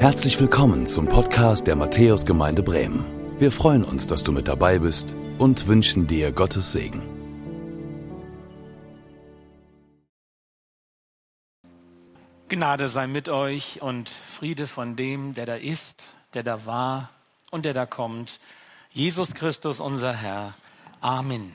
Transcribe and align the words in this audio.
Herzlich 0.00 0.40
willkommen 0.40 0.86
zum 0.86 1.08
Podcast 1.08 1.66
der 1.66 1.76
Matthäusgemeinde 1.76 2.62
Bremen. 2.62 3.04
Wir 3.38 3.52
freuen 3.52 3.84
uns, 3.84 4.06
dass 4.06 4.22
du 4.22 4.32
mit 4.32 4.48
dabei 4.48 4.78
bist 4.78 5.14
und 5.36 5.66
wünschen 5.66 6.06
dir 6.06 6.32
Gottes 6.32 6.72
Segen. 6.72 7.02
Gnade 12.48 12.88
sei 12.88 13.08
mit 13.08 13.28
euch 13.28 13.82
und 13.82 14.08
Friede 14.08 14.66
von 14.66 14.96
dem, 14.96 15.34
der 15.34 15.44
da 15.44 15.56
ist, 15.56 16.06
der 16.32 16.44
da 16.44 16.64
war 16.64 17.10
und 17.50 17.66
der 17.66 17.74
da 17.74 17.84
kommt. 17.84 18.40
Jesus 18.92 19.34
Christus, 19.34 19.80
unser 19.80 20.14
Herr. 20.14 20.54
Amen. 21.02 21.54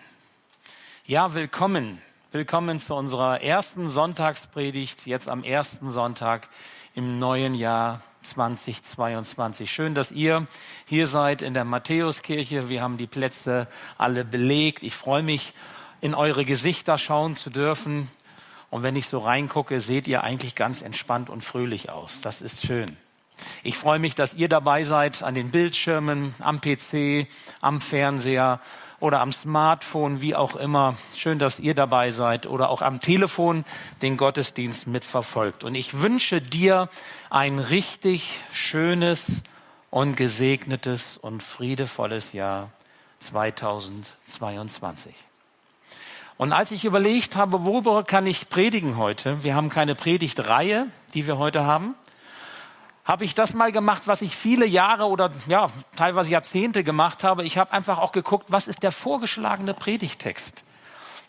Ja, 1.08 1.34
willkommen. 1.34 2.00
Willkommen 2.32 2.78
zu 2.78 2.94
unserer 2.94 3.42
ersten 3.42 3.90
Sonntagspredigt, 3.90 5.08
jetzt 5.08 5.30
am 5.30 5.44
ersten 5.44 5.90
Sonntag 5.90 6.48
im 6.94 7.18
neuen 7.18 7.56
Jahr 7.56 8.02
2022. 8.30 9.72
Schön, 9.72 9.96
dass 9.96 10.12
ihr 10.12 10.48
hier 10.86 11.08
seid 11.08 11.42
in 11.42 11.54
der 11.54 11.64
Matthäuskirche. 11.64 12.70
Wir 12.70 12.82
haben 12.82 12.98
die 12.98 13.08
Plätze 13.08 13.68
alle 13.98 14.26
belegt. 14.26 14.84
Ich 14.84 14.96
freue 14.96 15.24
mich, 15.24 15.54
in 16.02 16.14
eure 16.14 16.46
Gesichter 16.46 16.98
schauen 16.98 17.36
zu 17.36 17.50
dürfen. 17.50 18.10
Und 18.70 18.84
wenn 18.84 18.96
ich 18.96 19.08
so 19.08 19.20
reingucke, 19.20 19.80
seht 19.80 20.08
ihr 20.08 20.24
eigentlich 20.24 20.56
ganz 20.56 20.82
entspannt 20.82 21.30
und 21.30 21.44
fröhlich 21.44 21.90
aus. 21.90 22.20
Das 22.22 22.42
ist 22.42 22.66
schön. 22.66 22.98
Ich 23.64 23.78
freue 23.78 24.00
mich, 24.00 24.16
dass 24.16 24.34
ihr 24.34 24.50
dabei 24.50 24.84
seid 24.84 25.24
an 25.24 25.36
den 25.36 25.52
Bildschirmen, 25.52 26.36
am 26.40 26.62
PC, 26.62 27.28
am 27.62 27.82
Fernseher 27.82 28.60
oder 29.00 29.22
am 29.22 29.32
Smartphone, 29.32 30.22
wie 30.22 30.36
auch 30.36 30.56
immer. 30.56 30.96
Schön, 31.16 31.40
dass 31.40 31.60
ihr 31.60 31.76
dabei 31.76 32.12
seid 32.12 32.48
oder 32.48 32.70
auch 32.70 32.82
am 32.82 33.00
Telefon 33.00 33.66
den 34.02 34.18
Gottesdienst 34.18 34.88
mitverfolgt. 34.88 35.64
Und 35.64 35.76
ich 35.76 36.00
wünsche 36.02 36.42
dir 36.42 36.90
ein 37.30 37.60
richtig 37.60 38.30
schönes 38.54 39.26
und 39.90 40.18
gesegnetes 40.18 41.18
und 41.18 41.44
friedevolles 41.44 42.34
Jahr 42.34 42.72
2022. 43.20 45.14
Und 46.38 46.52
als 46.52 46.72
ich 46.72 46.84
überlegt 46.84 47.38
habe, 47.38 47.64
worüber 47.64 48.04
kann 48.04 48.28
ich 48.28 48.50
predigen 48.50 48.98
heute, 48.98 49.44
wir 49.44 49.56
haben 49.56 49.70
keine 49.70 49.96
Predigtreihe, 49.96 50.88
die 51.14 51.28
wir 51.28 51.38
heute 51.38 51.64
haben, 51.64 51.96
habe 53.06 53.24
ich 53.24 53.36
das 53.36 53.54
mal 53.54 53.72
gemacht, 53.72 54.04
was 54.06 54.22
ich 54.22 54.36
viele 54.36 54.66
Jahre 54.66 55.06
oder 55.06 55.32
ja, 55.48 55.70
teilweise 55.96 56.32
Jahrzehnte 56.32 56.84
gemacht 56.84 57.24
habe. 57.24 57.44
Ich 57.44 57.58
habe 57.58 57.72
einfach 57.72 58.00
auch 58.00 58.12
geguckt, 58.12 58.48
was 58.50 58.68
ist 58.68 58.82
der 58.82 58.92
vorgeschlagene 58.92 59.76
Predigtext 59.76 60.64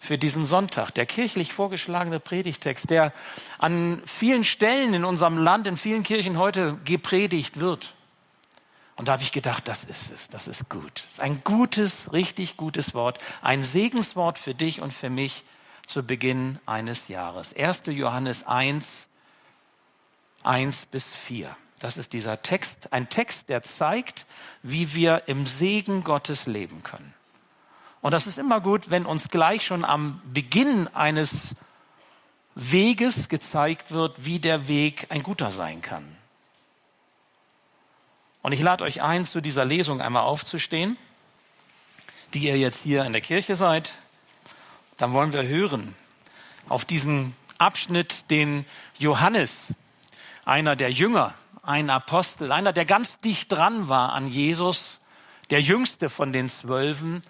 für 0.00 0.18
diesen 0.18 0.46
Sonntag, 0.46 0.92
der 0.92 1.04
kirchlich 1.04 1.52
vorgeschlagene 1.52 2.20
Predigtext, 2.20 2.88
der 2.88 3.12
an 3.58 4.02
vielen 4.06 4.44
Stellen 4.44 4.94
in 4.94 5.04
unserem 5.04 5.36
Land, 5.36 5.66
in 5.66 5.76
vielen 5.76 6.02
Kirchen 6.02 6.38
heute 6.38 6.78
gepredigt 6.84 7.60
wird. 7.60 7.92
Und 8.96 9.08
da 9.08 9.12
habe 9.12 9.22
ich 9.22 9.32
gedacht, 9.32 9.68
das 9.68 9.84
ist 9.84 10.10
es, 10.14 10.28
das 10.28 10.46
ist 10.48 10.70
gut. 10.70 11.02
Das 11.04 11.14
ist 11.14 11.20
ein 11.20 11.42
gutes, 11.44 12.12
richtig 12.12 12.56
gutes 12.56 12.94
Wort, 12.94 13.18
ein 13.42 13.62
Segenswort 13.62 14.38
für 14.38 14.54
dich 14.54 14.80
und 14.80 14.94
für 14.94 15.10
mich 15.10 15.44
zu 15.86 16.02
Beginn 16.02 16.58
eines 16.64 17.08
Jahres. 17.08 17.54
1. 17.54 17.82
Johannes 17.86 18.46
1, 18.46 18.86
1 20.42 20.86
bis 20.86 21.04
4. 21.26 21.54
Das 21.80 21.96
ist 21.96 22.12
dieser 22.12 22.40
Text, 22.42 22.92
ein 22.92 23.08
Text, 23.08 23.48
der 23.48 23.62
zeigt, 23.62 24.24
wie 24.62 24.94
wir 24.94 25.24
im 25.26 25.46
Segen 25.46 26.04
Gottes 26.04 26.46
leben 26.46 26.82
können. 26.82 27.12
Und 28.00 28.12
das 28.12 28.26
ist 28.26 28.38
immer 28.38 28.60
gut, 28.60 28.88
wenn 28.90 29.04
uns 29.04 29.28
gleich 29.28 29.66
schon 29.66 29.84
am 29.84 30.20
Beginn 30.32 30.88
eines 30.94 31.54
Weges 32.54 33.28
gezeigt 33.28 33.90
wird, 33.90 34.24
wie 34.24 34.38
der 34.38 34.68
Weg 34.68 35.06
ein 35.10 35.22
guter 35.22 35.50
sein 35.50 35.82
kann. 35.82 36.04
Und 38.42 38.52
ich 38.52 38.60
lade 38.60 38.84
euch 38.84 39.02
ein, 39.02 39.24
zu 39.24 39.40
dieser 39.40 39.64
Lesung 39.64 40.00
einmal 40.00 40.22
aufzustehen, 40.22 40.96
die 42.32 42.44
ihr 42.44 42.56
jetzt 42.56 42.82
hier 42.82 43.04
in 43.04 43.12
der 43.12 43.20
Kirche 43.20 43.56
seid. 43.56 43.92
Dann 44.96 45.12
wollen 45.12 45.32
wir 45.32 45.42
hören 45.46 45.94
auf 46.68 46.84
diesen 46.84 47.34
Abschnitt, 47.58 48.30
den 48.30 48.64
Johannes, 48.98 49.74
einer 50.44 50.76
der 50.76 50.92
Jünger, 50.92 51.34
ein 51.66 51.90
Apostel, 51.90 52.52
einer, 52.52 52.72
der 52.72 52.84
ganz 52.84 53.20
dicht 53.20 53.50
dran 53.50 53.88
war 53.88 54.12
an 54.12 54.28
Jesus, 54.28 55.00
der 55.50 55.60
jüngste 55.60 56.08
von 56.08 56.32
den 56.32 56.48
Zwölfen, 56.48 57.22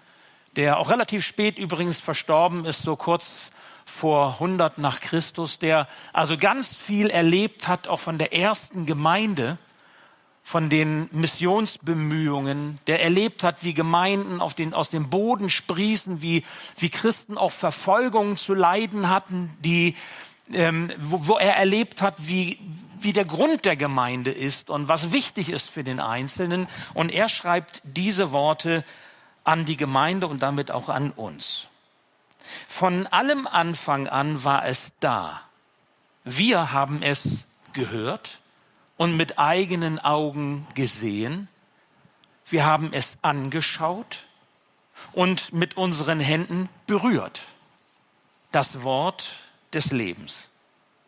der 0.55 0.79
auch 0.79 0.89
relativ 0.89 1.25
spät 1.25 1.57
übrigens 1.57 1.99
verstorben 1.99 2.65
ist, 2.65 2.81
so 2.81 2.95
kurz 2.95 3.51
vor 3.85 4.33
100 4.33 4.77
nach 4.77 4.99
Christus, 4.99 5.59
der 5.59 5.87
also 6.13 6.37
ganz 6.37 6.75
viel 6.75 7.09
erlebt 7.09 7.67
hat, 7.67 7.87
auch 7.87 7.99
von 7.99 8.17
der 8.17 8.33
ersten 8.33 8.85
Gemeinde, 8.85 9.57
von 10.43 10.69
den 10.69 11.09
Missionsbemühungen, 11.11 12.79
der 12.87 13.03
erlebt 13.03 13.43
hat, 13.43 13.63
wie 13.63 13.73
Gemeinden 13.73 14.39
auf 14.39 14.53
den, 14.53 14.73
aus 14.73 14.89
dem 14.89 15.09
Boden 15.09 15.49
sprießen, 15.49 16.21
wie, 16.21 16.45
wie 16.77 16.89
Christen 16.89 17.37
auch 17.37 17.51
Verfolgungen 17.51 18.37
zu 18.37 18.53
leiden 18.53 19.09
hatten, 19.09 19.55
die, 19.59 19.95
ähm, 20.53 20.91
wo, 20.99 21.27
wo 21.27 21.37
er 21.37 21.57
erlebt 21.57 22.01
hat, 22.01 22.15
wie, 22.19 22.59
wie 22.99 23.13
der 23.13 23.25
Grund 23.25 23.65
der 23.65 23.75
Gemeinde 23.75 24.31
ist 24.31 24.69
und 24.69 24.87
was 24.87 25.11
wichtig 25.11 25.49
ist 25.49 25.69
für 25.69 25.83
den 25.83 25.99
Einzelnen. 25.99 26.67
Und 26.93 27.09
er 27.09 27.29
schreibt 27.29 27.81
diese 27.83 28.31
Worte 28.31 28.83
an 29.43 29.65
die 29.65 29.77
Gemeinde 29.77 30.27
und 30.27 30.41
damit 30.41 30.71
auch 30.71 30.89
an 30.89 31.11
uns. 31.11 31.67
Von 32.67 33.07
allem 33.07 33.47
Anfang 33.47 34.07
an 34.07 34.43
war 34.43 34.65
es 34.65 34.91
da. 34.99 35.41
Wir 36.23 36.71
haben 36.71 37.01
es 37.01 37.45
gehört 37.73 38.39
und 38.97 39.15
mit 39.15 39.39
eigenen 39.39 39.99
Augen 39.99 40.67
gesehen. 40.73 41.47
Wir 42.49 42.65
haben 42.65 42.89
es 42.91 43.17
angeschaut 43.21 44.23
und 45.13 45.53
mit 45.53 45.77
unseren 45.77 46.19
Händen 46.19 46.69
berührt. 46.85 47.43
Das 48.51 48.83
Wort 48.83 49.29
des 49.73 49.91
Lebens. 49.91 50.47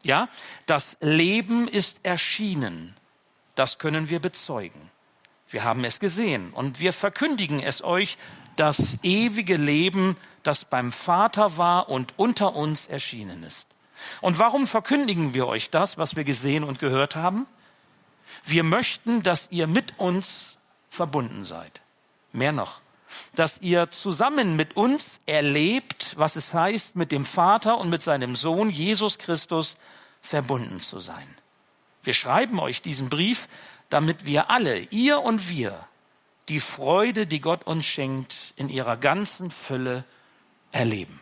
Ja, 0.04 0.30
das 0.66 0.98
Leben 1.02 1.68
ist 1.68 2.00
erschienen. 2.04 2.96
Das 3.56 3.78
können 3.78 4.10
wir 4.10 4.20
bezeugen. 4.20 4.90
Wir 5.50 5.64
haben 5.64 5.84
es 5.84 6.00
gesehen 6.00 6.52
und 6.52 6.80
wir 6.80 6.94
verkündigen 6.94 7.60
es 7.60 7.84
euch, 7.84 8.18
das 8.56 8.98
ewige 9.04 9.58
Leben, 9.58 10.16
das 10.44 10.66
beim 10.66 10.92
Vater 10.92 11.58
war 11.58 11.90
und 11.90 12.14
unter 12.18 12.56
uns 12.56 12.88
erschienen 12.88 13.44
ist. 13.44 13.68
Und 14.22 14.40
warum 14.40 14.68
verkündigen 14.68 15.34
wir 15.34 15.48
euch 15.48 15.70
das, 15.70 15.98
was 15.98 16.16
wir 16.16 16.24
gesehen 16.24 16.64
und 16.64 16.80
gehört 16.80 17.16
haben? 17.16 17.48
Wir 18.46 18.64
möchten, 18.64 19.24
dass 19.24 19.48
ihr 19.52 19.68
mit 19.68 19.98
uns 20.00 20.58
verbunden 20.88 21.44
seid. 21.44 21.82
Mehr 22.32 22.52
noch, 22.52 22.80
dass 23.36 23.60
ihr 23.62 23.90
zusammen 23.92 24.56
mit 24.56 24.76
uns 24.76 25.20
erlebt, 25.26 26.14
was 26.18 26.36
es 26.36 26.54
heißt, 26.54 26.96
mit 26.96 27.12
dem 27.12 27.26
Vater 27.26 27.78
und 27.78 27.90
mit 27.90 28.02
seinem 28.02 28.36
Sohn 28.36 28.70
Jesus 28.70 29.18
Christus 29.18 29.78
verbunden 30.22 30.80
zu 30.80 31.00
sein. 31.00 31.36
Wir 32.04 32.14
schreiben 32.14 32.60
euch 32.60 32.82
diesen 32.82 33.10
Brief, 33.10 33.48
damit 33.90 34.26
wir 34.26 34.50
alle, 34.50 34.80
ihr 34.92 35.22
und 35.22 35.50
wir, 35.50 35.88
die 36.48 36.60
Freude, 36.60 37.28
die 37.28 37.42
Gott 37.42 37.66
uns 37.66 37.86
schenkt, 37.86 38.36
in 38.56 38.70
ihrer 38.70 38.98
ganzen 38.98 39.52
Fülle 39.52 40.04
erleben. 40.72 41.20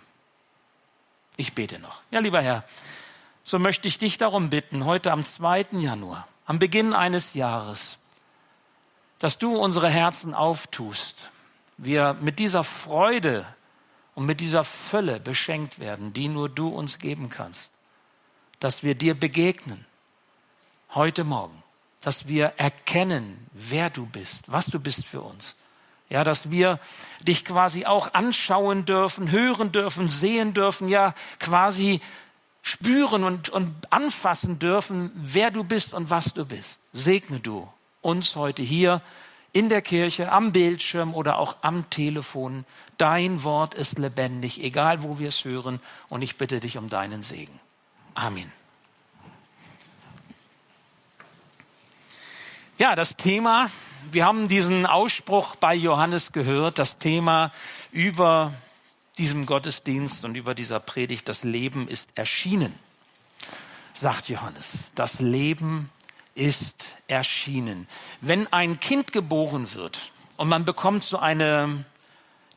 Ich 1.35 1.53
bete 1.53 1.79
noch. 1.79 2.01
Ja, 2.11 2.19
lieber 2.19 2.41
Herr, 2.41 2.63
so 3.43 3.59
möchte 3.59 3.87
ich 3.87 3.97
dich 3.97 4.17
darum 4.17 4.49
bitten, 4.49 4.85
heute 4.85 5.11
am 5.11 5.23
2. 5.23 5.67
Januar, 5.71 6.27
am 6.45 6.59
Beginn 6.59 6.93
eines 6.93 7.33
Jahres, 7.33 7.97
dass 9.19 9.37
du 9.37 9.55
unsere 9.55 9.89
Herzen 9.89 10.33
auftust, 10.33 11.29
wir 11.77 12.15
mit 12.21 12.39
dieser 12.39 12.63
Freude 12.63 13.45
und 14.15 14.25
mit 14.25 14.39
dieser 14.39 14.63
Fülle 14.63 15.19
beschenkt 15.19 15.79
werden, 15.79 16.13
die 16.13 16.27
nur 16.27 16.49
du 16.49 16.69
uns 16.69 16.99
geben 16.99 17.29
kannst. 17.29 17.71
Dass 18.59 18.81
wir 18.81 18.95
dir 18.95 19.13
begegnen, 19.13 19.85
heute 20.95 21.23
Morgen, 21.23 21.61
dass 22.01 22.27
wir 22.27 22.53
erkennen, 22.57 23.47
wer 23.53 23.89
du 23.89 24.05
bist, 24.05 24.43
was 24.47 24.65
du 24.65 24.79
bist 24.79 25.05
für 25.05 25.21
uns. 25.21 25.55
Ja, 26.09 26.23
dass 26.23 26.49
wir 26.49 26.79
dich 27.21 27.43
quasi 27.43 27.85
auch 27.85 28.13
anschauen 28.13 28.85
dürfen, 28.85 29.29
hören 29.29 29.71
dürfen, 29.71 30.09
sehen 30.09 30.53
dürfen, 30.53 30.87
ja, 30.87 31.13
quasi 31.39 32.01
spüren 32.61 33.23
und, 33.23 33.49
und 33.49 33.91
anfassen 33.91 34.57
dürfen, 34.57 35.11
wer 35.15 35.51
du 35.51 35.63
bist 35.63 35.93
und 35.93 36.09
was 36.09 36.33
du 36.33 36.45
bist. 36.45 36.79
Segne 36.93 37.39
du 37.39 37.67
uns 38.01 38.35
heute 38.35 38.63
hier 38.63 39.01
in 39.57 39.69
der 39.69 39.81
Kirche, 39.81 40.31
am 40.31 40.51
Bildschirm 40.51 41.15
oder 41.15 41.39
auch 41.39 41.55
am 41.63 41.89
Telefon. 41.89 42.63
Dein 42.99 43.43
Wort 43.43 43.73
ist 43.73 43.97
lebendig, 43.97 44.63
egal 44.63 45.01
wo 45.01 45.17
wir 45.17 45.29
es 45.29 45.45
hören. 45.45 45.79
Und 46.09 46.21
ich 46.21 46.37
bitte 46.37 46.59
dich 46.59 46.77
um 46.77 46.89
deinen 46.89 47.23
Segen. 47.23 47.59
Amen. 48.13 48.51
Ja, 52.77 52.93
das 52.95 53.17
Thema, 53.17 53.71
wir 54.11 54.25
haben 54.25 54.47
diesen 54.47 54.85
Ausspruch 54.85 55.55
bei 55.55 55.73
Johannes 55.73 56.31
gehört, 56.31 56.77
das 56.77 56.99
Thema 56.99 57.51
über 57.91 58.53
diesem 59.17 59.47
Gottesdienst 59.47 60.23
und 60.23 60.35
über 60.35 60.53
dieser 60.53 60.79
Predigt, 60.79 61.27
das 61.27 61.43
Leben 61.43 61.87
ist 61.87 62.07
erschienen, 62.13 62.77
sagt 63.95 64.29
Johannes. 64.29 64.67
Das 64.93 65.19
Leben 65.19 65.89
ist 66.37 66.85
erschienen. 67.07 67.87
Wenn 68.21 68.51
ein 68.53 68.79
Kind 68.79 69.11
geboren 69.11 69.73
wird 69.73 69.99
und 70.37 70.47
man 70.49 70.65
bekommt 70.65 71.03
so 71.03 71.17
eine 71.17 71.85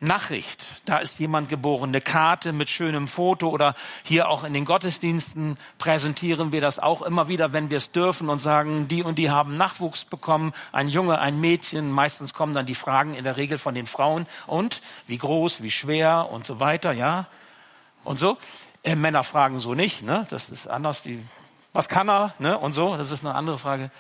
Nachricht, 0.02 0.64
da 0.86 0.98
ist 0.98 1.18
jemand 1.18 1.50
geboren, 1.50 1.90
eine 1.90 2.00
Karte 2.00 2.52
mit 2.52 2.70
schönem 2.70 3.06
Foto 3.06 3.50
oder 3.50 3.74
hier 4.02 4.28
auch 4.28 4.44
in 4.44 4.54
den 4.54 4.64
Gottesdiensten 4.64 5.58
präsentieren 5.78 6.52
wir 6.52 6.62
das 6.62 6.78
auch 6.78 7.02
immer 7.02 7.28
wieder, 7.28 7.52
wenn 7.52 7.68
wir 7.68 7.76
es 7.76 7.90
dürfen 7.90 8.30
und 8.30 8.38
sagen, 8.38 8.88
die 8.88 9.02
und 9.02 9.18
die 9.18 9.30
haben 9.30 9.56
Nachwuchs 9.56 10.04
bekommen, 10.06 10.52
ein 10.72 10.88
Junge, 10.88 11.18
ein 11.18 11.40
Mädchen, 11.40 11.90
meistens 11.90 12.32
kommen 12.32 12.54
dann 12.54 12.64
die 12.64 12.74
Fragen 12.74 13.14
in 13.14 13.24
der 13.24 13.36
Regel 13.36 13.58
von 13.58 13.74
den 13.74 13.86
Frauen 13.86 14.26
und 14.46 14.80
wie 15.06 15.18
groß, 15.18 15.62
wie 15.62 15.70
schwer 15.70 16.28
und 16.30 16.46
so 16.46 16.60
weiter, 16.60 16.92
ja, 16.92 17.26
und 18.04 18.18
so. 18.18 18.38
Äh, 18.82 18.96
Männer 18.96 19.22
fragen 19.22 19.58
so 19.58 19.74
nicht, 19.74 20.00
ne? 20.00 20.26
das 20.30 20.48
ist 20.48 20.66
anders, 20.66 21.02
die, 21.02 21.22
was 21.72 21.88
kann 21.88 22.08
er, 22.08 22.34
ne? 22.38 22.58
und 22.58 22.72
so, 22.72 22.96
das 22.96 23.10
ist 23.10 23.24
eine 23.24 23.34
andere 23.34 23.58
Frage. 23.58 23.90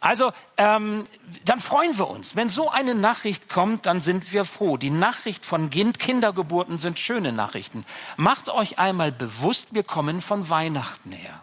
Also 0.00 0.32
ähm, 0.58 1.04
dann 1.46 1.60
freuen 1.60 1.96
wir 1.96 2.08
uns. 2.10 2.36
Wenn 2.36 2.50
so 2.50 2.68
eine 2.68 2.94
Nachricht 2.94 3.48
kommt, 3.48 3.86
dann 3.86 4.02
sind 4.02 4.32
wir 4.32 4.44
froh. 4.44 4.76
Die 4.76 4.90
Nachricht 4.90 5.46
von 5.46 5.70
kind 5.70 5.98
Kindergeburten 5.98 6.78
sind 6.78 6.98
schöne 6.98 7.32
Nachrichten. 7.32 7.86
Macht 8.18 8.50
euch 8.50 8.78
einmal 8.78 9.12
bewusst, 9.12 9.68
wir 9.70 9.82
kommen 9.82 10.20
von 10.20 10.50
Weihnachten 10.50 11.10
her. 11.10 11.40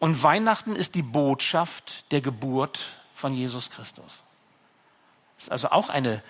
Und 0.00 0.24
Weihnachten 0.24 0.74
ist 0.74 0.96
die 0.96 1.02
Botschaft 1.02 2.10
der 2.10 2.20
Geburt 2.20 2.86
von 3.14 3.32
Jesus 3.32 3.70
Christus. 3.70 4.20
Das 5.36 5.44
ist 5.44 5.52
also 5.52 5.70
auch 5.70 5.88
eine 5.88 6.20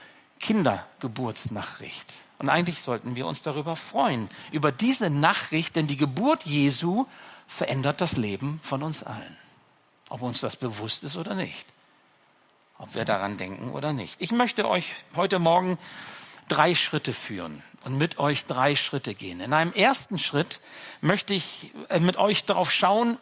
Kindergeburtsnachricht. 0.41 2.13
Und 2.39 2.51
eigentlich 2.51 2.83
sollten 2.83 3.15
wir 3.15 3.27
uns 3.27 3.41
darüber 3.41 3.75
freuen, 3.75 4.29
über 4.51 4.71
diese 4.73 5.09
Nachricht, 5.09 5.77
denn 5.77 5.87
die 5.87 5.97
Geburt 5.97 6.43
Jesu 6.43 7.07
verändert 7.53 8.01
das 8.01 8.13
Leben 8.13 8.61
von 8.63 8.83
uns 8.83 9.03
allen 9.03 9.37
ob 10.13 10.21
uns 10.21 10.41
das 10.41 10.57
bewusst 10.57 11.05
ist 11.05 11.17
oder 11.17 11.35
nicht, 11.35 11.65
ob 12.77 12.95
wir 12.95 13.07
daran 13.07 13.39
denken 13.39 13.71
oder 13.71 13.95
nicht. 13.95 14.17
Ich 14.19 14.31
möchte 14.31 14.69
euch 14.69 14.93
heute 15.17 15.39
Morgen 15.39 15.79
drei 16.49 16.75
Schritte 16.75 17.15
führen 17.15 17.63
und 17.85 17.97
mit 17.97 18.19
euch 18.19 18.45
drei 18.45 18.75
Schritte 18.75 19.15
gehen. 19.15 19.41
In 19.41 19.55
einem 19.55 19.73
ersten 19.73 20.19
Schritt 20.19 20.61
möchte 21.01 21.33
ich 21.33 21.73
äh, 21.89 21.99
mit 21.99 22.19
euch 22.19 22.45
darauf 22.45 22.71
schauen, 22.71 23.17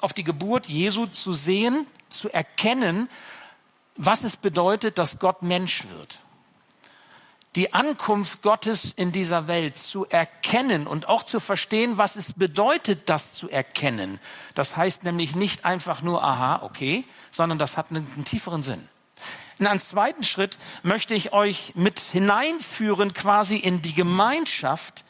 auf 0.00 0.12
die 0.12 0.24
Geburt 0.24 0.66
Jesu 0.66 1.06
zu 1.06 1.32
sehen, 1.32 1.86
zu 2.08 2.28
erkennen, 2.28 3.08
was 3.94 4.24
es 4.24 4.34
bedeutet, 4.34 4.98
dass 4.98 5.20
Gott 5.20 5.42
Mensch 5.42 5.84
wird 5.96 6.18
die 7.54 7.74
Ankunft 7.74 8.40
Gottes 8.42 8.92
in 8.96 9.12
dieser 9.12 9.46
Welt 9.46 9.76
zu 9.76 10.06
erkennen 10.06 10.86
und 10.86 11.08
auch 11.08 11.22
zu 11.22 11.38
verstehen, 11.38 11.98
was 11.98 12.16
es 12.16 12.32
bedeutet, 12.32 13.08
das 13.10 13.34
zu 13.34 13.50
erkennen. 13.50 14.20
Das 14.54 14.76
heißt 14.76 15.04
nämlich 15.04 15.36
nicht 15.36 15.64
einfach 15.64 16.00
nur, 16.00 16.24
aha, 16.24 16.62
okay, 16.62 17.04
sondern 17.30 17.58
das 17.58 17.76
hat 17.76 17.90
einen, 17.90 18.10
einen 18.14 18.24
tieferen 18.24 18.62
Sinn. 18.62 18.88
In 19.58 19.66
einem 19.66 19.80
zweiten 19.80 20.24
Schritt 20.24 20.58
möchte 20.82 21.14
ich 21.14 21.32
euch 21.32 21.74
mit 21.76 22.00
hineinführen 22.00 23.12
quasi 23.12 23.56
in 23.56 23.82
die 23.82 23.94
Gemeinschaft, 23.94 25.04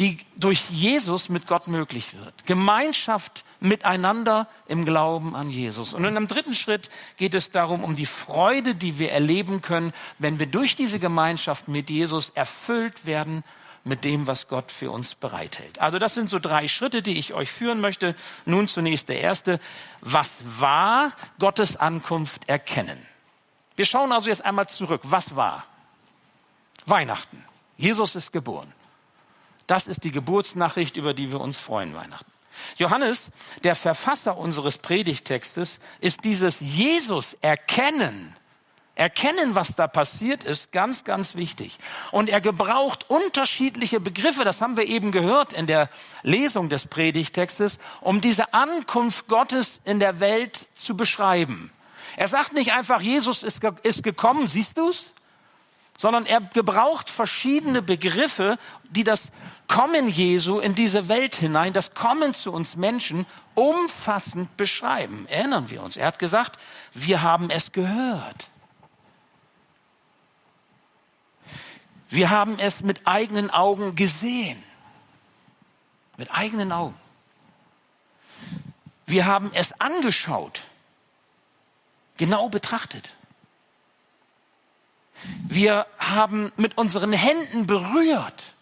die 0.00 0.18
durch 0.36 0.64
Jesus 0.70 1.28
mit 1.28 1.46
Gott 1.46 1.68
möglich 1.68 2.14
wird. 2.14 2.46
Gemeinschaft 2.46 3.44
miteinander 3.60 4.48
im 4.66 4.86
Glauben 4.86 5.36
an 5.36 5.50
Jesus. 5.50 5.92
Und 5.92 6.04
in 6.04 6.16
einem 6.16 6.26
dritten 6.26 6.54
Schritt 6.54 6.88
geht 7.18 7.34
es 7.34 7.50
darum, 7.50 7.84
um 7.84 7.94
die 7.94 8.06
Freude, 8.06 8.74
die 8.74 8.98
wir 8.98 9.12
erleben 9.12 9.60
können, 9.60 9.92
wenn 10.18 10.38
wir 10.38 10.46
durch 10.46 10.74
diese 10.74 10.98
Gemeinschaft 10.98 11.68
mit 11.68 11.90
Jesus 11.90 12.30
erfüllt 12.30 13.04
werden 13.04 13.44
mit 13.84 14.04
dem, 14.04 14.26
was 14.26 14.48
Gott 14.48 14.72
für 14.72 14.90
uns 14.90 15.14
bereithält. 15.14 15.78
Also 15.80 15.98
das 15.98 16.14
sind 16.14 16.30
so 16.30 16.38
drei 16.38 16.66
Schritte, 16.66 17.02
die 17.02 17.18
ich 17.18 17.34
euch 17.34 17.52
führen 17.52 17.82
möchte. 17.82 18.16
Nun 18.46 18.68
zunächst 18.68 19.10
der 19.10 19.20
erste. 19.20 19.60
Was 20.00 20.30
war 20.44 21.12
Gottes 21.38 21.76
Ankunft 21.76 22.48
erkennen? 22.48 23.06
Wir 23.76 23.84
schauen 23.84 24.12
also 24.12 24.28
jetzt 24.28 24.44
einmal 24.44 24.68
zurück. 24.68 25.02
Was 25.04 25.36
war? 25.36 25.64
Weihnachten. 26.86 27.44
Jesus 27.76 28.14
ist 28.14 28.32
geboren. 28.32 28.72
Das 29.70 29.86
ist 29.86 30.02
die 30.02 30.10
Geburtsnachricht, 30.10 30.96
über 30.96 31.14
die 31.14 31.30
wir 31.30 31.40
uns 31.40 31.56
freuen, 31.56 31.94
Weihnachten. 31.94 32.32
Johannes, 32.74 33.30
der 33.62 33.76
Verfasser 33.76 34.36
unseres 34.36 34.76
Predigtextes, 34.76 35.78
ist 36.00 36.24
dieses 36.24 36.58
Jesus 36.58 37.36
erkennen, 37.40 38.34
erkennen, 38.96 39.54
was 39.54 39.76
da 39.76 39.86
passiert 39.86 40.42
ist, 40.42 40.72
ganz, 40.72 41.04
ganz 41.04 41.36
wichtig. 41.36 41.78
Und 42.10 42.28
er 42.28 42.40
gebraucht 42.40 43.08
unterschiedliche 43.08 44.00
Begriffe, 44.00 44.42
das 44.42 44.60
haben 44.60 44.76
wir 44.76 44.88
eben 44.88 45.12
gehört 45.12 45.52
in 45.52 45.68
der 45.68 45.88
Lesung 46.24 46.68
des 46.68 46.86
Predigtextes, 46.86 47.78
um 48.00 48.20
diese 48.20 48.52
Ankunft 48.52 49.28
Gottes 49.28 49.78
in 49.84 50.00
der 50.00 50.18
Welt 50.18 50.66
zu 50.74 50.96
beschreiben. 50.96 51.70
Er 52.16 52.26
sagt 52.26 52.54
nicht 52.54 52.72
einfach, 52.72 53.00
Jesus 53.00 53.44
ist, 53.44 53.60
ist 53.84 54.02
gekommen, 54.02 54.48
siehst 54.48 54.76
du's? 54.76 55.12
Sondern 56.00 56.24
er 56.24 56.40
gebraucht 56.40 57.10
verschiedene 57.10 57.82
Begriffe, 57.82 58.56
die 58.84 59.04
das 59.04 59.24
Kommen 59.68 60.08
Jesu 60.08 60.58
in 60.58 60.74
diese 60.74 61.08
Welt 61.08 61.36
hinein, 61.36 61.74
das 61.74 61.92
Kommen 61.92 62.32
zu 62.32 62.52
uns 62.52 62.74
Menschen 62.74 63.26
umfassend 63.54 64.56
beschreiben. 64.56 65.26
Erinnern 65.28 65.68
wir 65.68 65.82
uns. 65.82 65.98
Er 65.98 66.06
hat 66.06 66.18
gesagt, 66.18 66.58
wir 66.94 67.20
haben 67.20 67.50
es 67.50 67.72
gehört. 67.72 68.48
Wir 72.08 72.30
haben 72.30 72.58
es 72.58 72.80
mit 72.80 73.06
eigenen 73.06 73.50
Augen 73.50 73.94
gesehen. 73.94 74.62
Mit 76.16 76.32
eigenen 76.32 76.72
Augen. 76.72 76.96
Wir 79.04 79.26
haben 79.26 79.50
es 79.52 79.78
angeschaut, 79.78 80.62
genau 82.16 82.48
betrachtet. 82.48 83.12
Wir 85.46 85.86
haben 85.98 86.52
mit 86.56 86.78
unseren 86.78 87.12
Händen 87.12 87.66
berührt, 87.66 88.54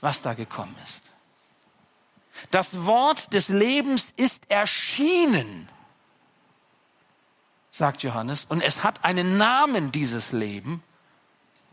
was 0.00 0.22
da 0.22 0.34
gekommen 0.34 0.74
ist. 0.82 1.00
Das 2.50 2.84
Wort 2.86 3.32
des 3.32 3.48
Lebens 3.48 4.12
ist 4.16 4.40
erschienen, 4.48 5.68
sagt 7.70 8.02
Johannes, 8.02 8.46
und 8.48 8.62
es 8.62 8.82
hat 8.82 9.04
einen 9.04 9.36
Namen, 9.36 9.92
dieses 9.92 10.32
Leben, 10.32 10.82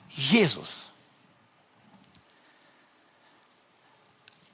Jesus. 0.09 0.73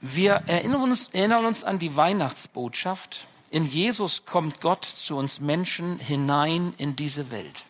Wir 0.01 0.43
erinnern 0.47 0.81
uns, 0.81 1.09
erinnern 1.13 1.45
uns 1.45 1.63
an 1.63 1.79
die 1.79 1.95
Weihnachtsbotschaft. 1.95 3.25
In 3.49 3.65
Jesus 3.65 4.25
kommt 4.25 4.61
Gott 4.61 4.83
zu 4.83 5.15
uns 5.15 5.39
Menschen 5.39 5.97
hinein 5.97 6.73
in 6.77 6.95
diese 6.95 7.31
Welt. 7.31 7.65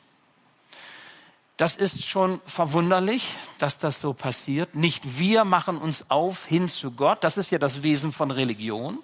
Das 1.57 1.75
ist 1.75 2.03
schon 2.03 2.41
verwunderlich, 2.45 3.29
dass 3.60 3.77
das 3.77 4.01
so 4.01 4.13
passiert. 4.13 4.75
Nicht 4.75 5.19
wir 5.19 5.45
machen 5.45 5.77
uns 5.77 6.05
auf 6.10 6.45
hin 6.45 6.67
zu 6.67 6.91
Gott. 6.91 7.24
Das 7.24 7.38
ist 7.38 7.51
ja 7.51 7.60
das 7.60 7.83
Wesen 7.83 8.12
von 8.12 8.31
Religion. 8.31 8.98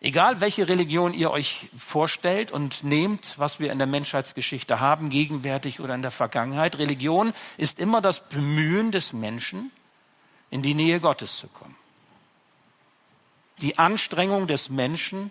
Egal 0.00 0.40
welche 0.40 0.68
Religion 0.68 1.14
ihr 1.14 1.30
euch 1.30 1.70
vorstellt 1.78 2.50
und 2.50 2.84
nehmt, 2.84 3.38
was 3.38 3.58
wir 3.58 3.72
in 3.72 3.78
der 3.78 3.86
Menschheitsgeschichte 3.86 4.78
haben, 4.78 5.08
gegenwärtig 5.08 5.80
oder 5.80 5.94
in 5.94 6.02
der 6.02 6.10
Vergangenheit, 6.10 6.78
Religion 6.78 7.32
ist 7.56 7.78
immer 7.78 8.02
das 8.02 8.28
Bemühen 8.28 8.92
des 8.92 9.14
Menschen, 9.14 9.70
in 10.50 10.62
die 10.62 10.74
Nähe 10.74 11.00
Gottes 11.00 11.38
zu 11.38 11.48
kommen. 11.48 11.74
Die 13.62 13.78
Anstrengung 13.78 14.46
des 14.46 14.68
Menschen, 14.68 15.30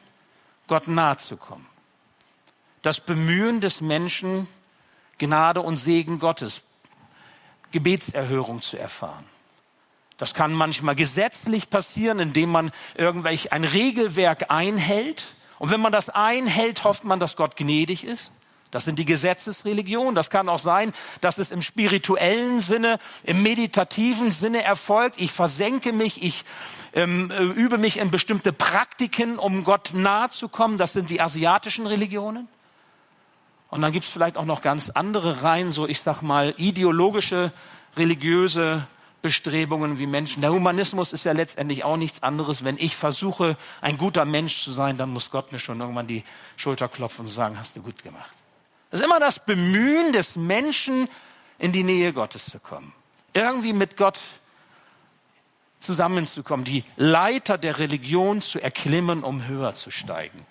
Gott 0.67 0.87
nahe 0.87 1.17
zu 1.17 1.37
kommen. 1.37 1.67
Das 2.81 2.99
Bemühen 2.99 3.61
des 3.61 3.79
Menschen, 3.79 4.47
Gnade 5.17 5.61
und 5.61 5.77
Segen 5.77 6.19
Gottes, 6.19 6.61
Gebetserhörung 7.71 8.61
zu 8.61 8.77
erfahren. 8.77 9.25
Das 10.17 10.33
kann 10.33 10.53
manchmal 10.53 10.95
gesetzlich 10.95 11.69
passieren, 11.69 12.19
indem 12.19 12.49
man 12.49 12.71
irgendwelch 12.95 13.51
ein 13.51 13.63
Regelwerk 13.63 14.51
einhält. 14.51 15.25
Und 15.59 15.71
wenn 15.71 15.81
man 15.81 15.91
das 15.91 16.09
einhält, 16.09 16.83
hofft 16.83 17.03
man, 17.03 17.19
dass 17.19 17.35
Gott 17.35 17.55
gnädig 17.55 18.03
ist. 18.03 18.31
Das 18.73 18.85
sind 18.85 18.97
die 18.97 19.05
Gesetzesreligionen. 19.05 20.15
Das 20.15 20.29
kann 20.29 20.49
auch 20.49 20.59
sein, 20.59 20.93
dass 21.21 21.37
es 21.37 21.51
im 21.51 21.61
spirituellen 21.61 22.59
Sinne, 22.61 22.99
im 23.23 23.43
meditativen 23.43 24.31
Sinne 24.31 24.63
erfolgt. 24.63 25.19
Ich 25.21 25.31
versenke 25.31 25.93
mich, 25.93 26.23
ich 26.23 26.43
ähm, 26.93 27.29
äh, 27.29 27.43
übe 27.43 27.77
mich 27.77 27.97
in 27.97 28.09
bestimmte 28.09 28.51
Praktiken, 28.51 29.37
um 29.37 29.63
Gott 29.63 29.91
nahe 29.93 30.29
zu 30.29 30.49
kommen. 30.49 30.77
Das 30.77 30.93
sind 30.93 31.11
die 31.11 31.21
asiatischen 31.21 31.85
Religionen. 31.85 32.47
Und 33.73 33.81
dann 33.81 33.91
gibt 33.91 34.05
es 34.05 34.11
vielleicht 34.11 34.37
auch 34.37 34.45
noch 34.45 34.61
ganz 34.61 34.91
andere 34.91 35.41
Reihen, 35.41 35.71
so 35.71 35.87
ich 35.87 35.99
sag 35.99 36.21
mal 36.21 36.53
ideologische, 36.57 37.51
religiöse 37.97 38.87
Bestrebungen 39.23 39.97
wie 39.97 40.05
Menschen. 40.05 40.41
Der 40.41 40.51
Humanismus 40.51 41.11
ist 41.11 41.25
ja 41.25 41.31
letztendlich 41.31 41.83
auch 41.83 41.97
nichts 41.97 42.21
anderes. 42.21 42.63
Wenn 42.63 42.77
ich 42.77 42.95
versuche, 42.95 43.57
ein 43.81 43.97
guter 43.97 44.25
Mensch 44.25 44.63
zu 44.63 44.71
sein, 44.73 44.99
dann 44.99 45.09
muss 45.09 45.31
Gott 45.31 45.51
mir 45.51 45.57
schon 45.57 45.79
irgendwann 45.79 46.05
die 46.05 46.23
Schulter 46.55 46.87
klopfen 46.87 47.25
und 47.25 47.31
sagen, 47.31 47.57
hast 47.57 47.75
du 47.75 47.81
gut 47.81 48.03
gemacht. 48.03 48.29
Das 48.91 48.99
ist 48.99 49.07
immer 49.07 49.19
das 49.19 49.39
Bemühen 49.43 50.13
des 50.13 50.35
Menschen, 50.35 51.09
in 51.57 51.71
die 51.71 51.83
Nähe 51.83 52.13
Gottes 52.13 52.45
zu 52.45 52.59
kommen. 52.59 52.93
Irgendwie 53.33 53.73
mit 53.73 53.97
Gott 53.97 54.19
zusammenzukommen, 55.79 56.63
die 56.63 56.83
Leiter 56.95 57.57
der 57.57 57.79
Religion 57.79 58.39
zu 58.39 58.59
erklimmen, 58.59 59.23
um 59.23 59.47
höher 59.47 59.73
zu 59.73 59.89
steigen. 59.89 60.45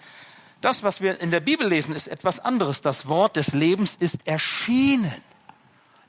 Das, 0.62 0.84
was 0.84 1.00
wir 1.00 1.20
in 1.20 1.32
der 1.32 1.40
Bibel 1.40 1.66
lesen, 1.66 1.94
ist 1.94 2.06
etwas 2.06 2.38
anderes. 2.38 2.80
Das 2.80 3.08
Wort 3.08 3.36
des 3.36 3.48
Lebens 3.48 3.96
ist 3.98 4.26
erschienen. 4.26 5.12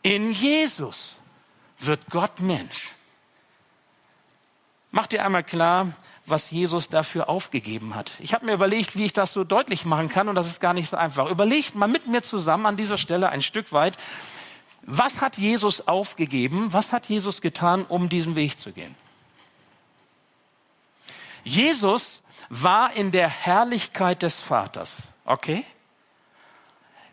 In 0.03 0.31
Jesus 0.31 1.17
wird 1.79 2.01
Gott 2.11 2.39
Mensch. 2.39 2.91
Mach 4.91 5.07
dir 5.07 5.25
einmal 5.25 5.43
klar, 5.43 5.91
was 6.27 6.51
Jesus 6.51 6.87
dafür 6.87 7.29
aufgegeben 7.29 7.95
hat. 7.95 8.11
Ich 8.19 8.35
habe 8.35 8.45
mir 8.45 8.53
überlegt, 8.53 8.95
wie 8.95 9.05
ich 9.05 9.13
das 9.13 9.33
so 9.33 9.43
deutlich 9.43 9.85
machen 9.85 10.07
kann 10.07 10.29
und 10.29 10.35
das 10.35 10.45
ist 10.45 10.61
gar 10.61 10.75
nicht 10.75 10.87
so 10.87 10.97
einfach. 10.97 11.31
Überlegt 11.31 11.73
mal 11.73 11.87
mit 11.87 12.05
mir 12.05 12.21
zusammen 12.21 12.67
an 12.67 12.77
dieser 12.77 12.99
Stelle 12.99 13.29
ein 13.29 13.41
Stück 13.41 13.71
weit, 13.71 13.97
was 14.83 15.19
hat 15.19 15.37
Jesus 15.37 15.87
aufgegeben, 15.87 16.71
was 16.71 16.91
hat 16.91 17.07
Jesus 17.07 17.41
getan, 17.41 17.85
um 17.85 18.07
diesen 18.07 18.35
Weg 18.35 18.59
zu 18.59 18.71
gehen? 18.71 18.95
Jesus 21.43 22.21
war 22.49 22.93
in 22.93 23.11
der 23.11 23.29
Herrlichkeit 23.29 24.21
des 24.21 24.35
Vaters, 24.35 24.97
okay? 25.25 25.65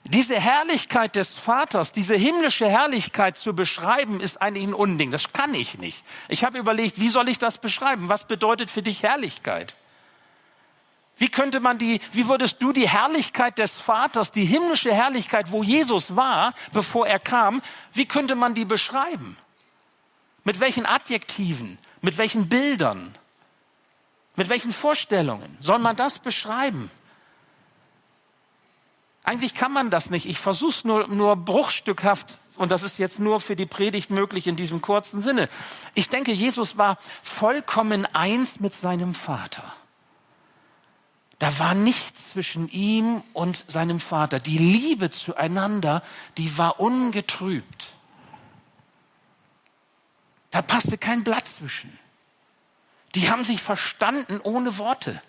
Diese 0.04 0.40
Herrlichkeit 0.40 1.14
des 1.14 1.36
Vaters, 1.36 1.92
diese 1.92 2.16
himmlische 2.16 2.68
Herrlichkeit 2.68 3.36
zu 3.36 3.54
beschreiben, 3.54 4.20
ist 4.20 4.40
eigentlich 4.40 4.66
ein 4.66 4.74
Unding. 4.74 5.10
Das 5.10 5.32
kann 5.32 5.54
ich 5.54 5.78
nicht. 5.78 6.02
Ich 6.28 6.42
habe 6.42 6.58
überlegt, 6.58 7.00
wie 7.00 7.10
soll 7.10 7.28
ich 7.28 7.38
das 7.38 7.58
beschreiben? 7.58 8.08
Was 8.08 8.26
bedeutet 8.26 8.70
für 8.70 8.82
dich 8.82 9.02
Herrlichkeit? 9.02 9.76
Wie 11.16 11.28
könnte 11.28 11.60
man 11.60 11.76
die, 11.76 12.00
wie 12.12 12.28
würdest 12.28 12.62
du 12.62 12.72
die 12.72 12.88
Herrlichkeit 12.88 13.58
des 13.58 13.76
Vaters, 13.76 14.32
die 14.32 14.46
himmlische 14.46 14.92
Herrlichkeit, 14.92 15.52
wo 15.52 15.62
Jesus 15.62 16.16
war, 16.16 16.54
bevor 16.72 17.06
er 17.06 17.18
kam, 17.18 17.60
wie 17.92 18.06
könnte 18.06 18.34
man 18.34 18.54
die 18.54 18.64
beschreiben? 18.64 19.36
Mit 20.44 20.60
welchen 20.60 20.86
Adjektiven? 20.86 21.78
Mit 22.00 22.16
welchen 22.16 22.48
Bildern? 22.48 23.14
Mit 24.36 24.48
welchen 24.48 24.72
Vorstellungen? 24.72 25.56
Soll 25.60 25.78
man 25.78 25.96
das 25.96 26.18
beschreiben? 26.18 26.90
Eigentlich 29.24 29.54
kann 29.54 29.72
man 29.72 29.90
das 29.90 30.10
nicht. 30.10 30.26
Ich 30.26 30.38
versuche 30.38 30.70
es 30.70 30.84
nur, 30.84 31.08
nur 31.08 31.36
bruchstückhaft 31.36 32.38
und 32.56 32.70
das 32.70 32.82
ist 32.82 32.98
jetzt 32.98 33.18
nur 33.18 33.40
für 33.40 33.56
die 33.56 33.66
Predigt 33.66 34.10
möglich 34.10 34.46
in 34.46 34.56
diesem 34.56 34.82
kurzen 34.82 35.22
Sinne. 35.22 35.48
Ich 35.94 36.08
denke, 36.08 36.32
Jesus 36.32 36.76
war 36.76 36.98
vollkommen 37.22 38.06
eins 38.06 38.60
mit 38.60 38.74
seinem 38.74 39.14
Vater. 39.14 39.62
Da 41.38 41.58
war 41.58 41.74
nichts 41.74 42.32
zwischen 42.32 42.68
ihm 42.68 43.22
und 43.32 43.64
seinem 43.66 43.98
Vater. 43.98 44.40
Die 44.40 44.58
Liebe 44.58 45.10
zueinander, 45.10 46.02
die 46.36 46.58
war 46.58 46.80
ungetrübt. 46.80 47.92
Da 50.50 50.60
passte 50.60 50.98
kein 50.98 51.24
Blatt 51.24 51.46
zwischen. 51.46 51.98
Die 53.14 53.30
haben 53.30 53.44
sich 53.44 53.62
verstanden 53.62 54.40
ohne 54.42 54.78
Worte. 54.78 55.20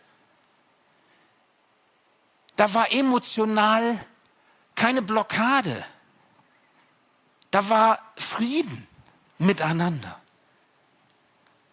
Da 2.55 2.73
war 2.73 2.91
emotional 2.91 4.00
keine 4.75 5.01
Blockade. 5.01 5.83
Da 7.50 7.69
war 7.69 8.00
Frieden 8.15 8.88
miteinander. 9.38 10.19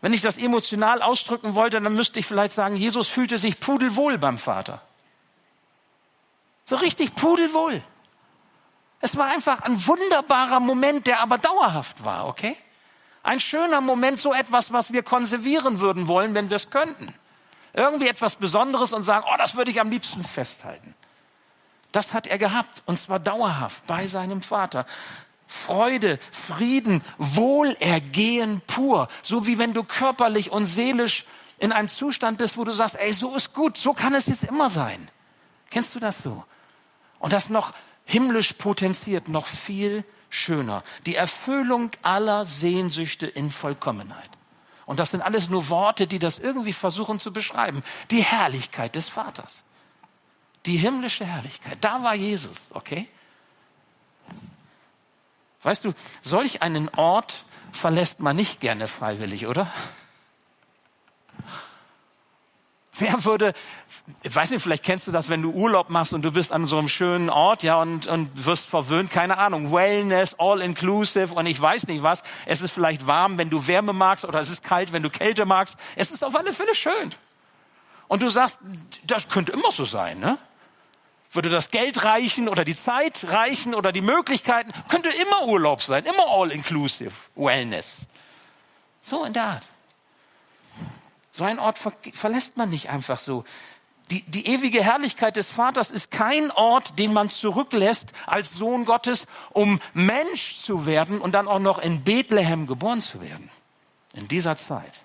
Wenn 0.01 0.13
ich 0.13 0.23
das 0.23 0.39
emotional 0.39 1.03
ausdrücken 1.03 1.55
wollte, 1.55 1.81
dann 1.81 1.95
müsste 1.95 2.21
ich 2.21 2.27
vielleicht 2.27 2.53
sagen, 2.53 2.77
Jesus 2.77 3.09
fühlte 3.09 3.37
sich 3.39 3.61
pudelwohl 3.61 4.17
beim 4.19 4.39
Vater. 4.39 4.81
So 6.65 6.77
richtig 6.77 7.15
pudelwohl. 7.15 7.83
Es 9.01 9.17
war 9.17 9.27
einfach 9.27 9.61
ein 9.63 9.87
wunderbarer 9.87 10.61
Moment, 10.61 11.07
der 11.07 11.21
aber 11.21 11.39
dauerhaft 11.39 12.05
war, 12.05 12.27
okay? 12.27 12.57
Ein 13.23 13.41
schöner 13.41 13.81
Moment, 13.81 14.19
so 14.19 14.33
etwas, 14.33 14.73
was 14.73 14.93
wir 14.93 15.03
konservieren 15.03 15.81
würden 15.81 16.09
wollen, 16.09 16.35
wenn 16.35 16.51
wir 16.51 16.57
es 16.57 16.71
könnten 16.71 17.15
irgendwie 17.79 18.09
etwas 18.09 18.35
Besonderes 18.35 18.93
und 18.93 19.05
sagen, 19.05 19.25
oh, 19.31 19.37
das 19.39 19.55
würde 19.55 19.71
ich 19.71 19.81
am 19.81 19.91
liebsten 19.91 20.25
festhalten. 20.25 20.95
Das 21.93 22.13
hat 22.13 22.27
er 22.27 22.39
gehabt 22.39 22.83
und 22.87 22.99
zwar 22.99 23.19
dauerhaft 23.19 23.87
bei 23.87 24.07
seinem 24.07 24.43
Vater. 24.43 24.85
Freude, 25.47 26.19
Frieden, 26.47 27.03
Wohlergehen 27.17 28.61
pur. 28.67 29.09
So 29.23 29.47
wie 29.47 29.59
wenn 29.59 29.73
du 29.73 29.85
körperlich 29.85 30.51
und 30.51 30.67
seelisch 30.67 31.25
in 31.59 31.73
einem 31.73 31.89
Zustand 31.89 32.39
bist, 32.39 32.59
wo 32.59 32.65
du 32.65 32.73
sagst, 32.73 32.97
ey, 32.97 33.13
so 33.13 33.35
ist 33.35 33.55
gut, 33.55 33.79
so 33.79 33.95
kann 33.95 34.15
es 34.15 34.27
jetzt 34.27 34.45
immer 34.45 34.69
sein. 34.69 35.11
Kennst 35.71 35.95
du 35.95 36.01
das 36.01 36.19
so? 36.19 36.45
Und 37.19 37.33
das 37.33 37.49
noch 37.49 37.73
himmlisch 38.05 38.53
potenziert, 38.55 39.29
noch 39.29 39.47
viel 39.47 40.05
schöner. 40.31 40.83
Die 41.07 41.17
Erfüllung 41.17 41.91
aller 42.03 42.45
Sehnsüchte 42.45 43.27
in 43.27 43.51
Vollkommenheit. 43.51 44.31
Und 44.87 44.99
das 44.99 45.11
sind 45.11 45.21
alles 45.21 45.49
nur 45.49 45.69
Worte, 45.69 46.07
die 46.07 46.19
das 46.19 46.39
irgendwie 46.39 46.73
versuchen 46.73 47.21
zu 47.21 47.33
beschreiben. 47.33 47.83
Die 48.11 48.23
Herrlichkeit 48.23 48.95
des 48.95 49.09
Vaters. 49.09 49.63
Die 50.67 50.77
himmlische 50.77 51.27
Herrlichkeit. 51.27 51.79
Da 51.83 52.03
war 52.03 52.15
Jesus, 52.15 52.57
okay? 52.71 53.09
Weißt 55.63 55.85
du, 55.85 55.93
solch 56.23 56.63
einen 56.63 56.89
Ort 56.91 57.45
verlässt 57.73 58.21
man 58.21 58.37
nicht 58.37 58.61
gerne 58.61 58.89
freiwillig, 58.89 59.47
oder? 59.47 59.71
Wer 62.99 63.25
würde, 63.25 63.53
ich 64.23 64.35
weiß 64.35 64.51
nicht, 64.51 64.63
vielleicht 64.63 64.83
kennst 64.83 65.07
du 65.07 65.13
das, 65.13 65.29
wenn 65.29 65.43
du 65.43 65.51
Urlaub 65.51 65.91
machst 65.91 66.13
und 66.13 66.23
du 66.23 66.33
bist 66.33 66.53
an 66.53 66.67
so 66.67 66.79
einem 66.79 66.89
schönen 66.89 67.31
Ort, 67.31 67.63
ja, 67.63 67.81
und, 67.81 68.07
und 68.07 68.47
wirst 68.47 68.69
verwöhnt, 68.69 69.11
keine 69.11 69.39
Ahnung, 69.39 69.73
Wellness, 69.73 70.35
all 70.39 70.61
inclusive 70.61 71.35
und 71.35 71.47
ich 71.47 71.61
weiß 71.61 71.87
nicht 71.87 72.03
was. 72.03 72.23
Es 72.47 72.61
ist 72.61 72.73
vielleicht 72.73 73.07
warm, 73.07 73.39
wenn 73.39 73.51
du 73.51 73.67
Wärme 73.67 73.93
magst 73.93 74.25
oder 74.25 74.41
es 74.41 74.49
ist 74.49 74.63
kalt, 74.63 74.93
wenn 74.93 75.03
du 75.03 75.11
Kälte 75.11 75.45
magst. 75.45 75.77
Es 75.97 76.11
ist 76.11 76.25
auf 76.25 76.35
alle 76.35 76.53
Fälle 76.53 76.75
schön. 76.75 77.15
Und 78.09 78.23
du 78.23 78.31
sagst, 78.31 78.59
das 79.07 79.29
könnte 79.29 79.53
immer 79.53 79.71
so 79.71 79.85
sein, 79.85 80.19
ne? 80.19 80.39
Würde 81.31 81.51
das 81.51 81.71
Geld 81.71 82.05
reichen 82.05 82.49
oder 82.49 82.65
die 82.65 82.75
Zeit 82.75 83.23
reichen 83.25 83.75
oder 83.75 83.93
die 83.93 84.01
Möglichkeiten, 84.01 84.73
könnte 84.89 85.11
immer 85.11 85.45
Urlaub 85.47 85.83
sein, 85.83 86.05
immer 86.05 86.27
all 86.27 86.51
inclusive, 86.51 87.13
Wellness. 87.35 88.07
So 89.03 89.25
in 89.25 89.35
der 89.35 89.45
Art. 89.45 89.63
So 91.39 91.45
einen 91.45 91.61
Ort 91.61 91.79
ver 91.79 91.93
verlässt 92.15 92.57
man 92.57 92.69
nicht 92.69 92.91
einfach 92.91 93.21
so. 93.21 93.45
Die, 94.11 94.23
die 94.23 94.49
ewige 94.49 94.83
Herrlichkeit 94.83 95.37
des 95.37 95.49
Vaters 95.49 95.93
ist 95.93 96.11
kein 96.11 96.51
Ort, 96.51 96.99
den 96.99 97.13
man 97.13 97.31
zurücklässt 97.31 98.07
als 98.27 98.55
Sohn 98.55 98.85
Gottes, 98.85 99.27
um 99.51 99.81
Mensch 99.95 100.59
zu 100.59 100.85
werden 100.85 101.21
und 101.21 101.31
dann 101.33 101.47
auch 101.47 101.61
noch 101.61 101.79
in 101.79 102.03
Bethlehem 102.03 102.67
geboren 102.67 103.01
zu 103.01 103.21
werden. 103.21 103.51
In 104.15 104.27
dieser 104.27 104.57
Zeit. 104.57 104.99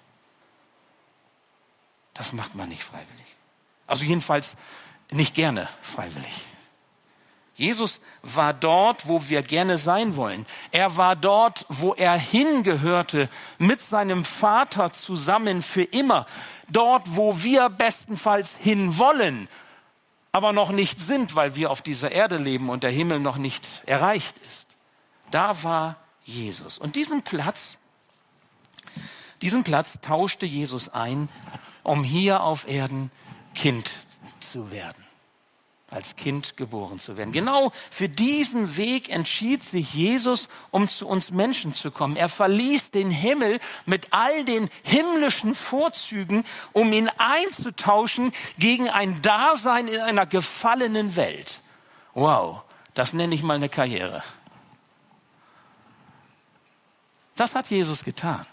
Das 2.16 2.34
macht 2.34 2.56
man 2.56 2.68
nicht 2.68 2.84
freiwillig. 2.84 3.38
Also 3.86 4.04
jedenfalls 4.04 4.56
nicht 5.12 5.36
gerne 5.36 5.70
freiwillig. 5.84 6.42
Jesus 7.56 8.00
war 8.24 8.54
dort, 8.54 9.08
wo 9.08 9.28
wir 9.28 9.44
gerne 9.44 9.78
sein 9.78 10.16
wollen. 10.16 10.46
Er 10.72 10.98
war 10.98 11.16
dort, 11.16 11.66
wo 11.70 11.94
er 11.94 12.16
hingehörte, 12.16 13.30
mit 13.60 13.80
seinem 13.80 14.26
Vater 14.26 14.92
zusammen 14.92 15.62
für 15.62 15.84
immer. 15.84 16.26
Dort, 16.68 17.04
wo 17.16 17.44
wir 17.44 17.70
bestenfalls 17.70 18.56
hinwollen, 18.56 19.48
aber 20.32 20.52
noch 20.52 20.72
nicht 20.72 21.00
sind, 21.00 21.36
weil 21.36 21.56
wir 21.56 21.70
auf 21.70 21.84
dieser 21.84 22.12
Erde 22.12 22.38
leben 22.38 22.70
und 22.70 22.82
der 22.82 22.90
Himmel 22.90 23.20
noch 23.20 23.38
nicht 23.38 23.68
erreicht 23.86 24.36
ist. 24.48 24.66
Da 25.30 25.62
war 25.64 25.98
Jesus. 26.24 26.80
Und 26.80 26.96
diesen 26.96 27.22
Platz, 27.22 27.78
diesen 29.44 29.64
Platz 29.64 30.00
tauschte 30.02 30.48
Jesus 30.48 30.90
ein, 30.90 31.30
um 31.84 32.04
hier 32.04 32.42
auf 32.42 32.68
Erden 32.68 33.12
Kind 33.54 33.92
zu 34.40 34.72
werden 34.72 35.03
als 35.94 36.16
Kind 36.16 36.58
geboren 36.58 37.00
zu 37.00 37.18
werden. 37.18 37.32
Genau 37.32 37.72
für 37.90 38.10
diesen 38.10 38.78
Weg 38.78 39.10
entschied 39.10 39.64
sich 39.64 39.94
Jesus, 39.94 40.48
um 40.72 40.88
zu 40.88 41.08
uns 41.08 41.32
Menschen 41.32 41.74
zu 41.74 41.92
kommen. 41.92 42.16
Er 42.16 42.30
verließ 42.30 42.92
den 42.92 43.12
Himmel 43.12 43.60
mit 43.86 44.08
all 44.12 44.46
den 44.46 44.70
himmlischen 44.84 45.56
Vorzügen, 45.56 46.46
um 46.72 46.92
ihn 46.94 47.10
einzutauschen 47.18 48.32
gegen 48.58 48.90
ein 48.90 49.22
Dasein 49.22 49.88
in 49.88 50.02
einer 50.02 50.26
gefallenen 50.26 51.16
Welt. 51.16 51.60
Wow, 52.14 52.62
das 52.94 53.14
nenne 53.14 53.34
ich 53.36 53.44
mal 53.44 53.56
eine 53.56 53.70
Karriere. 53.70 54.24
Das 57.36 57.56
hat 57.56 57.70
Jesus 57.70 58.04
getan. 58.04 58.46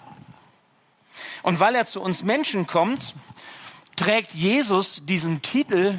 Und 1.43 1.61
weil 1.61 1.75
er 1.75 1.87
zu 1.87 2.01
uns 2.01 2.23
Menschen 2.23 2.67
kommt, 2.67 3.15
trägt 3.97 4.33
Jesus 4.35 5.01
diesen 5.05 5.43
Titel 5.43 5.99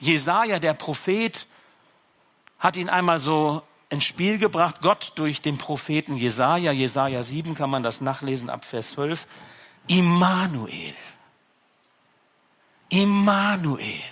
Jesaja, 0.00 0.58
der 0.58 0.74
Prophet, 0.74 1.46
hat 2.58 2.76
ihn 2.76 2.88
einmal 2.88 3.20
so 3.20 3.62
ins 3.90 4.04
Spiel 4.04 4.38
gebracht, 4.38 4.80
Gott 4.80 5.12
durch 5.16 5.42
den 5.42 5.58
Propheten 5.58 6.16
Jesaja. 6.16 6.72
Jesaja 6.72 7.22
7 7.22 7.54
kann 7.54 7.70
man 7.70 7.82
das 7.82 8.00
nachlesen 8.00 8.50
ab 8.50 8.64
Vers 8.64 8.90
12. 8.92 9.26
Immanuel. 9.86 10.94
Immanuel. 12.88 14.02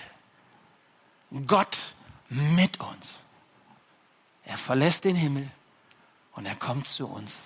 Gott 1.46 1.78
mit 2.28 2.80
uns. 2.80 3.18
Er 4.44 4.58
verlässt 4.58 5.04
den 5.04 5.16
Himmel 5.16 5.50
und 6.32 6.46
er 6.46 6.56
kommt 6.56 6.86
zu 6.86 7.06
uns, 7.06 7.36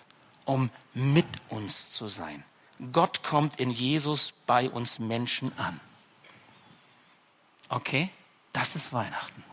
um 0.45 0.71
mit 0.95 1.27
uns 1.49 1.91
zu 1.91 2.09
sein. 2.09 2.45
Gott 2.93 3.23
kommt 3.23 3.61
in 3.61 3.71
Jesus 3.71 4.33
bei 4.47 4.71
uns 4.71 4.99
Menschen 4.99 5.57
an. 5.59 5.81
Okay, 7.69 8.11
das 8.53 8.75
ist 8.75 8.93
Weihnachten. 8.93 9.45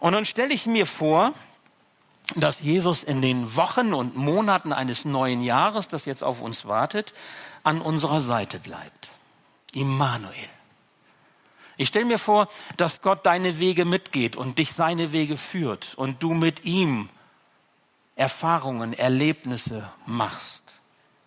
Und 0.00 0.12
nun 0.12 0.24
stelle 0.24 0.52
ich 0.52 0.66
mir 0.66 0.86
vor, 0.86 1.32
dass 2.34 2.60
Jesus 2.60 3.02
in 3.02 3.22
den 3.22 3.56
Wochen 3.56 3.94
und 3.94 4.16
Monaten 4.16 4.72
eines 4.72 5.04
neuen 5.04 5.42
Jahres, 5.42 5.88
das 5.88 6.04
jetzt 6.04 6.24
auf 6.24 6.40
uns 6.40 6.64
wartet, 6.66 7.14
an 7.62 7.80
unserer 7.80 8.20
Seite 8.20 8.58
bleibt. 8.58 9.10
Immanuel. 9.72 10.34
Ich 11.76 11.88
stelle 11.88 12.06
mir 12.06 12.18
vor, 12.18 12.48
dass 12.76 13.02
Gott 13.02 13.26
deine 13.26 13.58
Wege 13.58 13.84
mitgeht 13.84 14.36
und 14.36 14.58
dich 14.58 14.72
seine 14.72 15.12
Wege 15.12 15.36
führt 15.36 15.94
und 15.96 16.22
du 16.22 16.32
mit 16.32 16.64
ihm 16.64 17.08
Erfahrungen, 18.16 18.94
Erlebnisse 18.94 19.90
machst. 20.06 20.62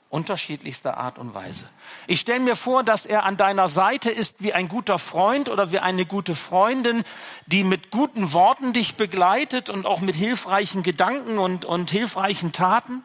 Unterschiedlichster 0.09 0.97
Art 0.97 1.19
und 1.19 1.35
Weise. 1.35 1.65
Ich 2.07 2.19
stelle 2.19 2.39
mir 2.39 2.55
vor, 2.55 2.83
dass 2.83 3.05
er 3.05 3.25
an 3.25 3.37
deiner 3.37 3.67
Seite 3.67 4.09
ist 4.09 4.37
wie 4.39 4.53
ein 4.53 4.67
guter 4.67 4.97
Freund 4.97 5.49
oder 5.49 5.71
wie 5.71 5.77
eine 5.77 6.05
gute 6.05 6.33
Freundin, 6.33 7.03
die 7.45 7.63
mit 7.63 7.91
guten 7.91 8.33
Worten 8.33 8.73
dich 8.73 8.95
begleitet 8.95 9.69
und 9.69 9.85
auch 9.85 10.01
mit 10.01 10.15
hilfreichen 10.15 10.81
Gedanken 10.81 11.37
und, 11.37 11.63
und 11.63 11.91
hilfreichen 11.91 12.51
Taten. 12.51 13.03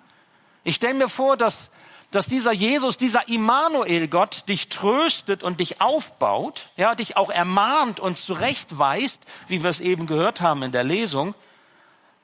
Ich 0.64 0.76
stelle 0.76 0.94
mir 0.94 1.10
vor, 1.10 1.36
dass, 1.36 1.68
dass 2.10 2.26
dieser 2.26 2.52
Jesus, 2.52 2.96
dieser 2.96 3.28
Immanuel 3.28 4.08
Gott 4.08 4.48
dich 4.48 4.70
tröstet 4.70 5.42
und 5.42 5.60
dich 5.60 5.82
aufbaut, 5.82 6.70
ja, 6.78 6.94
dich 6.94 7.18
auch 7.18 7.28
ermahnt 7.28 8.00
und 8.00 8.16
zurechtweist, 8.16 9.20
wie 9.46 9.62
wir 9.62 9.68
es 9.68 9.80
eben 9.80 10.06
gehört 10.06 10.40
haben 10.40 10.62
in 10.62 10.72
der 10.72 10.84
Lesung 10.84 11.34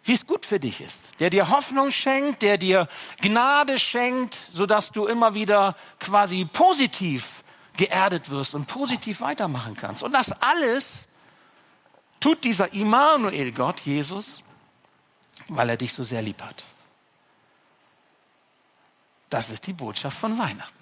wie 0.02 0.14
es 0.14 0.26
gut 0.26 0.46
für 0.46 0.58
dich 0.58 0.80
ist, 0.80 0.98
der 1.18 1.30
dir 1.30 1.50
Hoffnung 1.50 1.92
schenkt, 1.92 2.42
der 2.42 2.58
dir 2.58 2.88
Gnade 3.20 3.78
schenkt, 3.78 4.38
sodass 4.52 4.90
du 4.90 5.06
immer 5.06 5.34
wieder 5.34 5.76
quasi 5.98 6.46
positiv 6.46 7.26
geerdet 7.76 8.30
wirst 8.30 8.54
und 8.54 8.66
positiv 8.66 9.20
weitermachen 9.20 9.76
kannst. 9.76 10.02
Und 10.02 10.12
das 10.12 10.32
alles 10.40 11.06
tut 12.18 12.44
dieser 12.44 12.72
Immanuel 12.72 13.52
Gott, 13.52 13.80
Jesus, 13.80 14.42
weil 15.48 15.68
er 15.70 15.76
dich 15.76 15.92
so 15.92 16.04
sehr 16.04 16.22
lieb 16.22 16.40
hat. 16.42 16.64
Das 19.28 19.48
ist 19.48 19.66
die 19.66 19.72
Botschaft 19.72 20.18
von 20.18 20.38
Weihnachten. 20.38 20.80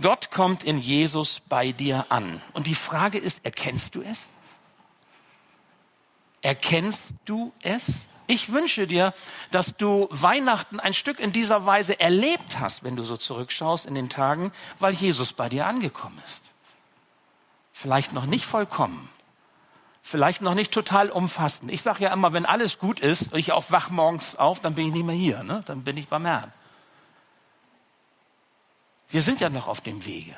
Gott 0.00 0.30
kommt 0.30 0.64
in 0.64 0.78
Jesus 0.78 1.40
bei 1.48 1.72
dir 1.72 2.06
an. 2.08 2.42
Und 2.52 2.66
die 2.66 2.74
Frage 2.74 3.18
ist, 3.18 3.44
erkennst 3.44 3.94
du 3.94 4.02
es? 4.02 4.26
Erkennst 6.44 7.14
du 7.24 7.54
es? 7.62 7.86
Ich 8.26 8.52
wünsche 8.52 8.86
dir, 8.86 9.14
dass 9.50 9.74
du 9.78 10.08
Weihnachten 10.10 10.78
ein 10.78 10.92
Stück 10.92 11.18
in 11.18 11.32
dieser 11.32 11.64
Weise 11.64 11.98
erlebt 11.98 12.60
hast, 12.60 12.84
wenn 12.84 12.96
du 12.96 13.02
so 13.02 13.16
zurückschaust 13.16 13.86
in 13.86 13.94
den 13.94 14.10
Tagen, 14.10 14.52
weil 14.78 14.92
Jesus 14.92 15.32
bei 15.32 15.48
dir 15.48 15.66
angekommen 15.66 16.20
ist. 16.26 16.42
Vielleicht 17.72 18.12
noch 18.12 18.26
nicht 18.26 18.44
vollkommen, 18.44 19.08
vielleicht 20.02 20.42
noch 20.42 20.54
nicht 20.54 20.70
total 20.70 21.08
umfassend. 21.08 21.72
Ich 21.72 21.80
sage 21.80 22.04
ja 22.04 22.12
immer, 22.12 22.34
wenn 22.34 22.44
alles 22.44 22.78
gut 22.78 23.00
ist 23.00 23.32
und 23.32 23.38
ich 23.38 23.52
auch 23.52 23.70
wach 23.70 23.88
morgens 23.88 24.36
auf, 24.36 24.60
dann 24.60 24.74
bin 24.74 24.88
ich 24.88 24.92
nicht 24.92 25.06
mehr 25.06 25.14
hier, 25.14 25.42
ne? 25.44 25.62
dann 25.64 25.82
bin 25.82 25.96
ich 25.96 26.08
beim 26.08 26.26
Herrn. 26.26 26.52
Wir 29.08 29.22
sind 29.22 29.40
ja 29.40 29.48
noch 29.48 29.66
auf 29.66 29.80
dem 29.80 30.04
Wege. 30.04 30.36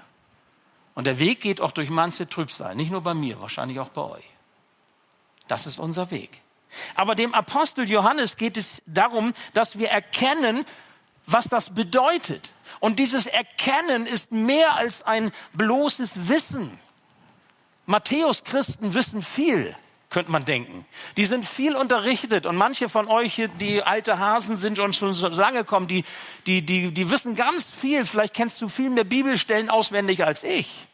Und 0.94 1.08
der 1.08 1.18
Weg 1.18 1.40
geht 1.40 1.60
auch 1.60 1.72
durch 1.72 1.90
manche 1.90 2.28
Trübsal, 2.28 2.76
nicht 2.76 2.92
nur 2.92 3.02
bei 3.02 3.14
mir, 3.14 3.40
wahrscheinlich 3.40 3.80
auch 3.80 3.88
bei 3.88 4.02
euch. 4.02 4.36
Das 5.48 5.66
ist 5.66 5.78
unser 5.78 6.10
Weg. 6.10 6.42
Aber 6.94 7.14
dem 7.14 7.34
Apostel 7.34 7.88
Johannes 7.88 8.36
geht 8.36 8.56
es 8.56 8.82
darum, 8.86 9.32
dass 9.54 9.78
wir 9.78 9.88
erkennen, 9.88 10.64
was 11.26 11.46
das 11.46 11.74
bedeutet. 11.74 12.50
Und 12.80 12.98
dieses 12.98 13.26
Erkennen 13.26 14.06
ist 14.06 14.32
mehr 14.32 14.76
als 14.76 15.02
ein 15.02 15.32
bloßes 15.54 16.28
Wissen. 16.28 16.78
Matthäus-Christen 17.87 18.94
wissen 18.94 19.22
viel, 19.22 19.76
könnte 20.11 20.30
man 20.30 20.44
denken. 20.44 20.85
Die 21.16 21.24
sind 21.24 21.46
viel 21.46 21.76
unterrichtet 21.76 22.46
und 22.46 22.56
manche 22.56 22.88
von 22.88 23.09
euch 23.09 23.40
die 23.61 23.82
alte 23.82 24.18
Hasen 24.18 24.56
sind 24.56 24.78
und 24.78 24.94
schon 24.94 25.14
so 25.14 25.28
lange 25.28 25.59
gekommen, 25.59 25.87
die, 25.88 26.04
die, 26.46 26.62
die, 26.62 26.90
die 26.90 27.11
wissen 27.11 27.37
ganz 27.37 27.66
viel. 27.80 28.04
Vielleicht 28.04 28.35
kennst 28.35 28.61
du 28.61 28.68
viel 28.68 28.90
mehr 28.90 29.04
Bibelstellen 29.04 29.70
auswendig 29.70 30.24
als 30.24 30.42
ich. 30.42 30.88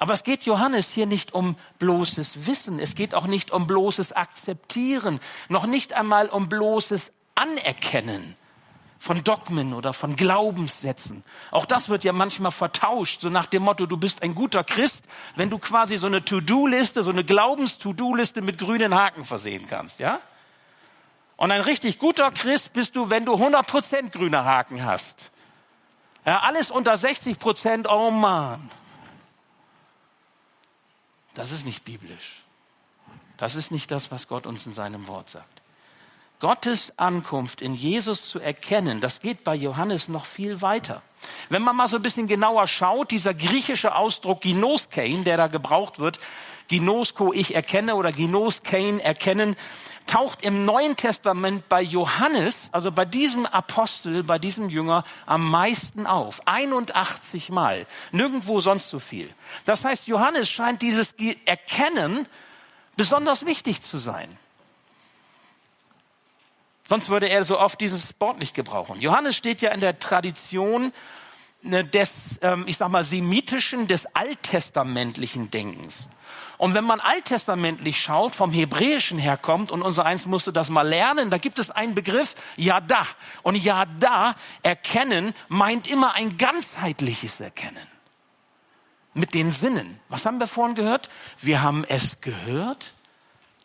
Aber 0.00 0.14
es 0.14 0.24
geht 0.24 0.44
Johannes 0.44 0.88
hier 0.88 1.04
nicht 1.04 1.34
um 1.34 1.56
bloßes 1.78 2.46
Wissen, 2.46 2.78
es 2.78 2.94
geht 2.94 3.14
auch 3.14 3.26
nicht 3.26 3.50
um 3.50 3.66
bloßes 3.66 4.12
Akzeptieren, 4.12 5.20
noch 5.50 5.66
nicht 5.66 5.92
einmal 5.92 6.30
um 6.30 6.48
bloßes 6.48 7.12
Anerkennen 7.34 8.34
von 8.98 9.22
Dogmen 9.22 9.74
oder 9.74 9.92
von 9.92 10.16
Glaubenssätzen. 10.16 11.22
Auch 11.50 11.66
das 11.66 11.90
wird 11.90 12.02
ja 12.02 12.14
manchmal 12.14 12.50
vertauscht, 12.50 13.20
so 13.20 13.28
nach 13.28 13.44
dem 13.44 13.62
Motto, 13.62 13.84
du 13.84 13.98
bist 13.98 14.22
ein 14.22 14.34
guter 14.34 14.64
Christ, 14.64 15.02
wenn 15.36 15.50
du 15.50 15.58
quasi 15.58 15.98
so 15.98 16.06
eine 16.06 16.24
To-Do-Liste, 16.24 17.02
so 17.02 17.10
eine 17.10 17.22
Glaubens-To-Do-Liste 17.22 18.40
mit 18.40 18.56
grünen 18.56 18.94
Haken 18.94 19.26
versehen 19.26 19.66
kannst, 19.68 19.98
ja? 19.98 20.18
Und 21.36 21.50
ein 21.50 21.60
richtig 21.60 21.98
guter 21.98 22.30
Christ 22.30 22.72
bist 22.72 22.96
du, 22.96 23.10
wenn 23.10 23.26
du 23.26 23.34
100% 23.34 24.08
grüne 24.08 24.46
Haken 24.46 24.82
hast. 24.82 25.30
Ja, 26.24 26.40
alles 26.40 26.70
unter 26.70 26.94
60% 26.94 27.86
oh 27.86 28.10
man. 28.10 28.70
Das 31.34 31.50
ist 31.52 31.64
nicht 31.64 31.84
biblisch. 31.84 32.42
Das 33.36 33.54
ist 33.54 33.70
nicht 33.70 33.90
das, 33.90 34.10
was 34.10 34.28
Gott 34.28 34.46
uns 34.46 34.66
in 34.66 34.74
seinem 34.74 35.06
Wort 35.08 35.30
sagt. 35.30 35.60
Gottes 36.40 36.92
Ankunft 36.96 37.60
in 37.60 37.74
Jesus 37.74 38.28
zu 38.28 38.40
erkennen, 38.40 39.02
das 39.02 39.20
geht 39.20 39.44
bei 39.44 39.54
Johannes 39.54 40.08
noch 40.08 40.24
viel 40.24 40.62
weiter. 40.62 41.02
Wenn 41.50 41.60
man 41.60 41.76
mal 41.76 41.86
so 41.86 41.96
ein 41.96 42.02
bisschen 42.02 42.26
genauer 42.26 42.66
schaut, 42.66 43.10
dieser 43.10 43.34
griechische 43.34 43.94
Ausdruck 43.94 44.40
Ginoskein, 44.40 45.24
der 45.24 45.36
da 45.36 45.48
gebraucht 45.48 45.98
wird, 45.98 46.18
Ginosko, 46.68 47.34
ich 47.34 47.54
erkenne 47.54 47.94
oder 47.94 48.10
Ginoskein, 48.10 49.00
erkennen, 49.00 49.54
taucht 50.06 50.42
im 50.42 50.64
Neuen 50.64 50.96
Testament 50.96 51.68
bei 51.68 51.82
Johannes, 51.82 52.68
also 52.72 52.90
bei 52.90 53.04
diesem 53.04 53.46
Apostel, 53.46 54.24
bei 54.24 54.38
diesem 54.38 54.68
Jünger 54.68 55.04
am 55.26 55.50
meisten 55.50 56.06
auf. 56.06 56.40
81 56.46 57.50
Mal. 57.50 57.86
Nirgendwo 58.12 58.60
sonst 58.60 58.88
so 58.88 58.98
viel. 58.98 59.32
Das 59.64 59.84
heißt, 59.84 60.06
Johannes 60.06 60.48
scheint 60.48 60.82
dieses 60.82 61.14
Erkennen 61.44 62.26
besonders 62.96 63.46
wichtig 63.46 63.82
zu 63.82 63.98
sein. 63.98 64.36
Sonst 66.90 67.08
würde 67.08 67.28
er 67.28 67.44
so 67.44 67.58
oft 67.58 67.80
dieses 67.80 68.12
Wort 68.18 68.40
nicht 68.40 68.52
gebrauchen. 68.52 69.00
Johannes 69.00 69.36
steht 69.36 69.60
ja 69.60 69.70
in 69.70 69.78
der 69.78 70.00
Tradition 70.00 70.92
des, 71.62 72.38
ähm, 72.42 72.64
ich 72.66 72.76
sag 72.76 72.90
mal, 72.90 73.04
semitischen, 73.04 73.86
des 73.86 74.06
alttestamentlichen 74.14 75.50
Denkens. 75.50 76.08
Und 76.56 76.74
wenn 76.74 76.84
man 76.84 77.00
alttestamentlich 77.00 78.00
schaut, 78.00 78.34
vom 78.34 78.52
Hebräischen 78.52 79.18
herkommt, 79.18 79.70
und 79.70 79.82
unser 79.82 80.04
Eins 80.04 80.26
musste 80.26 80.52
das 80.52 80.68
mal 80.68 80.86
lernen, 80.86 81.30
da 81.30 81.38
gibt 81.38 81.58
es 81.58 81.70
einen 81.70 81.94
Begriff, 81.94 82.34
Yada. 82.56 83.06
Und 83.42 83.56
Yada, 83.56 84.36
erkennen, 84.62 85.32
meint 85.48 85.86
immer 85.86 86.14
ein 86.14 86.36
ganzheitliches 86.36 87.40
Erkennen. 87.40 87.86
Mit 89.14 89.34
den 89.34 89.52
Sinnen. 89.52 89.98
Was 90.08 90.26
haben 90.26 90.38
wir 90.38 90.46
vorhin 90.46 90.76
gehört? 90.76 91.08
Wir 91.40 91.62
haben 91.62 91.84
es 91.88 92.20
gehört, 92.20 92.92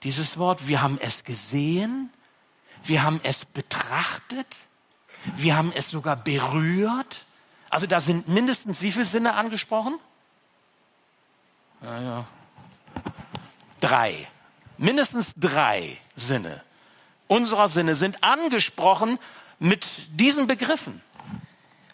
dieses 0.03 0.37
Wort. 0.37 0.67
Wir 0.67 0.81
haben 0.81 0.97
es 1.01 1.23
gesehen. 1.23 2.11
Wir 2.83 3.03
haben 3.03 3.19
es 3.23 3.45
betrachtet. 3.45 4.57
Wir 5.35 5.55
haben 5.57 5.71
es 5.75 5.89
sogar 5.89 6.15
berührt. 6.15 7.25
Also 7.69 7.87
da 7.87 7.99
sind 7.99 8.27
mindestens 8.27 8.81
wie 8.81 8.91
viele 8.91 9.05
Sinne 9.05 9.33
angesprochen? 9.33 9.99
Naja, 11.81 12.25
drei, 13.79 14.27
mindestens 14.77 15.33
drei 15.35 15.97
Sinne 16.15 16.63
unserer 17.27 17.67
Sinne 17.67 17.95
sind 17.95 18.23
angesprochen 18.23 19.19
mit 19.59 19.87
diesen 20.09 20.47
Begriffen. 20.47 21.01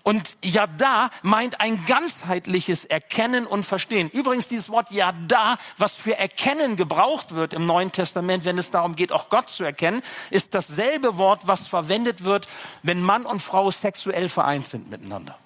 Und 0.03 0.35
Yada 0.43 1.11
meint 1.21 1.61
ein 1.61 1.85
ganzheitliches 1.85 2.85
Erkennen 2.85 3.45
und 3.45 3.67
Verstehen. 3.67 4.09
Übrigens 4.09 4.47
dieses 4.47 4.69
Wort 4.69 4.89
Yada, 4.89 5.59
was 5.77 5.93
für 5.93 6.17
Erkennen 6.17 6.75
gebraucht 6.75 7.35
wird 7.35 7.53
im 7.53 7.67
Neuen 7.67 7.91
Testament, 7.91 8.43
wenn 8.43 8.57
es 8.57 8.71
darum 8.71 8.95
geht, 8.95 9.11
auch 9.11 9.29
Gott 9.29 9.49
zu 9.49 9.63
erkennen, 9.63 10.01
ist 10.31 10.55
dasselbe 10.55 11.17
Wort, 11.17 11.41
was 11.45 11.67
verwendet 11.67 12.23
wird, 12.23 12.47
wenn 12.81 13.03
Mann 13.03 13.27
und 13.27 13.43
Frau 13.43 13.69
sexuell 13.69 14.27
vereint 14.27 14.65
sind 14.65 14.89
miteinander. 14.89 15.37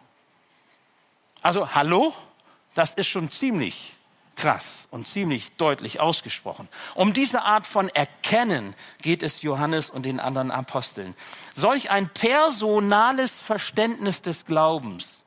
Also, 1.46 1.76
hallo? 1.76 2.14
Das 2.74 2.96
ist 2.96 3.06
schon 3.06 3.30
ziemlich 3.30 3.96
krass 4.36 4.88
und 4.90 5.08
ziemlich 5.08 5.52
deutlich 5.58 6.00
ausgesprochen. 6.00 6.68
Um 6.96 7.14
diese 7.14 7.44
Art 7.44 7.68
von 7.68 7.88
Erkennen 7.90 8.74
geht 9.04 9.22
es 9.22 9.44
Johannes 9.44 9.92
und 9.92 10.08
den 10.08 10.20
anderen 10.20 10.50
Aposteln. 10.50 11.14
Solch 11.54 11.92
ein 11.92 12.10
personales 12.10 13.34
Verständnis 13.34 14.24
des 14.24 14.48
Glaubens 14.48 15.24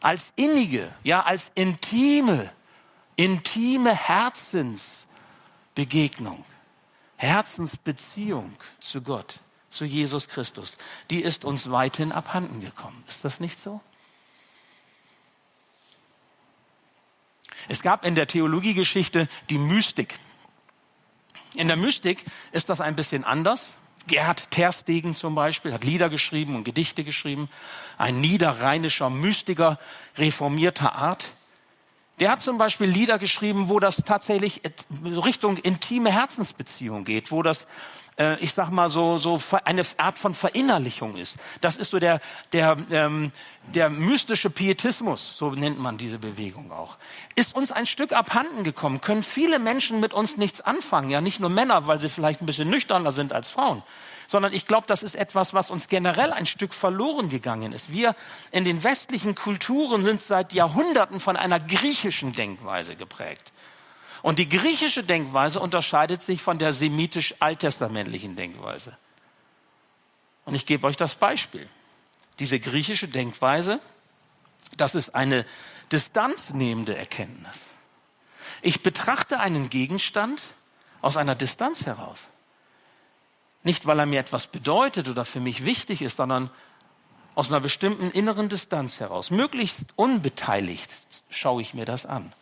als 0.00 0.32
innige, 0.34 0.92
ja 1.04 1.22
als 1.22 1.52
intime, 1.54 2.50
intime 3.14 3.94
Herzensbegegnung, 3.94 6.44
Herzensbeziehung 7.14 8.56
zu 8.80 9.02
Gott 9.02 9.38
zu 9.68 9.84
Jesus 9.84 10.26
Christus, 10.26 10.76
die 11.10 11.22
ist 11.22 11.44
uns 11.44 11.70
weithin 11.70 12.10
abhanden 12.10 12.60
gekommen. 12.60 13.04
Ist 13.06 13.24
das 13.24 13.38
nicht 13.38 13.62
so? 13.62 13.80
Es 17.66 17.82
gab 17.82 18.04
in 18.04 18.14
der 18.14 18.26
Theologiegeschichte 18.26 19.28
die 19.50 19.58
Mystik. 19.58 20.18
In 21.54 21.68
der 21.68 21.76
Mystik 21.76 22.24
ist 22.52 22.68
das 22.68 22.80
ein 22.80 22.94
bisschen 22.94 23.24
anders. 23.24 23.76
Gerd 24.06 24.50
Terstegen 24.50 25.14
zum 25.14 25.34
Beispiel 25.34 25.72
hat 25.72 25.84
Lieder 25.84 26.08
geschrieben 26.08 26.56
und 26.56 26.64
Gedichte 26.64 27.04
geschrieben. 27.04 27.48
Ein 27.98 28.20
niederrheinischer 28.20 29.10
Mystiker 29.10 29.78
reformierter 30.16 30.94
Art. 30.94 31.32
Der 32.20 32.32
hat 32.32 32.42
zum 32.42 32.58
Beispiel 32.58 32.88
Lieder 32.88 33.18
geschrieben, 33.18 33.68
wo 33.68 33.78
das 33.78 33.96
tatsächlich 33.96 34.62
Richtung 35.02 35.56
intime 35.58 36.10
Herzensbeziehung 36.10 37.04
geht, 37.04 37.30
wo 37.30 37.42
das 37.42 37.66
äh, 38.18 38.38
ich 38.40 38.52
sag 38.52 38.70
mal 38.70 38.88
so, 38.88 39.16
so 39.18 39.40
eine 39.64 39.82
Art 39.96 40.18
von 40.18 40.34
Verinnerlichung 40.34 41.16
ist. 41.16 41.36
Das 41.60 41.76
ist 41.76 41.90
so 41.90 41.98
der, 41.98 42.20
der, 42.52 42.76
ähm, 42.90 43.32
der 43.74 43.88
mystische 43.90 44.50
Pietismus, 44.50 45.36
so 45.36 45.50
nennt 45.50 45.78
man 45.78 45.98
diese 45.98 46.18
Bewegung 46.18 46.72
auch. 46.72 46.98
Ist 47.34 47.54
uns 47.54 47.72
ein 47.72 47.86
Stück 47.86 48.12
abhanden 48.12 48.64
gekommen, 48.64 49.00
können 49.00 49.22
viele 49.22 49.58
Menschen 49.58 50.00
mit 50.00 50.12
uns 50.12 50.36
nichts 50.36 50.60
anfangen. 50.60 51.10
Ja, 51.10 51.20
nicht 51.20 51.40
nur 51.40 51.50
Männer, 51.50 51.86
weil 51.86 51.98
sie 51.98 52.08
vielleicht 52.08 52.42
ein 52.42 52.46
bisschen 52.46 52.70
nüchterner 52.70 53.12
sind 53.12 53.32
als 53.32 53.48
Frauen 53.48 53.82
sondern 54.30 54.52
ich 54.52 54.66
glaube, 54.66 54.86
das 54.86 55.02
ist 55.02 55.16
etwas, 55.16 55.54
was 55.54 55.70
uns 55.70 55.88
generell 55.88 56.32
ein 56.32 56.44
Stück 56.46 56.74
verloren 56.74 57.30
gegangen 57.30 57.72
ist. 57.72 57.90
Wir 57.90 58.14
in 58.52 58.62
den 58.62 58.84
westlichen 58.84 59.34
Kulturen 59.34 60.04
sind 60.04 60.20
seit 60.20 60.52
Jahrhunderten 60.52 61.18
von 61.18 61.36
einer 61.36 61.58
griechischen 61.58 62.32
Denkweise 62.32 62.94
geprägt. 62.94 63.52
Und 64.22 64.38
die 64.38 64.48
griechische 64.48 65.04
Denkweise 65.04 65.60
unterscheidet 65.60 66.22
sich 66.22 66.42
von 66.42 66.58
der 66.58 66.72
semitisch-alttestamentlichen 66.72 68.36
Denkweise. 68.36 68.96
Und 70.44 70.54
ich 70.54 70.66
gebe 70.66 70.86
euch 70.86 70.96
das 70.96 71.14
Beispiel. 71.14 71.68
Diese 72.38 72.58
griechische 72.58 73.08
Denkweise, 73.08 73.80
das 74.76 74.94
ist 74.94 75.14
eine 75.14 75.44
distanznehmende 75.92 76.96
Erkenntnis. 76.96 77.60
Ich 78.62 78.82
betrachte 78.82 79.40
einen 79.40 79.70
Gegenstand 79.70 80.42
aus 81.00 81.16
einer 81.16 81.34
Distanz 81.34 81.86
heraus. 81.86 82.24
Nicht, 83.62 83.86
weil 83.86 83.98
er 83.98 84.06
mir 84.06 84.20
etwas 84.20 84.46
bedeutet 84.46 85.08
oder 85.08 85.24
für 85.24 85.40
mich 85.40 85.64
wichtig 85.64 86.02
ist, 86.02 86.16
sondern 86.16 86.50
aus 87.34 87.50
einer 87.50 87.60
bestimmten 87.60 88.10
inneren 88.10 88.48
Distanz 88.48 88.98
heraus. 89.00 89.30
Möglichst 89.30 89.84
unbeteiligt 89.96 90.90
schaue 91.28 91.62
ich 91.62 91.74
mir 91.74 91.84
das 91.84 92.06
an. 92.06 92.32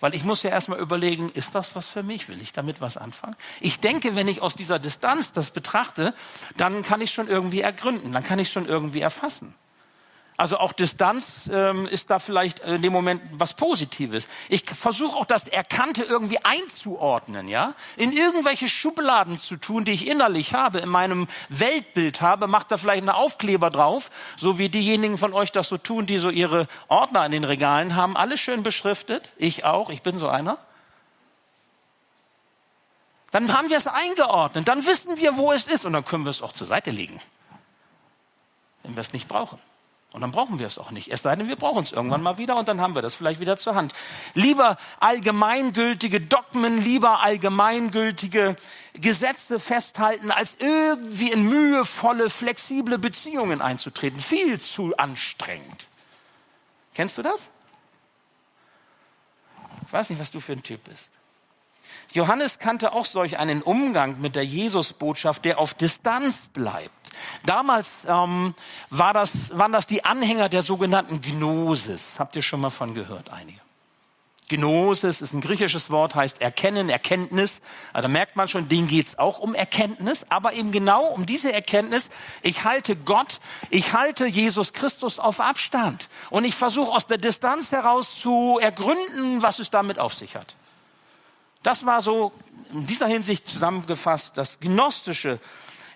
Weil 0.00 0.14
ich 0.14 0.24
muss 0.24 0.42
ja 0.42 0.50
erstmal 0.50 0.78
überlegen, 0.78 1.30
ist 1.30 1.54
das 1.54 1.74
was 1.74 1.86
für 1.86 2.02
mich? 2.02 2.28
Will 2.28 2.40
ich 2.40 2.52
damit 2.52 2.80
was 2.80 2.96
anfangen? 2.96 3.36
Ich 3.60 3.80
denke, 3.80 4.14
wenn 4.14 4.28
ich 4.28 4.40
aus 4.40 4.54
dieser 4.54 4.78
Distanz 4.78 5.32
das 5.32 5.50
betrachte, 5.50 6.14
dann 6.56 6.82
kann 6.82 7.00
ich 7.00 7.10
schon 7.10 7.28
irgendwie 7.28 7.60
ergründen, 7.60 8.12
dann 8.12 8.22
kann 8.22 8.38
ich 8.38 8.50
schon 8.52 8.66
irgendwie 8.66 9.00
erfassen. 9.00 9.54
Also 10.38 10.58
auch 10.58 10.72
Distanz 10.72 11.50
ähm, 11.52 11.88
ist 11.88 12.10
da 12.10 12.20
vielleicht 12.20 12.60
in 12.60 12.80
dem 12.80 12.92
Moment 12.92 13.20
was 13.32 13.54
Positives. 13.54 14.28
Ich 14.48 14.62
versuche 14.64 15.16
auch 15.16 15.24
das 15.24 15.48
Erkannte 15.48 16.04
irgendwie 16.04 16.38
einzuordnen, 16.44 17.48
ja, 17.48 17.74
in 17.96 18.12
irgendwelche 18.12 18.68
Schubladen 18.68 19.36
zu 19.36 19.56
tun, 19.56 19.84
die 19.84 19.90
ich 19.90 20.06
innerlich 20.06 20.54
habe, 20.54 20.78
in 20.78 20.88
meinem 20.90 21.26
Weltbild 21.48 22.20
habe. 22.20 22.46
Macht 22.46 22.70
da 22.70 22.76
vielleicht 22.76 23.02
eine 23.02 23.16
Aufkleber 23.16 23.68
drauf, 23.68 24.12
so 24.36 24.58
wie 24.58 24.68
diejenigen 24.68 25.16
von 25.16 25.32
euch 25.32 25.50
das 25.50 25.66
so 25.66 25.76
tun, 25.76 26.06
die 26.06 26.18
so 26.18 26.30
ihre 26.30 26.68
Ordner 26.86 27.26
in 27.26 27.32
den 27.32 27.42
Regalen 27.42 27.96
haben, 27.96 28.16
alles 28.16 28.38
schön 28.38 28.62
beschriftet. 28.62 29.32
Ich 29.38 29.64
auch, 29.64 29.90
ich 29.90 30.02
bin 30.02 30.18
so 30.18 30.28
einer. 30.28 30.56
Dann 33.32 33.52
haben 33.52 33.70
wir 33.70 33.76
es 33.76 33.88
eingeordnet, 33.88 34.68
dann 34.68 34.86
wissen 34.86 35.16
wir, 35.16 35.36
wo 35.36 35.50
es 35.50 35.66
ist 35.66 35.84
und 35.84 35.94
dann 35.94 36.04
können 36.04 36.24
wir 36.24 36.30
es 36.30 36.42
auch 36.42 36.52
zur 36.52 36.68
Seite 36.68 36.92
legen, 36.92 37.20
wenn 38.84 38.94
wir 38.94 39.00
es 39.00 39.12
nicht 39.12 39.26
brauchen. 39.26 39.58
Und 40.12 40.22
dann 40.22 40.32
brauchen 40.32 40.58
wir 40.58 40.66
es 40.66 40.78
auch 40.78 40.90
nicht. 40.90 41.12
Es 41.12 41.22
sei 41.22 41.36
denn, 41.36 41.48
wir 41.48 41.56
brauchen 41.56 41.82
es 41.82 41.92
irgendwann 41.92 42.22
mal 42.22 42.38
wieder 42.38 42.56
und 42.56 42.66
dann 42.66 42.80
haben 42.80 42.94
wir 42.94 43.02
das 43.02 43.14
vielleicht 43.14 43.40
wieder 43.40 43.58
zur 43.58 43.74
Hand. 43.74 43.92
Lieber 44.32 44.78
allgemeingültige 45.00 46.20
Dogmen, 46.20 46.82
lieber 46.82 47.20
allgemeingültige 47.20 48.56
Gesetze 48.94 49.60
festhalten, 49.60 50.30
als 50.30 50.56
irgendwie 50.58 51.30
in 51.30 51.46
mühevolle, 51.46 52.30
flexible 52.30 52.98
Beziehungen 52.98 53.60
einzutreten. 53.60 54.18
Viel 54.18 54.58
zu 54.58 54.96
anstrengend. 54.96 55.88
Kennst 56.94 57.18
du 57.18 57.22
das? 57.22 57.46
Ich 59.86 59.92
weiß 59.92 60.08
nicht, 60.08 60.20
was 60.20 60.30
du 60.30 60.40
für 60.40 60.52
ein 60.52 60.62
Typ 60.62 60.84
bist. 60.84 61.10
Johannes 62.12 62.58
kannte 62.58 62.92
auch 62.92 63.04
solch 63.04 63.38
einen 63.38 63.62
Umgang 63.62 64.20
mit 64.20 64.36
der 64.36 64.44
Jesusbotschaft, 64.44 65.44
der 65.44 65.58
auf 65.58 65.74
Distanz 65.74 66.46
bleibt. 66.46 66.97
Damals 67.44 67.90
ähm, 68.06 68.54
war 68.90 69.12
das, 69.12 69.56
waren 69.56 69.72
das 69.72 69.86
die 69.86 70.04
Anhänger 70.04 70.48
der 70.48 70.62
sogenannten 70.62 71.20
Gnosis. 71.20 72.18
Habt 72.18 72.36
ihr 72.36 72.42
schon 72.42 72.60
mal 72.60 72.70
von 72.70 72.94
gehört, 72.94 73.30
einige? 73.30 73.60
Gnosis 74.48 75.20
ist 75.20 75.34
ein 75.34 75.40
griechisches 75.40 75.90
Wort, 75.90 76.14
heißt 76.14 76.40
Erkennen, 76.40 76.88
Erkenntnis. 76.88 77.60
Also 77.92 78.08
da 78.08 78.08
merkt 78.08 78.36
man 78.36 78.48
schon, 78.48 78.68
denen 78.68 78.88
geht's 78.88 79.18
auch 79.18 79.38
um 79.38 79.54
Erkenntnis, 79.54 80.24
aber 80.30 80.54
eben 80.54 80.72
genau 80.72 81.04
um 81.06 81.26
diese 81.26 81.52
Erkenntnis. 81.52 82.10
Ich 82.42 82.64
halte 82.64 82.96
Gott, 82.96 83.40
ich 83.70 83.92
halte 83.92 84.26
Jesus 84.26 84.72
Christus 84.72 85.18
auf 85.18 85.40
Abstand 85.40 86.08
und 86.30 86.44
ich 86.44 86.54
versuche 86.54 86.90
aus 86.90 87.06
der 87.06 87.18
Distanz 87.18 87.72
heraus 87.72 88.18
zu 88.18 88.58
ergründen, 88.60 89.42
was 89.42 89.58
es 89.58 89.70
damit 89.70 89.98
auf 89.98 90.14
sich 90.14 90.34
hat. 90.34 90.56
Das 91.62 91.84
war 91.84 92.00
so 92.00 92.32
in 92.72 92.86
dieser 92.86 93.06
Hinsicht 93.06 93.48
zusammengefasst 93.48 94.32
das 94.36 94.60
gnostische 94.60 95.40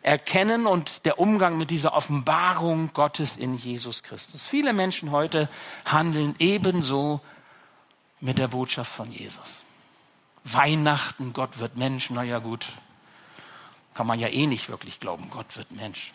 Erkennen 0.02 0.66
und 0.66 1.04
der 1.04 1.18
Umgang 1.18 1.58
mit 1.58 1.70
dieser 1.70 1.94
Offenbarung 1.94 2.92
Gottes 2.92 3.36
in 3.36 3.56
Jesus 3.56 4.02
Christus. 4.02 4.42
Viele 4.42 4.72
Menschen 4.72 5.12
heute 5.12 5.48
handeln 5.84 6.34
ebenso 6.38 7.20
mit 8.20 8.38
der 8.38 8.48
Botschaft 8.48 8.90
von 8.90 9.10
Jesus. 9.12 9.62
Weihnachten, 10.44 11.32
Gott 11.32 11.60
wird 11.60 11.76
Mensch, 11.76 12.10
naja 12.10 12.40
gut, 12.40 12.68
kann 13.94 14.06
man 14.06 14.18
ja 14.18 14.28
eh 14.28 14.46
nicht 14.46 14.68
wirklich 14.68 14.98
glauben, 14.98 15.30
Gott 15.30 15.56
wird 15.56 15.70
Mensch. 15.70 16.12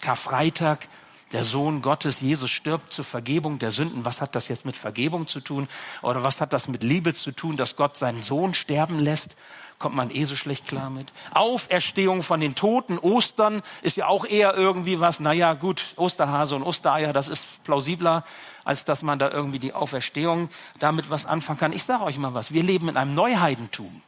Karfreitag, 0.00 0.88
der 1.32 1.44
Sohn 1.44 1.80
Gottes, 1.80 2.20
Jesus 2.20 2.50
stirbt 2.50 2.92
zur 2.92 3.04
Vergebung 3.04 3.58
der 3.58 3.70
Sünden. 3.70 4.04
Was 4.04 4.20
hat 4.20 4.34
das 4.34 4.48
jetzt 4.48 4.66
mit 4.66 4.76
Vergebung 4.76 5.26
zu 5.26 5.40
tun? 5.40 5.66
Oder 6.02 6.24
was 6.24 6.40
hat 6.40 6.52
das 6.52 6.68
mit 6.68 6.82
Liebe 6.82 7.14
zu 7.14 7.32
tun, 7.32 7.56
dass 7.56 7.76
Gott 7.76 7.96
seinen 7.96 8.20
Sohn 8.20 8.52
sterben 8.52 8.98
lässt? 8.98 9.34
Kommt 9.82 9.96
man 9.96 10.10
eh 10.14 10.24
so 10.24 10.36
schlecht 10.36 10.68
klar 10.68 10.90
mit. 10.90 11.12
Auferstehung 11.34 12.22
von 12.22 12.40
den 12.40 12.54
Toten, 12.54 12.98
Ostern 12.98 13.62
ist 13.82 13.96
ja 13.96 14.06
auch 14.06 14.24
eher 14.24 14.54
irgendwie 14.54 15.00
was, 15.00 15.18
naja 15.18 15.54
gut, 15.54 15.92
Osterhase 15.96 16.54
und 16.54 16.62
Ostereier, 16.62 17.12
das 17.12 17.28
ist 17.28 17.44
plausibler, 17.64 18.24
als 18.64 18.84
dass 18.84 19.02
man 19.02 19.18
da 19.18 19.28
irgendwie 19.28 19.58
die 19.58 19.74
Auferstehung 19.74 20.48
damit 20.78 21.10
was 21.10 21.26
anfangen 21.26 21.58
kann. 21.58 21.72
Ich 21.72 21.82
sage 21.82 22.04
euch 22.04 22.16
mal 22.16 22.32
was, 22.32 22.52
wir 22.52 22.62
leben 22.62 22.88
in 22.88 22.96
einem 22.96 23.14
Neuheidentum. 23.14 24.02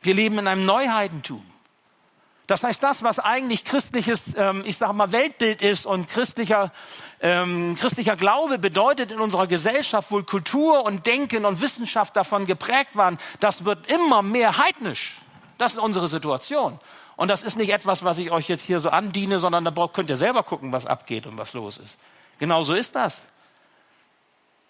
Wir 0.00 0.14
leben 0.14 0.38
in 0.38 0.46
einem 0.46 0.64
Neuheidentum. 0.64 1.44
Das 2.50 2.64
heißt, 2.64 2.82
das, 2.82 3.04
was 3.04 3.20
eigentlich 3.20 3.64
christliches, 3.64 4.22
ähm, 4.36 4.64
ich 4.66 4.76
sage 4.76 4.92
mal, 4.92 5.12
Weltbild 5.12 5.62
ist 5.62 5.86
und 5.86 6.08
christlicher, 6.08 6.72
ähm, 7.20 7.76
christlicher 7.78 8.16
Glaube 8.16 8.58
bedeutet 8.58 9.12
in 9.12 9.20
unserer 9.20 9.46
Gesellschaft, 9.46 10.10
wo 10.10 10.20
Kultur 10.24 10.84
und 10.84 11.06
Denken 11.06 11.44
und 11.44 11.60
Wissenschaft 11.60 12.16
davon 12.16 12.46
geprägt 12.46 12.96
waren, 12.96 13.18
das 13.38 13.64
wird 13.64 13.88
immer 13.88 14.22
mehr 14.22 14.58
heidnisch. 14.58 15.16
Das 15.58 15.74
ist 15.74 15.78
unsere 15.78 16.08
Situation. 16.08 16.80
Und 17.14 17.28
das 17.28 17.44
ist 17.44 17.56
nicht 17.56 17.70
etwas, 17.70 18.02
was 18.02 18.18
ich 18.18 18.32
euch 18.32 18.48
jetzt 18.48 18.62
hier 18.62 18.80
so 18.80 18.90
andiene, 18.90 19.38
sondern 19.38 19.64
da 19.64 19.86
könnt 19.86 20.10
ihr 20.10 20.16
selber 20.16 20.42
gucken, 20.42 20.72
was 20.72 20.86
abgeht 20.86 21.28
und 21.28 21.38
was 21.38 21.52
los 21.52 21.76
ist. 21.76 21.98
Genau 22.40 22.64
so 22.64 22.74
ist 22.74 22.96
das. 22.96 23.18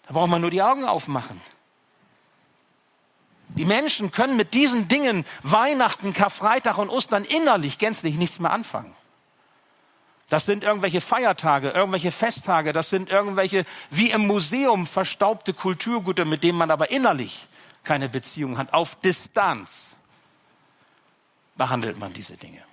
Da 0.05 0.13
braucht 0.13 0.29
man 0.29 0.41
nur 0.41 0.51
die 0.51 0.61
Augen 0.61 0.85
aufmachen. 0.85 1.41
Die 3.55 3.65
Menschen 3.65 4.11
können 4.11 4.37
mit 4.37 4.53
diesen 4.53 4.87
Dingen 4.87 5.25
Weihnachten, 5.43 6.13
Karfreitag 6.13 6.77
und 6.77 6.89
Ostern 6.89 7.25
innerlich 7.25 7.77
gänzlich 7.77 8.15
nichts 8.15 8.39
mehr 8.39 8.51
anfangen. 8.51 8.95
Das 10.29 10.45
sind 10.45 10.63
irgendwelche 10.63 11.01
Feiertage, 11.01 11.71
irgendwelche 11.71 12.11
Festtage, 12.11 12.71
das 12.71 12.89
sind 12.89 13.09
irgendwelche 13.09 13.65
wie 13.89 14.11
im 14.11 14.27
Museum 14.27 14.87
verstaubte 14.87 15.53
Kulturgüter, 15.53 16.23
mit 16.23 16.43
denen 16.45 16.57
man 16.57 16.71
aber 16.71 16.89
innerlich 16.89 17.47
keine 17.83 18.07
Beziehung 18.07 18.57
hat. 18.57 18.71
Auf 18.73 18.95
Distanz 19.01 19.95
behandelt 21.57 21.99
man 21.99 22.13
diese 22.13 22.37
Dinge. 22.37 22.63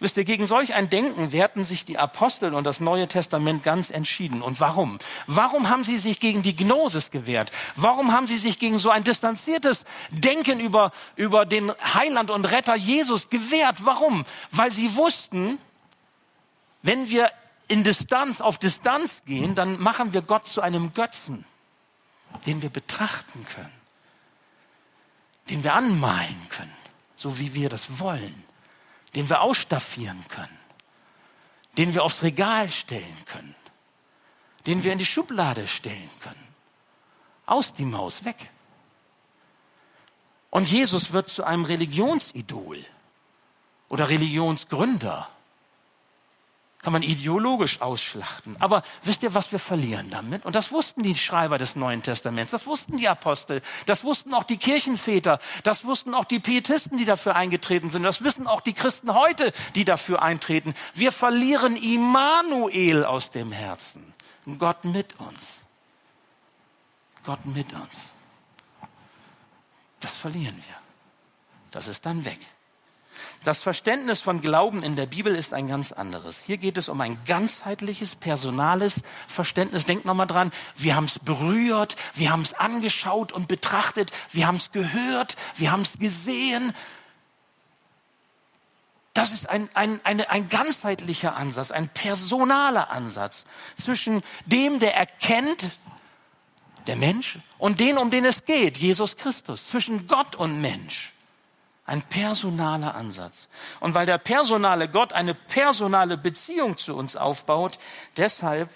Wisst 0.00 0.16
ihr, 0.16 0.24
gegen 0.24 0.46
solch 0.46 0.74
ein 0.74 0.88
Denken 0.88 1.32
wehrten 1.32 1.64
sich 1.64 1.84
die 1.84 1.98
Apostel 1.98 2.54
und 2.54 2.64
das 2.64 2.78
Neue 2.78 3.08
Testament 3.08 3.64
ganz 3.64 3.90
entschieden. 3.90 4.42
Und 4.42 4.60
warum? 4.60 4.98
Warum 5.26 5.68
haben 5.68 5.82
sie 5.82 5.96
sich 5.96 6.20
gegen 6.20 6.42
die 6.42 6.54
Gnosis 6.54 7.10
gewehrt? 7.10 7.50
Warum 7.74 8.12
haben 8.12 8.28
sie 8.28 8.36
sich 8.36 8.58
gegen 8.58 8.78
so 8.78 8.90
ein 8.90 9.02
distanziertes 9.02 9.84
Denken 10.10 10.60
über, 10.60 10.92
über 11.16 11.46
den 11.46 11.72
Heiland 11.94 12.30
und 12.30 12.44
Retter 12.44 12.76
Jesus 12.76 13.28
gewehrt? 13.28 13.84
Warum? 13.84 14.24
Weil 14.50 14.70
sie 14.70 14.94
wussten, 14.94 15.58
wenn 16.82 17.08
wir 17.08 17.32
in 17.66 17.82
Distanz, 17.82 18.40
auf 18.40 18.58
Distanz 18.58 19.22
gehen, 19.26 19.54
dann 19.54 19.80
machen 19.80 20.12
wir 20.12 20.22
Gott 20.22 20.46
zu 20.46 20.60
einem 20.60 20.94
Götzen, 20.94 21.44
den 22.46 22.62
wir 22.62 22.70
betrachten 22.70 23.44
können, 23.46 23.72
den 25.50 25.64
wir 25.64 25.74
anmalen 25.74 26.40
können 26.50 26.78
so 27.18 27.38
wie 27.38 27.52
wir 27.52 27.68
das 27.68 27.98
wollen, 27.98 28.44
den 29.14 29.28
wir 29.28 29.40
ausstaffieren 29.40 30.22
können, 30.28 30.58
den 31.76 31.94
wir 31.94 32.04
aufs 32.04 32.22
Regal 32.22 32.70
stellen 32.70 33.16
können, 33.26 33.54
den 34.66 34.84
wir 34.84 34.92
in 34.92 34.98
die 34.98 35.06
Schublade 35.06 35.66
stellen 35.66 36.10
können. 36.20 36.48
Aus 37.46 37.72
die 37.72 37.84
Maus 37.84 38.24
weg. 38.24 38.50
Und 40.50 40.68
Jesus 40.68 41.12
wird 41.12 41.28
zu 41.28 41.44
einem 41.44 41.64
Religionsidol 41.64 42.84
oder 43.88 44.08
Religionsgründer. 44.08 45.28
Kann 46.80 46.92
man 46.92 47.02
ideologisch 47.02 47.80
ausschlachten. 47.80 48.56
Aber 48.60 48.84
wisst 49.02 49.24
ihr, 49.24 49.34
was 49.34 49.50
wir 49.50 49.58
verlieren 49.58 50.10
damit? 50.10 50.44
Und 50.44 50.54
das 50.54 50.70
wussten 50.70 51.02
die 51.02 51.16
Schreiber 51.16 51.58
des 51.58 51.74
Neuen 51.74 52.04
Testaments, 52.04 52.52
das 52.52 52.66
wussten 52.66 52.98
die 52.98 53.08
Apostel, 53.08 53.62
das 53.86 54.04
wussten 54.04 54.32
auch 54.32 54.44
die 54.44 54.58
Kirchenväter, 54.58 55.40
das 55.64 55.84
wussten 55.84 56.14
auch 56.14 56.24
die 56.24 56.38
Pietisten, 56.38 56.96
die 56.96 57.04
dafür 57.04 57.34
eingetreten 57.34 57.90
sind, 57.90 58.04
das 58.04 58.22
wissen 58.22 58.46
auch 58.46 58.60
die 58.60 58.74
Christen 58.74 59.12
heute, 59.12 59.52
die 59.74 59.84
dafür 59.84 60.22
eintreten. 60.22 60.72
Wir 60.94 61.10
verlieren 61.10 61.74
Immanuel 61.74 63.04
aus 63.04 63.32
dem 63.32 63.50
Herzen. 63.50 64.14
Gott 64.58 64.84
mit 64.84 65.18
uns. 65.18 65.48
Gott 67.24 67.44
mit 67.44 67.72
uns. 67.72 68.00
Das 70.00 70.14
verlieren 70.14 70.56
wir. 70.56 70.76
Das 71.72 71.88
ist 71.88 72.06
dann 72.06 72.24
weg. 72.24 72.38
Das 73.44 73.62
Verständnis 73.62 74.20
von 74.20 74.40
Glauben 74.40 74.82
in 74.82 74.96
der 74.96 75.06
Bibel 75.06 75.34
ist 75.34 75.54
ein 75.54 75.68
ganz 75.68 75.92
anderes. 75.92 76.38
Hier 76.44 76.56
geht 76.56 76.76
es 76.76 76.88
um 76.88 77.00
ein 77.00 77.18
ganzheitliches, 77.24 78.14
personales 78.14 78.96
Verständnis. 79.26 79.86
Denkt 79.86 80.04
nochmal 80.04 80.26
dran, 80.26 80.50
wir 80.76 80.96
haben 80.96 81.04
es 81.04 81.18
berührt, 81.18 81.96
wir 82.14 82.30
haben 82.30 82.42
es 82.42 82.54
angeschaut 82.54 83.32
und 83.32 83.48
betrachtet, 83.48 84.10
wir 84.32 84.46
haben 84.46 84.56
es 84.56 84.72
gehört, 84.72 85.36
wir 85.56 85.70
haben 85.70 85.82
es 85.82 85.98
gesehen. 85.98 86.74
Das 89.14 89.32
ist 89.32 89.48
ein, 89.48 89.68
ein, 89.74 90.00
eine, 90.04 90.30
ein 90.30 90.48
ganzheitlicher 90.48 91.36
Ansatz, 91.36 91.72
ein 91.72 91.88
personaler 91.88 92.90
Ansatz 92.90 93.46
zwischen 93.76 94.22
dem, 94.46 94.78
der 94.78 94.94
erkennt, 94.96 95.64
der 96.86 96.94
Mensch, 96.94 97.38
und 97.58 97.80
den, 97.80 97.98
um 97.98 98.10
den 98.10 98.24
es 98.24 98.44
geht, 98.44 98.78
Jesus 98.78 99.16
Christus, 99.16 99.66
zwischen 99.66 100.06
Gott 100.06 100.36
und 100.36 100.60
Mensch. 100.60 101.12
Ein 101.88 102.02
personaler 102.02 102.94
Ansatz. 102.94 103.48
Und 103.80 103.94
weil 103.94 104.04
der 104.04 104.18
personale 104.18 104.90
Gott 104.90 105.14
eine 105.14 105.32
personale 105.32 106.18
Beziehung 106.18 106.76
zu 106.76 106.94
uns 106.94 107.16
aufbaut, 107.16 107.78
deshalb 108.18 108.68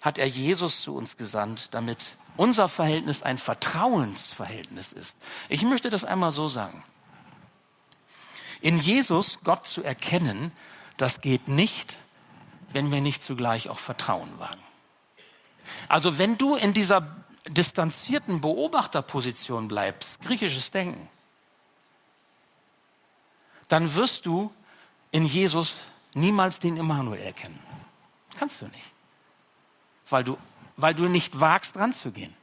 hat 0.00 0.16
er 0.16 0.26
Jesus 0.26 0.80
zu 0.80 0.96
uns 0.96 1.18
gesandt, 1.18 1.68
damit 1.72 2.06
unser 2.38 2.70
Verhältnis 2.70 3.22
ein 3.22 3.36
Vertrauensverhältnis 3.36 4.92
ist. 4.92 5.14
Ich 5.50 5.60
möchte 5.60 5.90
das 5.90 6.04
einmal 6.04 6.32
so 6.32 6.48
sagen. 6.48 6.82
In 8.62 8.78
Jesus 8.78 9.38
Gott 9.44 9.66
zu 9.66 9.82
erkennen, 9.82 10.52
das 10.96 11.20
geht 11.20 11.48
nicht, 11.48 11.98
wenn 12.72 12.90
wir 12.90 13.02
nicht 13.02 13.22
zugleich 13.22 13.68
auch 13.68 13.78
Vertrauen 13.78 14.38
wagen. 14.38 14.62
Also 15.86 16.16
wenn 16.16 16.38
du 16.38 16.54
in 16.54 16.72
dieser 16.72 17.14
distanzierten 17.46 18.40
Beobachterposition 18.40 19.68
bleibst, 19.68 20.22
griechisches 20.22 20.70
Denken, 20.70 21.10
dann 23.72 23.94
wirst 23.94 24.26
du 24.26 24.52
in 25.12 25.24
Jesus 25.24 25.76
niemals 26.12 26.58
den 26.58 26.76
Immanuel 26.76 27.22
erkennen. 27.22 27.58
kannst 28.36 28.60
du 28.60 28.66
nicht. 28.66 28.92
Weil 30.10 30.24
du, 30.24 30.36
weil 30.76 30.94
du 30.94 31.08
nicht 31.08 31.40
wagst, 31.40 31.76
ranzugehen. 31.76 32.34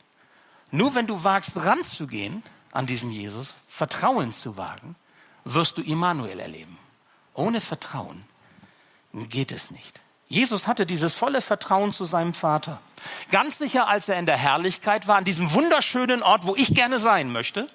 Nur 0.72 0.96
wenn 0.96 1.06
du 1.06 1.24
wagst, 1.24 1.56
ranzugehen 1.56 2.42
an 2.72 2.88
diesen 2.88 3.12
Jesus, 3.12 3.54
Vertrauen 3.68 4.34
zu 4.34 4.58
wagen, 4.58 4.96
wirst 5.44 5.78
du 5.78 5.82
Immanuel 5.84 6.40
erleben. 6.40 6.78
Ohne 7.36 7.62
Vertrauen 7.62 8.24
geht 9.14 9.52
es 9.52 9.70
nicht. 9.70 10.00
Jesus 10.28 10.68
hatte 10.68 10.86
dieses 10.86 11.14
volle 11.14 11.42
Vertrauen 11.42 11.92
zu 11.92 12.06
seinem 12.06 12.34
Vater. 12.34 12.82
Ganz 13.32 13.58
sicher, 13.58 13.88
als 13.88 14.10
er 14.10 14.18
in 14.18 14.26
der 14.26 14.38
Herrlichkeit 14.38 15.08
war, 15.08 15.18
an 15.18 15.26
diesem 15.26 15.54
wunderschönen 15.54 16.24
Ort, 16.24 16.46
wo 16.46 16.56
ich 16.56 16.74
gerne 16.74 17.00
sein 17.00 17.32
möchte, 17.32 17.68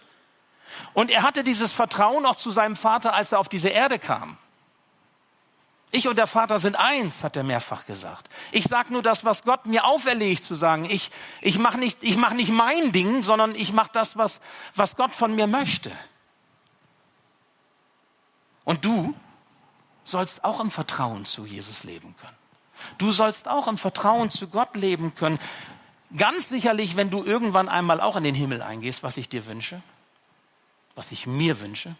und 0.93 1.11
er 1.11 1.23
hatte 1.23 1.45
dieses 1.45 1.73
Vertrauen 1.73 2.27
auch 2.27 2.37
zu 2.37 2.51
seinem 2.51 2.77
Vater, 2.77 3.15
als 3.15 3.33
er 3.33 3.39
auf 3.39 3.49
diese 3.49 3.69
Erde 3.69 3.99
kam. 3.99 4.39
Ich 5.95 6.09
und 6.09 6.19
der 6.19 6.27
Vater 6.27 6.59
sind 6.59 6.75
eins, 6.75 7.23
hat 7.23 7.37
er 7.37 7.45
mehrfach 7.45 7.87
gesagt. 7.87 8.29
Ich 8.51 8.65
sage 8.65 8.93
nur 8.93 9.03
das, 9.03 9.25
was 9.25 9.45
Gott 9.45 9.67
mir 9.67 9.85
auferlegt 9.85 10.43
zu 10.43 10.57
sagen. 10.57 10.87
Ich, 10.87 11.13
ich 11.41 11.59
mache 11.59 11.79
nicht, 11.79 11.99
ich 12.03 12.17
mach 12.17 12.33
nicht 12.33 12.51
mein 12.51 12.91
Ding, 12.91 13.23
sondern 13.23 13.55
ich 13.55 13.73
mache 13.73 13.91
das, 13.93 14.17
was, 14.17 14.41
was 14.75 14.97
Gott 14.97 15.13
von 15.15 15.37
mir 15.37 15.47
möchte. 15.47 15.93
Und 18.65 18.85
du 18.85 19.15
sollst 20.03 20.43
auch 20.43 20.59
im 20.59 20.73
Vertrauen 20.73 21.27
zu 21.27 21.47
Jesus 21.47 21.85
leben 21.85 22.17
können. 22.21 22.37
Du 22.99 23.13
sollst 23.13 23.47
auch 23.47 23.69
im 23.69 23.79
Vertrauen 23.79 24.31
zu 24.31 24.49
Gott 24.49 24.75
leben 24.75 25.15
können. 25.15 25.39
Ganz 26.17 26.49
sicherlich, 26.49 26.97
wenn 26.97 27.11
du 27.11 27.23
irgendwann 27.23 27.69
einmal 27.69 28.01
auch 28.01 28.17
in 28.17 28.25
den 28.25 28.35
Himmel 28.35 28.63
eingehst, 28.63 29.05
was 29.05 29.17
ich 29.17 29.29
dir 29.29 29.47
wünsche 29.47 29.81
was 30.95 31.13
ich 31.13 31.27
mir 31.27 31.61
wünsche. 31.61 31.95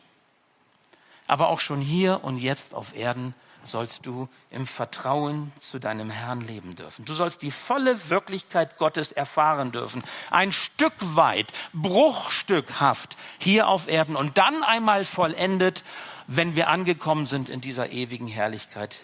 Aber 1.27 1.49
auch 1.49 1.61
schon 1.61 1.81
hier 1.81 2.23
und 2.23 2.39
jetzt 2.39 2.75
auf 2.75 2.95
Erden 2.95 3.35
sollst 3.67 4.05
du 4.05 4.29
im 4.51 4.67
Vertrauen 4.67 5.53
zu 5.59 5.79
deinem 5.79 6.11
Herrn 6.11 6.43
leben 6.43 6.77
dürfen. 6.77 7.05
Du 7.05 7.15
sollst 7.15 7.43
die 7.43 7.51
volle 7.51 8.11
Wirklichkeit 8.11 8.77
Gottes 8.77 9.11
erfahren 9.13 9.73
dürfen. 9.73 10.03
Ein 10.31 10.53
Stück 10.53 10.93
weit, 10.99 11.53
bruchstückhaft 11.73 13.17
hier 13.39 13.69
auf 13.69 13.89
Erden 13.89 14.17
und 14.17 14.39
dann 14.39 14.63
einmal 14.65 15.05
vollendet, 15.05 15.83
wenn 16.27 16.57
wir 16.57 16.69
angekommen 16.69 17.27
sind 17.27 17.49
in 17.49 17.61
dieser 17.61 17.91
ewigen 17.91 18.27
Herrlichkeit 18.27 18.99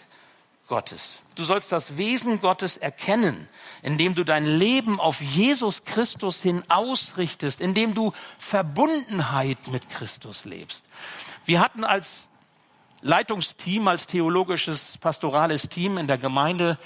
Gottes. 0.67 1.19
Du 1.35 1.43
sollst 1.43 1.71
das 1.71 1.97
Wesen 1.97 2.41
Gottes 2.41 2.77
erkennen, 2.77 3.47
indem 3.81 4.15
du 4.15 4.23
dein 4.23 4.45
Leben 4.45 4.99
auf 4.99 5.21
Jesus 5.21 5.85
Christus 5.85 6.41
hin 6.41 6.63
ausrichtest, 6.67 7.61
indem 7.61 7.93
du 7.93 8.11
Verbundenheit 8.37 9.69
mit 9.71 9.89
Christus 9.89 10.43
lebst. 10.43 10.83
Wir 11.45 11.61
hatten 11.61 11.83
als 11.83 12.27
Leitungsteam, 13.01 13.87
als 13.87 14.05
theologisches, 14.07 14.97
pastorales 14.99 15.69
Team 15.69 15.97
in 15.97 16.07
der 16.07 16.17
Gemeinde 16.17 16.77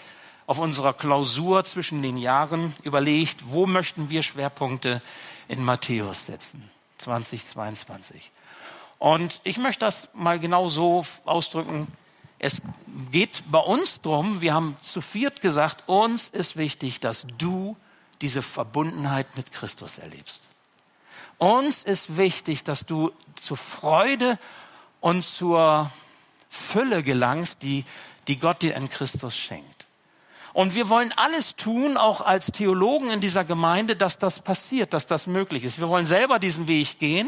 auf 0.47 0.59
unserer 0.59 0.93
Klausur 0.93 1.63
zwischen 1.63 2.01
den 2.01 2.17
Jahren 2.17 2.73
überlegt, 2.83 3.37
wo 3.47 3.65
möchten 3.65 4.09
wir 4.09 4.21
Schwerpunkte 4.21 5.01
in 5.47 5.63
Matthäus 5.63 6.27
setzen, 6.27 6.69
2022. 6.99 8.31
Und 8.99 9.41
ich 9.43 9.57
möchte 9.57 9.85
das 9.85 10.07
mal 10.13 10.39
genau 10.39 10.69
so 10.69 11.05
ausdrücken, 11.25 11.87
es 12.45 12.61
geht 13.11 13.41
bei 13.49 13.57
uns 13.57 14.01
drum, 14.01 14.39
wir 14.39 14.53
haben 14.53 14.77
zu 14.79 15.01
viert 15.01 15.41
gesagt, 15.41 15.83
uns 15.87 16.27
ist 16.27 16.55
wichtig, 16.55 16.99
dass 16.99 17.25
du 17.39 17.75
diese 18.21 18.43
Verbundenheit 18.43 19.35
mit 19.35 19.51
Christus 19.51 19.97
erlebst. 19.97 20.41
Uns 21.39 21.83
ist 21.83 22.17
wichtig, 22.17 22.63
dass 22.63 22.85
du 22.85 23.11
zur 23.41 23.57
Freude 23.57 24.37
und 25.01 25.23
zur 25.23 25.91
Fülle 26.49 27.01
gelangst, 27.01 27.57
die, 27.63 27.83
die 28.27 28.37
Gott 28.37 28.61
dir 28.61 28.75
in 28.75 28.89
Christus 28.89 29.35
schenkt. 29.35 29.87
Und 30.53 30.75
wir 30.75 30.87
wollen 30.87 31.11
alles 31.15 31.55
tun, 31.55 31.97
auch 31.97 32.21
als 32.21 32.45
Theologen 32.45 33.09
in 33.09 33.21
dieser 33.21 33.43
Gemeinde, 33.43 33.95
dass 33.95 34.19
das 34.19 34.39
passiert, 34.39 34.93
dass 34.93 35.07
das 35.07 35.25
möglich 35.25 35.63
ist. 35.63 35.79
Wir 35.79 35.89
wollen 35.89 36.05
selber 36.05 36.37
diesen 36.37 36.67
Weg 36.67 36.99
gehen. 36.99 37.27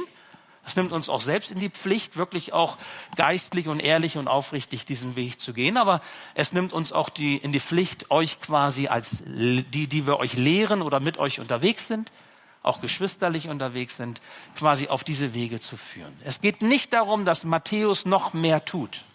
Es 0.68 0.76
nimmt 0.76 0.92
uns 0.92 1.08
auch 1.08 1.22
selbst 1.22 1.50
in 1.50 1.60
die 1.60 1.70
Pflicht, 1.70 2.18
wirklich 2.18 2.52
auch 2.52 2.78
geistlich 3.16 3.70
und 3.70 3.80
ehrlich 3.80 4.18
und 4.18 4.28
aufrichtig 4.28 4.86
diesen 4.86 5.16
Weg 5.16 5.40
zu 5.40 5.54
gehen. 5.54 5.78
Aber 5.78 6.02
es 6.36 6.52
nimmt 6.52 6.74
uns 6.74 6.92
auch 6.92 7.10
die, 7.10 7.38
in 7.38 7.54
die 7.54 7.62
Pflicht, 7.62 8.12
euch 8.12 8.42
quasi 8.42 8.88
als 8.88 9.18
die, 9.26 9.88
die 9.88 10.06
wir 10.06 10.20
euch 10.20 10.34
lehren 10.34 10.82
oder 10.82 11.00
mit 11.00 11.20
euch 11.20 11.40
unterwegs 11.40 11.88
sind, 11.88 12.12
auch 12.64 12.82
geschwisterlich 12.82 13.48
unterwegs 13.48 13.96
sind, 13.96 14.20
quasi 14.58 14.90
auf 14.90 15.06
diese 15.06 15.34
Wege 15.34 15.62
zu 15.62 15.78
führen. 15.78 16.14
Es 16.26 16.42
geht 16.42 16.62
nicht 16.62 16.92
darum, 16.92 17.24
dass 17.24 17.46
Matthäus 17.46 18.06
noch 18.06 18.34
mehr 18.34 18.66
tut. 18.66 19.06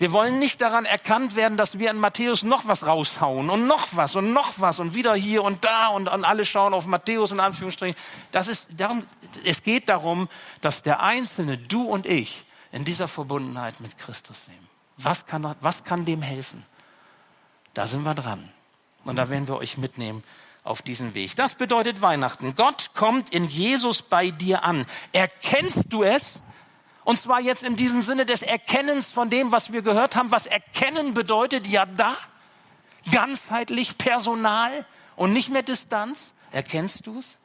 Wir 0.00 0.12
wollen 0.12 0.38
nicht 0.38 0.62
daran 0.62 0.86
erkannt 0.86 1.36
werden, 1.36 1.58
dass 1.58 1.78
wir 1.78 1.90
in 1.90 1.98
Matthäus 1.98 2.42
noch 2.42 2.66
was 2.66 2.86
raushauen 2.86 3.50
und 3.50 3.66
noch 3.66 3.88
was 3.92 4.16
und 4.16 4.32
noch 4.32 4.54
was 4.56 4.80
und 4.80 4.94
wieder 4.94 5.14
hier 5.14 5.42
und 5.42 5.62
da 5.62 5.88
und, 5.88 6.08
und 6.08 6.24
alle 6.24 6.46
schauen 6.46 6.72
auf 6.72 6.86
Matthäus 6.86 7.32
in 7.32 7.40
Anführungsstrichen. 7.40 8.00
Das 8.30 8.48
ist 8.48 8.66
darum, 8.70 9.04
es 9.44 9.62
geht 9.62 9.90
darum, 9.90 10.30
dass 10.62 10.80
der 10.80 11.02
Einzelne, 11.02 11.58
du 11.58 11.82
und 11.82 12.06
ich, 12.06 12.46
in 12.72 12.86
dieser 12.86 13.08
Verbundenheit 13.08 13.78
mit 13.80 13.98
Christus 13.98 14.38
leben. 14.46 14.66
Was 14.96 15.26
kann, 15.26 15.54
was 15.60 15.84
kann 15.84 16.06
dem 16.06 16.22
helfen? 16.22 16.64
Da 17.74 17.86
sind 17.86 18.02
wir 18.02 18.14
dran. 18.14 18.48
Und 19.04 19.16
da 19.16 19.28
werden 19.28 19.48
wir 19.48 19.56
euch 19.58 19.76
mitnehmen 19.76 20.24
auf 20.64 20.80
diesen 20.80 21.12
Weg. 21.12 21.36
Das 21.36 21.52
bedeutet 21.52 22.00
Weihnachten. 22.00 22.56
Gott 22.56 22.92
kommt 22.94 23.28
in 23.34 23.44
Jesus 23.44 24.00
bei 24.00 24.30
dir 24.30 24.64
an. 24.64 24.86
Erkennst 25.12 25.92
du 25.92 26.02
es? 26.04 26.40
Und 27.04 27.18
zwar 27.18 27.40
jetzt 27.40 27.62
in 27.62 27.76
diesem 27.76 28.02
Sinne 28.02 28.26
des 28.26 28.42
Erkennens 28.42 29.10
von 29.10 29.28
dem, 29.30 29.52
was 29.52 29.72
wir 29.72 29.82
gehört 29.82 30.16
haben, 30.16 30.30
was 30.30 30.46
Erkennen 30.46 31.14
bedeutet, 31.14 31.66
ja 31.66 31.86
da, 31.86 32.16
ganzheitlich, 33.10 33.98
personal 33.98 34.84
und 35.16 35.32
nicht 35.32 35.48
mehr 35.48 35.62
Distanz. 35.62 36.32
Erkennst 36.52 37.06
du 37.06 37.18
es? 37.18 37.36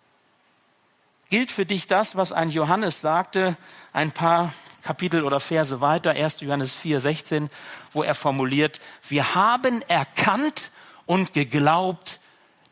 Gilt 1.30 1.52
für 1.52 1.66
dich 1.66 1.88
das, 1.88 2.16
was 2.16 2.32
ein 2.32 2.50
Johannes 2.50 3.02
sagte, 3.02 3.58
ein 3.94 4.12
paar 4.12 4.54
Kapitel 4.84 5.24
oder 5.24 5.40
Verse 5.40 5.82
weiter, 5.82 6.12
1. 6.12 6.42
Johannes 6.42 6.74
4, 6.74 7.00
16, 7.00 7.50
wo 7.94 8.04
er 8.04 8.14
formuliert, 8.14 8.80
wir 9.10 9.34
haben 9.34 9.82
erkannt 9.88 10.70
und 11.06 11.34
geglaubt 11.34 12.20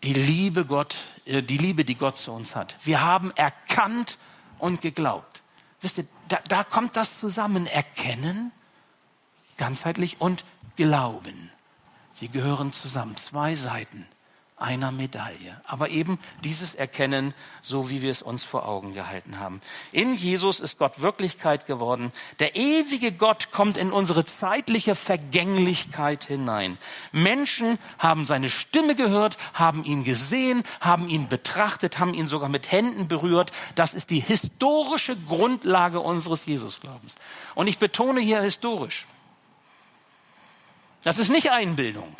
die 0.03 0.13
Liebe 0.13 0.65
Gott, 0.65 0.97
äh, 1.25 1.41
die 1.41 1.57
Liebe, 1.57 1.85
die 1.85 1.95
Gott 1.95 2.17
zu 2.17 2.31
uns 2.31 2.55
hat. 2.55 2.75
Wir 2.83 3.01
haben 3.01 3.31
erkannt 3.35 4.17
und 4.59 4.81
geglaubt. 4.81 5.41
Wisst 5.81 5.97
ihr, 5.97 6.05
da, 6.27 6.39
da 6.47 6.63
kommt 6.63 6.95
das 6.95 7.19
zusammen. 7.19 7.67
Erkennen, 7.67 8.51
ganzheitlich 9.57 10.21
und 10.21 10.45
Glauben. 10.75 11.51
Sie 12.13 12.29
gehören 12.29 12.71
zusammen. 12.71 13.15
Zwei 13.17 13.55
Seiten 13.55 14.07
einer 14.63 14.91
Medaille. 14.91 15.61
Aber 15.65 15.89
eben 15.89 16.17
dieses 16.43 16.73
Erkennen, 16.73 17.33
so 17.61 17.89
wie 17.89 18.01
wir 18.01 18.11
es 18.11 18.21
uns 18.21 18.43
vor 18.43 18.67
Augen 18.67 18.93
gehalten 18.93 19.39
haben. 19.39 19.61
In 19.91 20.15
Jesus 20.15 20.59
ist 20.59 20.77
Gott 20.77 21.01
Wirklichkeit 21.01 21.65
geworden. 21.65 22.11
Der 22.39 22.55
ewige 22.55 23.11
Gott 23.11 23.51
kommt 23.51 23.77
in 23.77 23.91
unsere 23.91 24.25
zeitliche 24.25 24.95
Vergänglichkeit 24.95 26.23
hinein. 26.23 26.77
Menschen 27.11 27.77
haben 27.99 28.25
seine 28.25 28.49
Stimme 28.49 28.95
gehört, 28.95 29.37
haben 29.53 29.83
ihn 29.83 30.05
gesehen, 30.05 30.63
haben 30.79 31.09
ihn 31.09 31.27
betrachtet, 31.27 31.99
haben 31.99 32.13
ihn 32.13 32.27
sogar 32.27 32.49
mit 32.49 32.71
Händen 32.71 33.07
berührt. 33.07 33.51
Das 33.75 33.93
ist 33.93 34.09
die 34.09 34.21
historische 34.21 35.17
Grundlage 35.17 35.99
unseres 35.99 36.45
Jesusglaubens. 36.45 37.15
Und 37.53 37.67
ich 37.67 37.79
betone 37.79 38.21
hier 38.21 38.41
historisch. 38.41 39.05
Das 41.03 41.17
ist 41.17 41.29
nicht 41.29 41.51
Einbildung. 41.51 42.15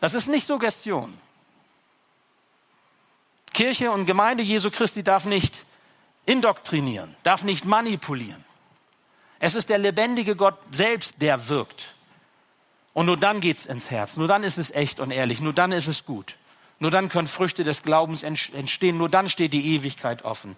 Das 0.00 0.14
ist 0.14 0.28
nicht 0.28 0.46
Suggestion. 0.46 1.16
Kirche 3.52 3.90
und 3.90 4.06
Gemeinde 4.06 4.42
Jesu 4.42 4.70
Christi 4.70 5.02
darf 5.02 5.24
nicht 5.24 5.64
indoktrinieren, 6.26 7.16
darf 7.22 7.42
nicht 7.42 7.64
manipulieren. 7.64 8.44
Es 9.38 9.54
ist 9.54 9.68
der 9.68 9.78
lebendige 9.78 10.36
Gott 10.36 10.58
selbst, 10.70 11.14
der 11.20 11.48
wirkt. 11.48 11.94
Und 12.92 13.06
nur 13.06 13.16
dann 13.16 13.40
geht's 13.40 13.66
ins 13.66 13.90
Herz. 13.90 14.16
Nur 14.16 14.28
dann 14.28 14.42
ist 14.42 14.58
es 14.58 14.70
echt 14.70 15.00
und 15.00 15.10
ehrlich. 15.10 15.40
Nur 15.40 15.52
dann 15.52 15.72
ist 15.72 15.86
es 15.86 16.06
gut. 16.06 16.36
Nur 16.78 16.90
dann 16.90 17.08
können 17.08 17.28
Früchte 17.28 17.64
des 17.64 17.82
Glaubens 17.82 18.22
entstehen. 18.22 18.96
Nur 18.96 19.08
dann 19.08 19.28
steht 19.28 19.52
die 19.52 19.74
Ewigkeit 19.74 20.24
offen. 20.24 20.56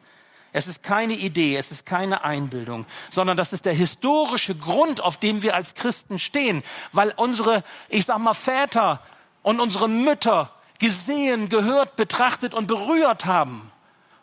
Es 0.52 0.66
ist 0.66 0.82
keine 0.82 1.14
Idee, 1.14 1.56
es 1.56 1.70
ist 1.70 1.84
keine 1.84 2.24
Einbildung, 2.24 2.86
sondern 3.10 3.36
das 3.36 3.52
ist 3.52 3.66
der 3.66 3.74
historische 3.74 4.54
Grund, 4.54 5.00
auf 5.00 5.18
dem 5.18 5.42
wir 5.42 5.54
als 5.54 5.74
Christen 5.74 6.18
stehen, 6.18 6.62
weil 6.92 7.12
unsere, 7.16 7.62
ich 7.90 8.06
sag 8.06 8.18
mal, 8.18 8.34
Väter 8.34 9.02
und 9.48 9.60
unsere 9.60 9.88
Mütter 9.88 10.50
gesehen, 10.78 11.48
gehört, 11.48 11.96
betrachtet 11.96 12.52
und 12.52 12.66
berührt 12.66 13.24
haben, 13.24 13.72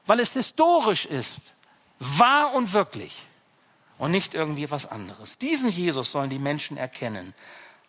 weil 0.05 0.19
es 0.19 0.33
historisch 0.33 1.07
ist, 1.07 1.41
wahr 1.97 2.53
und 2.53 2.73
wirklich 2.73 3.17
und 3.97 4.11
nicht 4.11 4.35
irgendwie 4.35 4.69
was 4.69 4.85
anderes. 4.85 5.39
Diesen 5.39 5.71
Jesus 5.71 6.11
sollen 6.11 6.29
die 6.29 6.37
Menschen 6.37 6.77
erkennen 6.77 7.33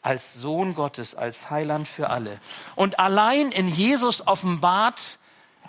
als 0.00 0.32
Sohn 0.32 0.74
Gottes, 0.74 1.14
als 1.14 1.50
Heiland 1.50 1.86
für 1.86 2.08
alle. 2.08 2.40
Und 2.74 2.98
allein 2.98 3.52
in 3.52 3.68
Jesus 3.68 4.26
offenbart 4.26 5.02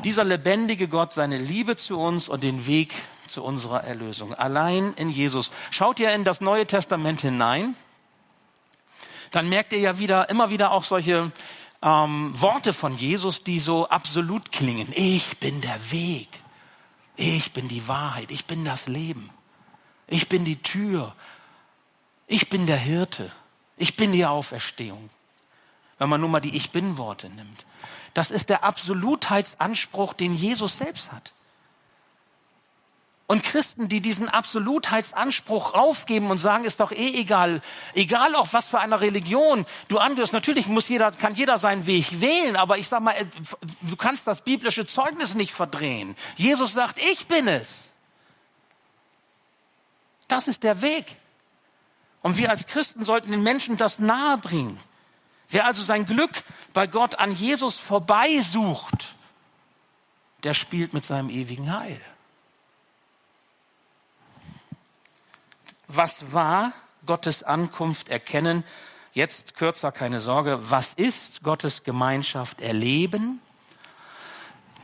dieser 0.05 0.23
lebendige 0.23 0.87
Gott 0.87 1.11
seine 1.11 1.37
Liebe 1.37 1.75
zu 1.75 1.99
uns 1.99 2.29
und 2.29 2.43
den 2.43 2.65
Weg 2.65 2.93
zu 3.27 3.43
unserer 3.43 3.83
Erlösung. 3.83 4.33
Allein 4.33 4.93
in 4.93 5.09
Jesus. 5.09 5.51
Schaut 5.69 5.99
ihr 5.99 6.13
in 6.15 6.23
das 6.23 6.39
Neue 6.39 6.65
Testament 6.65 7.19
hinein, 7.19 7.75
dann 9.31 9.49
merkt 9.49 9.73
ihr 9.73 9.79
ja 9.79 9.99
wieder, 9.99 10.29
immer 10.29 10.49
wieder 10.49 10.71
auch 10.71 10.83
solche 10.83 11.31
ähm, 11.81 12.31
Worte 12.39 12.73
von 12.73 12.97
Jesus, 12.97 13.43
die 13.43 13.59
so 13.59 13.87
absolut 13.87 14.51
klingen. 14.51 14.87
Ich 14.93 15.37
bin 15.39 15.61
der 15.61 15.91
Weg. 15.91 16.29
Ich 17.15 17.53
bin 17.53 17.67
die 17.67 17.87
Wahrheit. 17.87 18.31
Ich 18.31 18.45
bin 18.45 18.63
das 18.65 18.87
Leben. 18.87 19.29
Ich 20.07 20.29
bin 20.29 20.45
die 20.45 20.61
Tür. 20.61 21.15
Ich 22.27 22.49
bin 22.49 22.65
der 22.67 22.77
Hirte. 22.77 23.31
Ich 23.77 23.95
bin 23.95 24.11
die 24.11 24.25
Auferstehung. 24.25 25.09
Wenn 25.97 26.09
man 26.09 26.21
nur 26.21 26.29
mal 26.29 26.39
die 26.39 26.55
Ich 26.55 26.71
bin 26.71 26.97
Worte 26.97 27.29
nimmt. 27.29 27.65
Das 28.13 28.31
ist 28.31 28.49
der 28.49 28.63
Absolutheitsanspruch, 28.63 30.13
den 30.13 30.35
Jesus 30.35 30.77
selbst 30.77 31.11
hat. 31.11 31.31
Und 33.29 33.43
Christen, 33.43 33.89
die 33.89 33.99
diesen 33.99 34.29
Absolutheitsanspruch 34.29 35.73
aufgeben 35.73 36.31
und 36.31 36.37
sagen, 36.37 36.63
ist 36.63 36.79
doch 36.79 36.93
eh 36.93 37.19
egal, 37.19 37.59
egal 37.93 38.35
auch 38.35 38.53
was 38.53 38.69
für 38.69 38.79
eine 38.79 39.01
Religion 39.01 39.65
du 39.89 39.97
angehörst. 39.97 40.31
Natürlich 40.31 40.67
muss 40.67 40.87
jeder, 40.87 41.11
kann 41.11 41.35
jeder 41.35 41.57
seinen 41.57 41.85
Weg 41.87 42.21
wählen, 42.21 42.55
aber 42.55 42.77
ich 42.77 42.87
sag 42.87 43.01
mal, 43.01 43.13
du 43.81 43.95
kannst 43.97 44.27
das 44.27 44.41
biblische 44.41 44.87
Zeugnis 44.87 45.33
nicht 45.33 45.51
verdrehen. 45.51 46.15
Jesus 46.37 46.71
sagt, 46.71 46.99
ich 46.99 47.27
bin 47.27 47.49
es. 47.49 47.75
Das 50.29 50.47
ist 50.47 50.63
der 50.63 50.81
Weg. 50.81 51.17
Und 52.21 52.37
wir 52.37 52.49
als 52.49 52.65
Christen 52.65 53.03
sollten 53.03 53.31
den 53.31 53.43
Menschen 53.43 53.75
das 53.75 53.99
nahebringen. 53.99 54.79
Wer 55.49 55.65
also 55.65 55.83
sein 55.83 56.05
Glück 56.05 56.31
bei 56.71 56.87
Gott 56.87 57.15
an 57.15 57.33
Jesus 57.33 57.77
vorbeisucht, 57.77 59.09
der 60.43 60.53
spielt 60.53 60.93
mit 60.93 61.03
seinem 61.03 61.29
ewigen 61.29 61.77
Heil. 61.77 61.99
Was 65.87 66.31
war 66.33 66.73
Gottes 67.05 67.43
Ankunft 67.43 68.09
erkennen. 68.09 68.63
Jetzt 69.13 69.55
kürzer, 69.55 69.91
keine 69.91 70.19
Sorge. 70.19 70.59
Was 70.69 70.93
ist 70.93 71.41
Gottes 71.43 71.83
Gemeinschaft 71.83 72.61
erleben? 72.61 73.41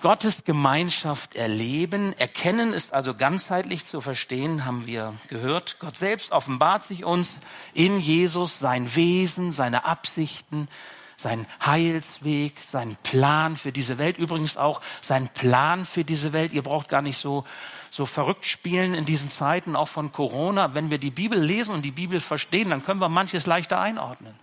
Gottes 0.01 0.43
Gemeinschaft 0.43 1.35
erleben. 1.35 2.13
Erkennen 2.17 2.73
ist 2.73 2.93
also 2.93 3.13
ganzheitlich 3.15 3.85
zu 3.85 4.01
verstehen, 4.01 4.65
haben 4.65 4.85
wir 4.85 5.13
gehört. 5.29 5.77
Gott 5.79 5.95
selbst 5.95 6.31
offenbart 6.31 6.83
sich 6.83 7.05
uns 7.05 7.39
in 7.73 7.99
Jesus, 7.99 8.59
sein 8.59 8.95
Wesen, 8.95 9.53
seine 9.53 9.85
Absichten, 9.85 10.67
sein 11.15 11.45
Heilsweg, 11.65 12.59
sein 12.69 12.97
Plan 13.03 13.55
für 13.55 13.71
diese 13.71 13.97
Welt. 13.97 14.17
Übrigens 14.17 14.57
auch 14.57 14.81
sein 14.99 15.29
Plan 15.29 15.85
für 15.85 16.03
diese 16.03 16.33
Welt. 16.33 16.51
Ihr 16.51 16.63
braucht 16.63 16.89
gar 16.89 17.01
nicht 17.01 17.19
so 17.19 17.45
so 17.93 18.07
verrückt 18.07 18.47
spielen 18.47 18.95
in 18.95 19.05
diesen 19.05 19.29
Zeiten, 19.29 19.75
auch 19.75 19.87
von 19.87 20.11
Corona. 20.11 20.73
Wenn 20.73 20.89
wir 20.89 20.97
die 20.97 21.11
Bibel 21.11 21.39
lesen 21.39 21.75
und 21.75 21.83
die 21.83 21.91
Bibel 21.91 22.19
verstehen, 22.19 22.71
dann 22.71 22.83
können 22.83 22.99
wir 22.99 23.07
manches 23.07 23.45
leichter 23.45 23.79
einordnen. 23.79 24.33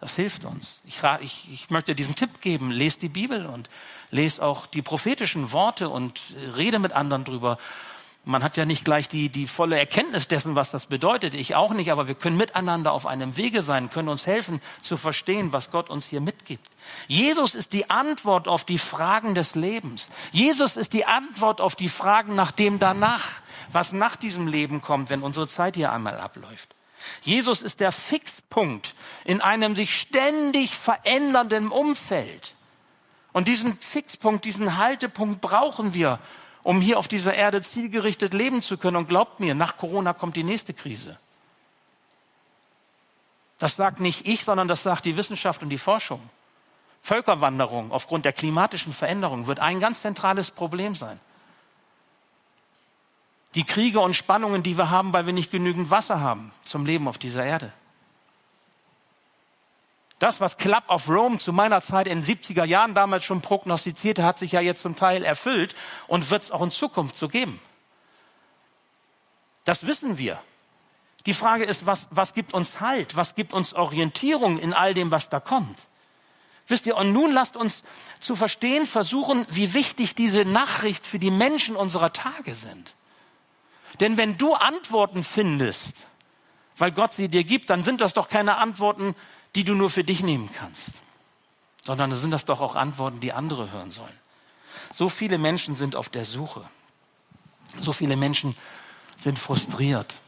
Das 0.00 0.14
hilft 0.14 0.46
uns. 0.46 0.80
Ich, 0.86 1.00
ich, 1.20 1.52
ich 1.52 1.68
möchte 1.68 1.94
diesen 1.94 2.14
Tipp 2.14 2.40
geben, 2.40 2.70
lest 2.70 3.02
die 3.02 3.10
Bibel 3.10 3.44
und 3.44 3.68
lest 4.10 4.40
auch 4.40 4.64
die 4.64 4.80
prophetischen 4.80 5.52
Worte 5.52 5.90
und 5.90 6.18
rede 6.56 6.78
mit 6.78 6.92
anderen 6.92 7.24
drüber. 7.24 7.58
Man 8.24 8.42
hat 8.42 8.58
ja 8.58 8.66
nicht 8.66 8.84
gleich 8.84 9.08
die, 9.08 9.30
die 9.30 9.46
volle 9.46 9.78
Erkenntnis 9.78 10.28
dessen, 10.28 10.54
was 10.54 10.70
das 10.70 10.84
bedeutet. 10.84 11.32
Ich 11.32 11.54
auch 11.54 11.72
nicht, 11.72 11.90
aber 11.90 12.06
wir 12.06 12.14
können 12.14 12.36
miteinander 12.36 12.92
auf 12.92 13.06
einem 13.06 13.38
Wege 13.38 13.62
sein, 13.62 13.88
können 13.88 14.08
uns 14.08 14.26
helfen 14.26 14.60
zu 14.82 14.98
verstehen, 14.98 15.54
was 15.54 15.70
Gott 15.70 15.88
uns 15.88 16.04
hier 16.04 16.20
mitgibt. 16.20 16.66
Jesus 17.08 17.54
ist 17.54 17.72
die 17.72 17.88
Antwort 17.88 18.46
auf 18.46 18.64
die 18.64 18.76
Fragen 18.76 19.34
des 19.34 19.54
Lebens. 19.54 20.10
Jesus 20.32 20.76
ist 20.76 20.92
die 20.92 21.06
Antwort 21.06 21.62
auf 21.62 21.76
die 21.76 21.88
Fragen 21.88 22.34
nach 22.34 22.52
dem 22.52 22.78
danach, 22.78 23.26
was 23.72 23.92
nach 23.92 24.16
diesem 24.16 24.46
Leben 24.46 24.82
kommt, 24.82 25.08
wenn 25.08 25.22
unsere 25.22 25.48
Zeit 25.48 25.76
hier 25.76 25.90
einmal 25.90 26.18
abläuft. 26.18 26.74
Jesus 27.22 27.62
ist 27.62 27.80
der 27.80 27.92
Fixpunkt 27.92 28.94
in 29.24 29.40
einem 29.40 29.74
sich 29.74 29.98
ständig 29.98 30.74
verändernden 30.74 31.68
Umfeld. 31.68 32.54
Und 33.32 33.48
diesen 33.48 33.78
Fixpunkt, 33.78 34.44
diesen 34.44 34.76
Haltepunkt 34.76 35.40
brauchen 35.40 35.94
wir, 35.94 36.18
um 36.70 36.80
hier 36.80 37.00
auf 37.00 37.08
dieser 37.08 37.34
Erde 37.34 37.62
zielgerichtet 37.62 38.32
leben 38.32 38.62
zu 38.62 38.78
können. 38.78 38.96
Und 38.96 39.08
glaubt 39.08 39.40
mir, 39.40 39.56
nach 39.56 39.76
Corona 39.76 40.12
kommt 40.12 40.36
die 40.36 40.44
nächste 40.44 40.72
Krise. 40.72 41.18
Das 43.58 43.74
sagt 43.74 43.98
nicht 43.98 44.24
ich, 44.24 44.44
sondern 44.44 44.68
das 44.68 44.84
sagt 44.84 45.04
die 45.04 45.16
Wissenschaft 45.16 45.64
und 45.64 45.70
die 45.70 45.78
Forschung. 45.78 46.20
Völkerwanderung 47.02 47.90
aufgrund 47.90 48.24
der 48.24 48.32
klimatischen 48.32 48.92
Veränderung 48.92 49.48
wird 49.48 49.58
ein 49.58 49.80
ganz 49.80 50.02
zentrales 50.02 50.52
Problem 50.52 50.94
sein. 50.94 51.18
Die 53.56 53.64
Kriege 53.64 53.98
und 53.98 54.14
Spannungen, 54.14 54.62
die 54.62 54.78
wir 54.78 54.90
haben, 54.90 55.12
weil 55.12 55.26
wir 55.26 55.32
nicht 55.32 55.50
genügend 55.50 55.90
Wasser 55.90 56.20
haben 56.20 56.52
zum 56.62 56.86
Leben 56.86 57.08
auf 57.08 57.18
dieser 57.18 57.44
Erde. 57.44 57.72
Das, 60.20 60.38
was 60.38 60.58
Club 60.58 60.84
of 60.88 61.08
Rome 61.08 61.38
zu 61.38 61.50
meiner 61.50 61.80
Zeit 61.80 62.06
in 62.06 62.22
den 62.22 62.24
70er 62.24 62.64
Jahren 62.64 62.94
damals 62.94 63.24
schon 63.24 63.40
prognostizierte, 63.40 64.22
hat 64.22 64.38
sich 64.38 64.52
ja 64.52 64.60
jetzt 64.60 64.82
zum 64.82 64.94
Teil 64.94 65.24
erfüllt 65.24 65.74
und 66.08 66.30
wird 66.30 66.42
es 66.42 66.50
auch 66.50 66.60
in 66.60 66.70
Zukunft 66.70 67.16
so 67.16 67.26
geben. 67.26 67.58
Das 69.64 69.86
wissen 69.86 70.18
wir. 70.18 70.38
Die 71.24 71.32
Frage 71.32 71.64
ist, 71.64 71.86
was, 71.86 72.06
was 72.10 72.34
gibt 72.34 72.52
uns 72.52 72.80
Halt? 72.80 73.16
Was 73.16 73.34
gibt 73.34 73.54
uns 73.54 73.72
Orientierung 73.72 74.58
in 74.58 74.74
all 74.74 74.92
dem, 74.92 75.10
was 75.10 75.30
da 75.30 75.40
kommt? 75.40 75.78
Wisst 76.66 76.84
ihr, 76.84 76.96
und 76.98 77.14
nun 77.14 77.32
lasst 77.32 77.56
uns 77.56 77.82
zu 78.20 78.36
verstehen 78.36 78.86
versuchen, 78.86 79.46
wie 79.48 79.72
wichtig 79.72 80.14
diese 80.14 80.44
Nachricht 80.44 81.06
für 81.06 81.18
die 81.18 81.30
Menschen 81.30 81.76
unserer 81.76 82.12
Tage 82.12 82.54
sind. 82.54 82.94
Denn 84.00 84.18
wenn 84.18 84.36
du 84.36 84.52
Antworten 84.52 85.24
findest, 85.24 85.94
weil 86.76 86.92
Gott 86.92 87.14
sie 87.14 87.28
dir 87.28 87.44
gibt, 87.44 87.70
dann 87.70 87.82
sind 87.82 88.02
das 88.02 88.12
doch 88.12 88.28
keine 88.28 88.58
Antworten, 88.58 89.14
die 89.54 89.64
du 89.64 89.74
nur 89.74 89.90
für 89.90 90.04
dich 90.04 90.22
nehmen 90.22 90.50
kannst, 90.52 90.82
sondern 91.84 92.14
sind 92.14 92.30
das 92.30 92.44
doch 92.44 92.60
auch 92.60 92.76
Antworten, 92.76 93.20
die 93.20 93.32
andere 93.32 93.70
hören 93.72 93.90
sollen. 93.90 94.18
So 94.92 95.08
viele 95.08 95.38
Menschen 95.38 95.76
sind 95.76 95.96
auf 95.96 96.08
der 96.08 96.24
Suche. 96.24 96.68
So 97.78 97.92
viele 97.92 98.16
Menschen 98.16 98.56
sind 99.16 99.38
frustriert 99.38 100.18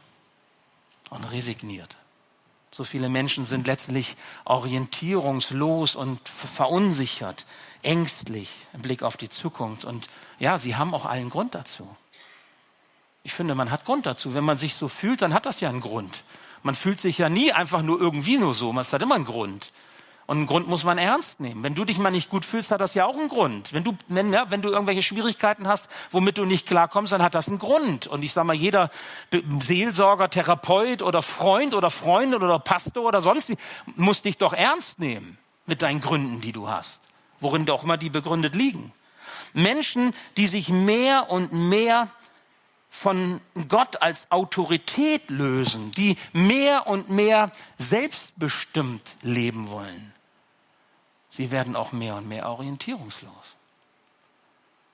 und 1.09 1.23
resigniert. 1.31 1.95
So 2.71 2.83
viele 2.83 3.07
Menschen 3.07 3.45
sind 3.45 3.67
letztlich 3.67 4.15
orientierungslos 4.45 5.95
und 5.95 6.27
verunsichert, 6.27 7.45
ängstlich 7.83 8.49
im 8.73 8.81
Blick 8.81 9.03
auf 9.03 9.15
die 9.15 9.29
Zukunft. 9.29 9.85
Und 9.85 10.07
ja, 10.39 10.57
sie 10.57 10.75
haben 10.75 10.93
auch 10.95 11.05
allen 11.05 11.29
Grund 11.29 11.53
dazu. 11.53 11.87
Ich 13.21 13.33
finde, 13.33 13.53
man 13.53 13.69
hat 13.69 13.85
Grund 13.85 14.05
dazu. 14.05 14.33
Wenn 14.33 14.43
man 14.43 14.57
sich 14.57 14.73
so 14.73 14.87
fühlt, 14.87 15.21
dann 15.21 15.33
hat 15.33 15.45
das 15.45 15.59
ja 15.59 15.69
einen 15.69 15.81
Grund. 15.81 16.23
Man 16.63 16.75
fühlt 16.75 16.99
sich 16.99 17.17
ja 17.17 17.29
nie 17.29 17.51
einfach 17.51 17.81
nur 17.81 17.99
irgendwie 17.99 18.37
nur 18.37 18.53
so. 18.53 18.73
Man 18.73 18.85
hat 18.85 19.01
immer 19.01 19.15
einen 19.15 19.25
Grund. 19.25 19.71
Und 20.25 20.37
einen 20.37 20.47
Grund 20.47 20.69
muss 20.69 20.85
man 20.85 20.97
ernst 20.97 21.41
nehmen. 21.41 21.63
Wenn 21.63 21.75
du 21.75 21.83
dich 21.83 21.97
mal 21.97 22.09
nicht 22.09 22.29
gut 22.29 22.45
fühlst, 22.45 22.71
hat 22.71 22.79
das 22.79 22.93
ja 22.93 23.05
auch 23.05 23.17
einen 23.17 23.27
Grund. 23.27 23.73
Wenn 23.73 23.83
du, 23.83 23.97
wenn, 24.07 24.31
ja, 24.31 24.49
wenn 24.49 24.61
du 24.61 24.69
irgendwelche 24.69 25.03
Schwierigkeiten 25.03 25.67
hast, 25.67 25.89
womit 26.11 26.37
du 26.37 26.45
nicht 26.45 26.65
klarkommst, 26.65 27.11
dann 27.11 27.21
hat 27.21 27.35
das 27.35 27.49
einen 27.49 27.59
Grund. 27.59 28.07
Und 28.07 28.23
ich 28.23 28.31
sage 28.31 28.47
mal, 28.47 28.55
jeder 28.55 28.89
Seelsorger, 29.61 30.29
Therapeut 30.29 31.01
oder 31.01 31.21
Freund 31.21 31.73
oder 31.73 31.89
Freundin 31.89 32.41
oder 32.41 32.57
Pastor 32.59 33.03
oder 33.03 33.19
sonst 33.19 33.49
wie 33.49 33.57
muss 33.95 34.21
dich 34.21 34.37
doch 34.37 34.53
ernst 34.53 34.97
nehmen 34.97 35.37
mit 35.65 35.81
deinen 35.81 35.99
Gründen, 35.99 36.39
die 36.39 36.53
du 36.53 36.69
hast. 36.69 37.01
Worin 37.41 37.65
doch 37.65 37.83
immer 37.83 37.97
die 37.97 38.09
begründet 38.09 38.55
liegen. 38.55 38.93
Menschen, 39.53 40.13
die 40.37 40.47
sich 40.47 40.69
mehr 40.69 41.29
und 41.29 41.51
mehr 41.51 42.07
von 42.93 43.41
Gott 43.67 44.03
als 44.03 44.31
Autorität 44.31 45.31
lösen, 45.31 45.91
die 45.93 46.15
mehr 46.31 46.85
und 46.85 47.09
mehr 47.09 47.51
selbstbestimmt 47.79 49.17
leben 49.23 49.71
wollen, 49.71 50.13
sie 51.31 51.49
werden 51.49 51.75
auch 51.75 51.91
mehr 51.91 52.15
und 52.15 52.27
mehr 52.27 52.47
orientierungslos. 52.47 53.57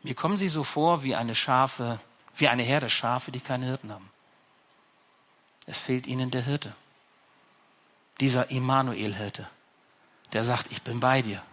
Mir 0.01 0.15
kommen 0.15 0.37
sie 0.37 0.47
so 0.47 0.63
vor 0.63 1.03
wie 1.03 1.13
eine 1.13 1.35
Schafe, 1.35 1.99
wie 2.37 2.47
eine 2.47 2.63
Herde 2.63 2.89
Schafe, 2.89 3.33
die 3.33 3.41
keine 3.41 3.65
Hirten 3.65 3.91
haben. 3.91 4.09
Es 5.65 5.77
fehlt 5.77 6.07
ihnen 6.07 6.31
der 6.31 6.43
Hirte. 6.43 6.73
Dieser 8.21 8.49
Immanuel-Hirte, 8.49 9.47
der 10.31 10.45
sagt, 10.45 10.71
ich 10.71 10.81
bin 10.83 11.01
bei 11.01 11.21
dir, 11.21 11.43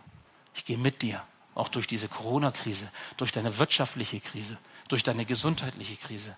ich 0.55 0.65
gehe 0.65 0.79
mit 0.79 1.03
dir, 1.03 1.23
auch 1.57 1.69
durch 1.69 1.89
diese 1.89 2.07
Corona-Krise, 2.07 2.89
durch 3.17 3.33
deine 3.33 3.59
wirtschaftliche 3.59 4.21
Krise, 4.21 4.57
durch 4.89 5.03
deine 5.03 5.25
gesundheitliche 5.25 5.97
Krise. 5.97 6.37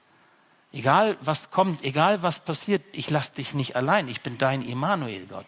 Egal 0.72 1.16
was 1.20 1.50
kommt, 1.50 1.82
egal 1.82 2.22
was 2.22 2.38
passiert, 2.38 2.84
ich 2.92 3.08
lasse 3.10 3.32
dich 3.32 3.54
nicht 3.54 3.76
allein. 3.76 4.08
Ich 4.08 4.20
bin 4.20 4.36
dein 4.38 4.62
Immanuel, 4.62 5.26
Gott. 5.26 5.46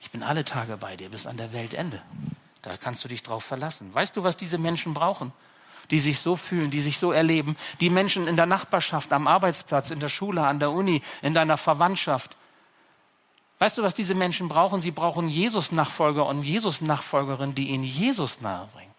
Ich 0.00 0.10
bin 0.10 0.22
alle 0.22 0.44
Tage 0.44 0.76
bei 0.78 0.96
dir 0.96 1.10
bis 1.10 1.26
an 1.26 1.36
der 1.36 1.52
Weltende. 1.52 2.00
Da 2.62 2.76
kannst 2.76 3.04
du 3.04 3.08
dich 3.08 3.22
drauf 3.22 3.44
verlassen. 3.44 3.92
Weißt 3.94 4.16
du, 4.16 4.22
was 4.22 4.36
diese 4.36 4.58
Menschen 4.58 4.94
brauchen? 4.94 5.32
Die 5.90 6.00
sich 6.00 6.18
so 6.18 6.36
fühlen, 6.36 6.70
die 6.70 6.80
sich 6.80 6.98
so 6.98 7.12
erleben. 7.12 7.56
Die 7.80 7.90
Menschen 7.90 8.26
in 8.26 8.36
der 8.36 8.46
Nachbarschaft, 8.46 9.12
am 9.12 9.26
Arbeitsplatz, 9.26 9.90
in 9.90 10.00
der 10.00 10.08
Schule, 10.08 10.46
an 10.46 10.58
der 10.58 10.70
Uni, 10.70 11.02
in 11.20 11.34
deiner 11.34 11.58
Verwandtschaft. 11.58 12.36
Weißt 13.58 13.76
du, 13.76 13.82
was 13.82 13.94
diese 13.94 14.14
Menschen 14.14 14.48
brauchen? 14.48 14.80
Sie 14.80 14.90
brauchen 14.90 15.28
Jesus-Nachfolger 15.28 16.26
und 16.26 16.42
Jesus-Nachfolgerinnen, 16.42 17.54
die 17.54 17.68
ihnen 17.68 17.84
Jesus 17.84 18.40
nahebringen. 18.40 18.92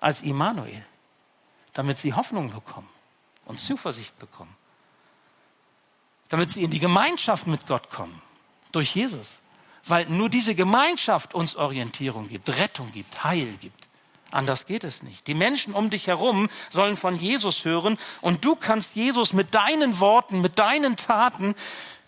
Als 0.00 0.22
Immanuel 0.22 0.84
damit 1.72 1.98
sie 1.98 2.14
Hoffnung 2.14 2.52
bekommen 2.52 2.88
und 3.44 3.58
Zuversicht 3.60 4.18
bekommen. 4.18 4.54
Damit 6.28 6.50
sie 6.50 6.62
in 6.62 6.70
die 6.70 6.78
Gemeinschaft 6.78 7.46
mit 7.46 7.66
Gott 7.66 7.90
kommen, 7.90 8.20
durch 8.72 8.94
Jesus. 8.94 9.32
Weil 9.84 10.06
nur 10.06 10.28
diese 10.28 10.54
Gemeinschaft 10.54 11.34
uns 11.34 11.56
Orientierung 11.56 12.28
gibt, 12.28 12.48
Rettung 12.48 12.92
gibt, 12.92 13.24
Heil 13.24 13.56
gibt. 13.60 13.88
Anders 14.30 14.64
geht 14.64 14.82
es 14.82 15.02
nicht. 15.02 15.26
Die 15.26 15.34
Menschen 15.34 15.74
um 15.74 15.90
dich 15.90 16.06
herum 16.06 16.48
sollen 16.70 16.96
von 16.96 17.16
Jesus 17.16 17.64
hören 17.64 17.98
und 18.22 18.44
du 18.44 18.56
kannst 18.56 18.94
Jesus 18.94 19.34
mit 19.34 19.54
deinen 19.54 20.00
Worten, 20.00 20.40
mit 20.40 20.58
deinen 20.58 20.96
Taten, 20.96 21.54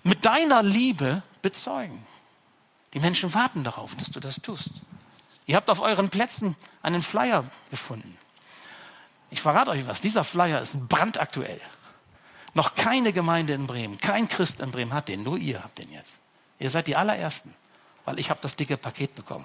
mit 0.02 0.24
deiner 0.24 0.62
Liebe 0.62 1.22
bezeugen. 1.42 2.06
Die 2.94 3.00
Menschen 3.00 3.34
warten 3.34 3.64
darauf, 3.64 3.94
dass 3.96 4.10
du 4.10 4.20
das 4.20 4.36
tust. 4.36 4.70
Ihr 5.46 5.56
habt 5.56 5.68
auf 5.68 5.80
euren 5.80 6.08
Plätzen 6.08 6.56
einen 6.82 7.02
Flyer 7.02 7.44
gefunden. 7.70 8.16
Ich 9.34 9.42
verrate 9.42 9.72
euch 9.72 9.84
was, 9.88 10.00
dieser 10.00 10.22
Flyer 10.22 10.60
ist 10.60 10.78
brandaktuell. 10.88 11.60
Noch 12.54 12.76
keine 12.76 13.12
Gemeinde 13.12 13.52
in 13.52 13.66
Bremen, 13.66 13.98
kein 13.98 14.28
Christ 14.28 14.60
in 14.60 14.70
Bremen 14.70 14.94
hat 14.94 15.08
den, 15.08 15.24
nur 15.24 15.38
ihr 15.38 15.64
habt 15.64 15.76
den 15.76 15.90
jetzt. 15.90 16.12
Ihr 16.60 16.70
seid 16.70 16.86
die 16.86 16.94
allerersten, 16.94 17.52
weil 18.04 18.20
ich 18.20 18.30
habe 18.30 18.38
das 18.40 18.54
dicke 18.54 18.76
Paket 18.76 19.16
bekommen. 19.16 19.44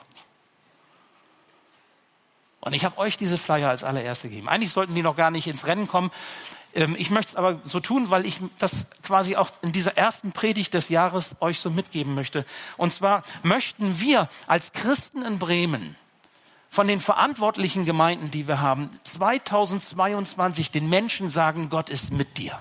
Und 2.60 2.74
ich 2.74 2.86
habe 2.86 3.00
euch 3.00 3.18
diese 3.18 3.40
Flyer 3.40 3.68
als 3.68 3.84
allererste 3.84 4.30
gegeben. 4.30 4.48
Eigentlich 4.48 4.70
sollten 4.70 4.94
die 4.94 5.02
noch 5.02 5.16
gar 5.16 5.32
nicht 5.32 5.48
ins 5.48 5.66
Rennen 5.66 5.88
kommen. 5.88 6.12
Ähm, 6.76 6.96
ich 6.96 7.10
möchte 7.10 7.32
es 7.32 7.36
aber 7.36 7.60
so 7.64 7.80
tun, 7.80 8.12
weil 8.12 8.28
ich 8.28 8.38
das 8.60 8.86
quasi 9.02 9.38
auch 9.38 9.50
in 9.64 9.72
dieser 9.72 9.98
ersten 9.98 10.34
Predigt 10.34 10.76
des 10.76 10.90
Jahres 10.90 11.36
euch 11.40 11.62
so 11.62 11.72
mitgeben 11.72 12.14
möchte. 12.14 12.46
Und 12.78 12.94
zwar 12.94 13.24
möchten 13.42 14.00
wir 14.00 14.30
als 14.46 14.72
Christen 14.72 15.24
in 15.24 15.40
Bremen 15.40 15.96
von 16.70 16.88
den 16.88 17.00
verantwortlichen 17.00 17.86
Gemeinden, 17.86 18.32
die 18.32 18.48
wir 18.48 18.62
haben, 18.62 18.90
2022 19.04 20.72
den 20.72 20.90
Menschen 20.90 21.32
sagen, 21.32 21.70
Gott 21.70 21.90
ist 21.90 22.12
mit 22.12 22.38
dir. 22.38 22.58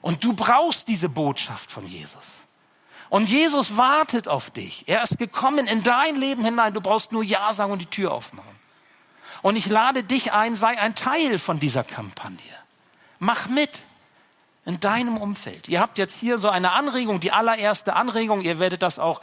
Und 0.00 0.22
du 0.22 0.32
brauchst 0.32 0.86
diese 0.86 1.08
Botschaft 1.08 1.72
von 1.72 1.84
Jesus. 1.86 2.24
Und 3.08 3.28
Jesus 3.28 3.76
wartet 3.76 4.28
auf 4.28 4.50
dich. 4.50 4.84
Er 4.86 5.02
ist 5.02 5.18
gekommen 5.18 5.66
in 5.66 5.82
dein 5.82 6.16
Leben 6.16 6.44
hinein. 6.44 6.74
Du 6.74 6.80
brauchst 6.80 7.12
nur 7.12 7.24
Ja 7.24 7.52
sagen 7.52 7.72
und 7.72 7.80
die 7.80 7.86
Tür 7.86 8.12
aufmachen. 8.12 8.56
Und 9.42 9.56
ich 9.56 9.66
lade 9.66 10.02
dich 10.02 10.32
ein, 10.32 10.56
sei 10.56 10.78
ein 10.80 10.94
Teil 10.94 11.38
von 11.38 11.60
dieser 11.60 11.84
Kampagne. 11.84 12.38
Mach 13.18 13.46
mit 13.48 13.70
in 14.64 14.80
deinem 14.80 15.16
Umfeld. 15.16 15.68
Ihr 15.68 15.80
habt 15.80 15.98
jetzt 15.98 16.14
hier 16.14 16.38
so 16.38 16.48
eine 16.48 16.72
Anregung, 16.72 17.20
die 17.20 17.32
allererste 17.32 17.94
Anregung. 17.94 18.42
Ihr 18.42 18.58
werdet 18.58 18.82
das 18.82 18.98
auch 18.98 19.20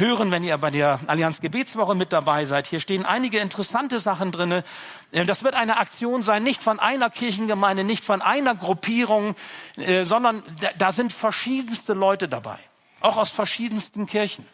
hören, 0.00 0.32
wenn 0.32 0.42
ihr 0.42 0.58
bei 0.58 0.70
der 0.70 0.98
Allianz 1.06 1.40
Gebetswoche 1.40 1.94
mit 1.94 2.12
dabei 2.12 2.44
seid. 2.44 2.66
Hier 2.66 2.80
stehen 2.80 3.06
einige 3.06 3.38
interessante 3.38 4.00
Sachen 4.00 4.32
drinne. 4.32 4.64
Äh, 5.12 5.24
das 5.24 5.44
wird 5.44 5.54
eine 5.54 5.78
Aktion 5.78 6.22
sein, 6.22 6.42
nicht 6.42 6.62
von 6.62 6.80
einer 6.80 7.10
Kirchengemeinde, 7.10 7.84
nicht 7.84 8.04
von 8.04 8.22
einer 8.22 8.56
Gruppierung, 8.56 9.36
äh, 9.76 10.04
sondern 10.04 10.42
da 10.78 10.90
sind 10.90 11.12
verschiedenste 11.12 11.92
Leute 11.92 12.28
dabei. 12.28 12.58
Auch 13.00 13.16
aus 13.16 13.30
verschiedensten 13.30 14.06
Kirchen. 14.06 14.44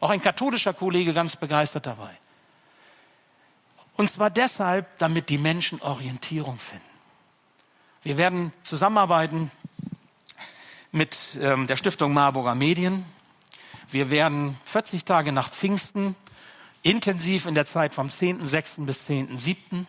Auch 0.00 0.10
ein 0.10 0.20
katholischer 0.20 0.74
Kollege 0.74 1.14
ganz 1.14 1.36
begeistert 1.36 1.86
dabei. 1.86 2.10
Und 3.96 4.10
zwar 4.10 4.28
deshalb, 4.28 4.98
damit 4.98 5.30
die 5.30 5.38
Menschen 5.38 5.80
Orientierung 5.80 6.58
finden. 6.58 6.84
Wir 8.02 8.18
werden 8.18 8.52
zusammenarbeiten 8.62 9.50
mit 10.92 11.18
ähm, 11.40 11.66
der 11.66 11.76
Stiftung 11.76 12.12
Marburger 12.12 12.54
Medien. 12.54 13.04
Wir 13.90 14.10
werden 14.10 14.56
40 14.64 15.04
Tage 15.04 15.32
nach 15.32 15.50
Pfingsten 15.50 16.16
intensiv 16.82 17.46
in 17.46 17.54
der 17.54 17.66
Zeit 17.66 17.94
vom 17.94 18.08
10.6. 18.08 18.84
bis 18.84 19.08
10.7. 19.08 19.86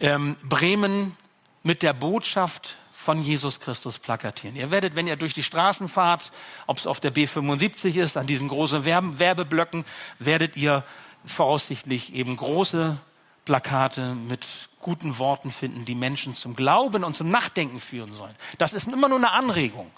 Ähm, 0.00 0.36
Bremen 0.42 1.16
mit 1.62 1.82
der 1.82 1.92
Botschaft 1.92 2.76
von 2.90 3.20
Jesus 3.20 3.60
Christus 3.60 3.98
plakatieren. 3.98 4.56
Ihr 4.56 4.70
werdet, 4.70 4.94
wenn 4.94 5.06
ihr 5.06 5.16
durch 5.16 5.34
die 5.34 5.42
Straßen 5.42 5.88
fahrt, 5.88 6.30
ob 6.66 6.78
es 6.78 6.86
auf 6.86 7.00
der 7.00 7.12
B75 7.12 8.00
ist, 8.00 8.16
an 8.16 8.26
diesen 8.26 8.48
großen 8.48 8.84
Werbeblöcken, 8.84 9.84
werdet 10.18 10.56
ihr 10.56 10.84
voraussichtlich 11.24 12.14
eben 12.14 12.36
große 12.36 12.98
Plakate 13.44 14.14
mit 14.14 14.48
guten 14.78 15.18
Worten 15.18 15.50
finden, 15.50 15.84
die 15.84 15.94
Menschen 15.94 16.34
zum 16.34 16.54
Glauben 16.54 17.04
und 17.04 17.16
zum 17.16 17.30
Nachdenken 17.30 17.80
führen 17.80 18.12
sollen. 18.12 18.34
Das 18.58 18.72
ist 18.72 18.86
immer 18.86 19.08
nur 19.08 19.18
eine 19.18 19.32
Anregung. 19.32 19.90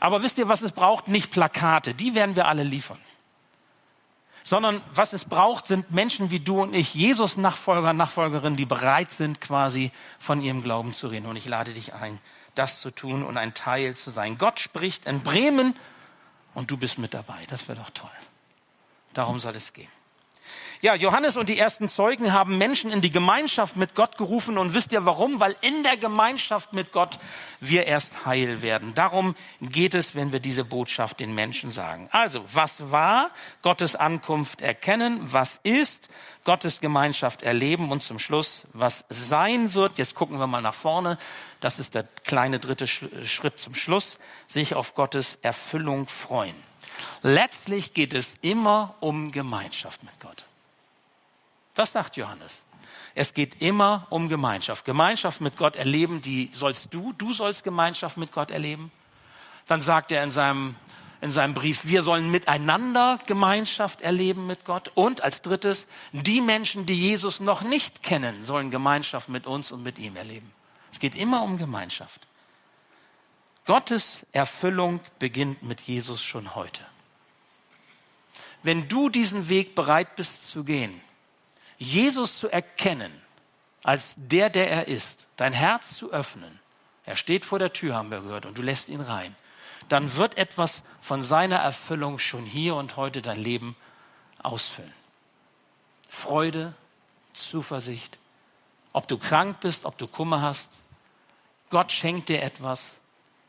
Aber 0.00 0.22
wisst 0.22 0.38
ihr, 0.38 0.48
was 0.48 0.62
es 0.62 0.72
braucht? 0.72 1.08
Nicht 1.08 1.30
Plakate, 1.30 1.94
die 1.94 2.14
werden 2.14 2.36
wir 2.36 2.46
alle 2.46 2.62
liefern. 2.62 2.98
Sondern 4.42 4.82
was 4.92 5.14
es 5.14 5.24
braucht, 5.24 5.66
sind 5.66 5.90
Menschen 5.90 6.30
wie 6.30 6.40
du 6.40 6.60
und 6.60 6.74
ich, 6.74 6.94
Jesus-Nachfolger, 6.94 7.94
Nachfolgerinnen, 7.94 8.58
die 8.58 8.66
bereit 8.66 9.10
sind, 9.10 9.40
quasi 9.40 9.90
von 10.18 10.42
ihrem 10.42 10.62
Glauben 10.62 10.92
zu 10.92 11.06
reden. 11.06 11.26
Und 11.26 11.36
ich 11.36 11.46
lade 11.46 11.72
dich 11.72 11.94
ein, 11.94 12.20
das 12.54 12.80
zu 12.80 12.90
tun 12.90 13.22
und 13.22 13.38
ein 13.38 13.54
Teil 13.54 13.94
zu 13.94 14.10
sein. 14.10 14.36
Gott 14.36 14.60
spricht 14.60 15.06
in 15.06 15.22
Bremen 15.22 15.74
und 16.52 16.70
du 16.70 16.76
bist 16.76 16.98
mit 16.98 17.14
dabei. 17.14 17.38
Das 17.48 17.68
wäre 17.68 17.78
doch 17.78 17.90
toll. 17.90 18.10
Darum 19.14 19.40
soll 19.40 19.56
es 19.56 19.72
gehen. 19.72 19.88
Ja, 20.84 20.94
Johannes 20.94 21.38
und 21.38 21.48
die 21.48 21.58
ersten 21.58 21.88
Zeugen 21.88 22.34
haben 22.34 22.58
Menschen 22.58 22.92
in 22.92 23.00
die 23.00 23.10
Gemeinschaft 23.10 23.74
mit 23.74 23.94
Gott 23.94 24.18
gerufen 24.18 24.58
und 24.58 24.74
wisst 24.74 24.92
ihr 24.92 25.06
warum? 25.06 25.40
Weil 25.40 25.56
in 25.62 25.82
der 25.82 25.96
Gemeinschaft 25.96 26.74
mit 26.74 26.92
Gott 26.92 27.18
wir 27.58 27.86
erst 27.86 28.26
heil 28.26 28.60
werden. 28.60 28.92
Darum 28.92 29.34
geht 29.62 29.94
es, 29.94 30.14
wenn 30.14 30.34
wir 30.34 30.40
diese 30.40 30.62
Botschaft 30.62 31.20
den 31.20 31.34
Menschen 31.34 31.70
sagen. 31.70 32.10
Also, 32.12 32.44
was 32.52 32.90
war 32.90 33.30
Gottes 33.62 33.96
Ankunft 33.96 34.60
erkennen? 34.60 35.20
Was 35.32 35.58
ist 35.62 36.10
Gottes 36.44 36.80
Gemeinschaft 36.80 37.40
erleben? 37.40 37.90
Und 37.90 38.02
zum 38.02 38.18
Schluss, 38.18 38.64
was 38.74 39.06
sein 39.08 39.72
wird? 39.72 39.96
Jetzt 39.96 40.14
gucken 40.14 40.38
wir 40.38 40.46
mal 40.46 40.60
nach 40.60 40.74
vorne. 40.74 41.16
Das 41.60 41.78
ist 41.78 41.94
der 41.94 42.02
kleine 42.26 42.58
dritte 42.58 42.86
Schritt 42.86 43.58
zum 43.58 43.74
Schluss. 43.74 44.18
Sich 44.48 44.74
auf 44.74 44.94
Gottes 44.94 45.38
Erfüllung 45.40 46.08
freuen. 46.08 46.56
Letztlich 47.22 47.94
geht 47.94 48.12
es 48.12 48.34
immer 48.42 48.96
um 49.00 49.32
Gemeinschaft 49.32 50.02
mit 50.02 50.20
Gott. 50.20 50.44
Das 51.74 51.92
sagt 51.92 52.16
Johannes. 52.16 52.62
Es 53.14 53.34
geht 53.34 53.62
immer 53.62 54.06
um 54.10 54.28
Gemeinschaft. 54.28 54.84
Gemeinschaft 54.84 55.40
mit 55.40 55.56
Gott 55.56 55.76
erleben, 55.76 56.20
die 56.20 56.50
sollst 56.52 56.88
du, 56.92 57.12
du 57.12 57.32
sollst 57.32 57.62
Gemeinschaft 57.62 58.16
mit 58.16 58.32
Gott 58.32 58.50
erleben. 58.50 58.90
Dann 59.66 59.80
sagt 59.80 60.10
er 60.10 60.24
in 60.24 60.30
seinem, 60.30 60.74
in 61.20 61.30
seinem 61.30 61.54
Brief, 61.54 61.84
wir 61.84 62.02
sollen 62.02 62.30
miteinander 62.30 63.18
Gemeinschaft 63.26 64.00
erleben 64.00 64.46
mit 64.46 64.64
Gott. 64.64 64.90
Und 64.94 65.20
als 65.20 65.42
drittes, 65.42 65.86
die 66.12 66.40
Menschen, 66.40 66.86
die 66.86 66.98
Jesus 66.98 67.38
noch 67.38 67.62
nicht 67.62 68.02
kennen, 68.02 68.44
sollen 68.44 68.70
Gemeinschaft 68.70 69.28
mit 69.28 69.46
uns 69.46 69.70
und 69.70 69.82
mit 69.82 69.98
ihm 69.98 70.16
erleben. 70.16 70.52
Es 70.92 70.98
geht 70.98 71.14
immer 71.14 71.42
um 71.42 71.56
Gemeinschaft. 71.56 72.26
Gottes 73.64 74.26
Erfüllung 74.32 75.00
beginnt 75.18 75.62
mit 75.62 75.80
Jesus 75.82 76.22
schon 76.22 76.54
heute. 76.54 76.82
Wenn 78.62 78.88
du 78.88 79.08
diesen 79.08 79.48
Weg 79.48 79.74
bereit 79.74 80.16
bist 80.16 80.50
zu 80.50 80.64
gehen, 80.64 81.00
Jesus 81.84 82.38
zu 82.38 82.48
erkennen 82.48 83.12
als 83.82 84.14
der, 84.16 84.50
der 84.50 84.70
er 84.70 84.88
ist, 84.88 85.26
dein 85.36 85.52
Herz 85.52 85.96
zu 85.96 86.10
öffnen, 86.10 86.60
er 87.04 87.16
steht 87.16 87.44
vor 87.44 87.58
der 87.58 87.72
Tür, 87.72 87.94
haben 87.94 88.10
wir 88.10 88.20
gehört, 88.20 88.46
und 88.46 88.56
du 88.56 88.62
lässt 88.62 88.88
ihn 88.88 89.00
rein, 89.00 89.36
dann 89.88 90.16
wird 90.16 90.38
etwas 90.38 90.82
von 91.02 91.22
seiner 91.22 91.56
Erfüllung 91.56 92.18
schon 92.18 92.44
hier 92.44 92.76
und 92.76 92.96
heute 92.96 93.20
dein 93.20 93.36
Leben 93.36 93.76
ausfüllen. 94.42 94.92
Freude, 96.08 96.72
Zuversicht, 97.34 98.18
ob 98.92 99.06
du 99.06 99.18
krank 99.18 99.60
bist, 99.60 99.84
ob 99.84 99.98
du 99.98 100.06
Kummer 100.06 100.40
hast, 100.40 100.68
Gott 101.68 101.92
schenkt 101.92 102.28
dir 102.28 102.42
etwas, 102.42 102.82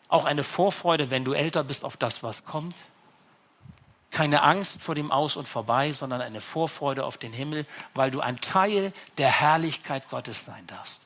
auch 0.09 0.25
eine 0.25 0.43
Vorfreude, 0.43 1.09
wenn 1.11 1.23
du 1.23 1.33
älter 1.33 1.63
bist, 1.63 1.85
auf 1.85 1.95
das, 1.95 2.23
was 2.23 2.43
kommt 2.43 2.75
keine 4.15 4.43
Angst 4.43 4.81
vor 4.81 4.95
dem 4.95 5.11
Aus 5.11 5.35
und 5.35 5.45
Vorbei, 5.45 5.91
sondern 5.91 6.21
eine 6.21 6.39
Vorfreude 6.39 7.03
auf 7.03 7.17
den 7.17 7.33
Himmel, 7.33 7.65
weil 7.93 8.11
du 8.11 8.21
ein 8.21 8.39
Teil 8.39 8.93
der 9.17 9.29
Herrlichkeit 9.29 10.09
Gottes 10.09 10.45
sein 10.45 10.65
darfst. 10.67 11.01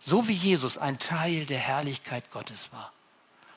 So 0.00 0.26
wie 0.26 0.32
Jesus 0.32 0.76
ein 0.76 0.98
Teil 0.98 1.46
der 1.46 1.60
Herrlichkeit 1.60 2.32
Gottes 2.32 2.68
war. 2.72 2.92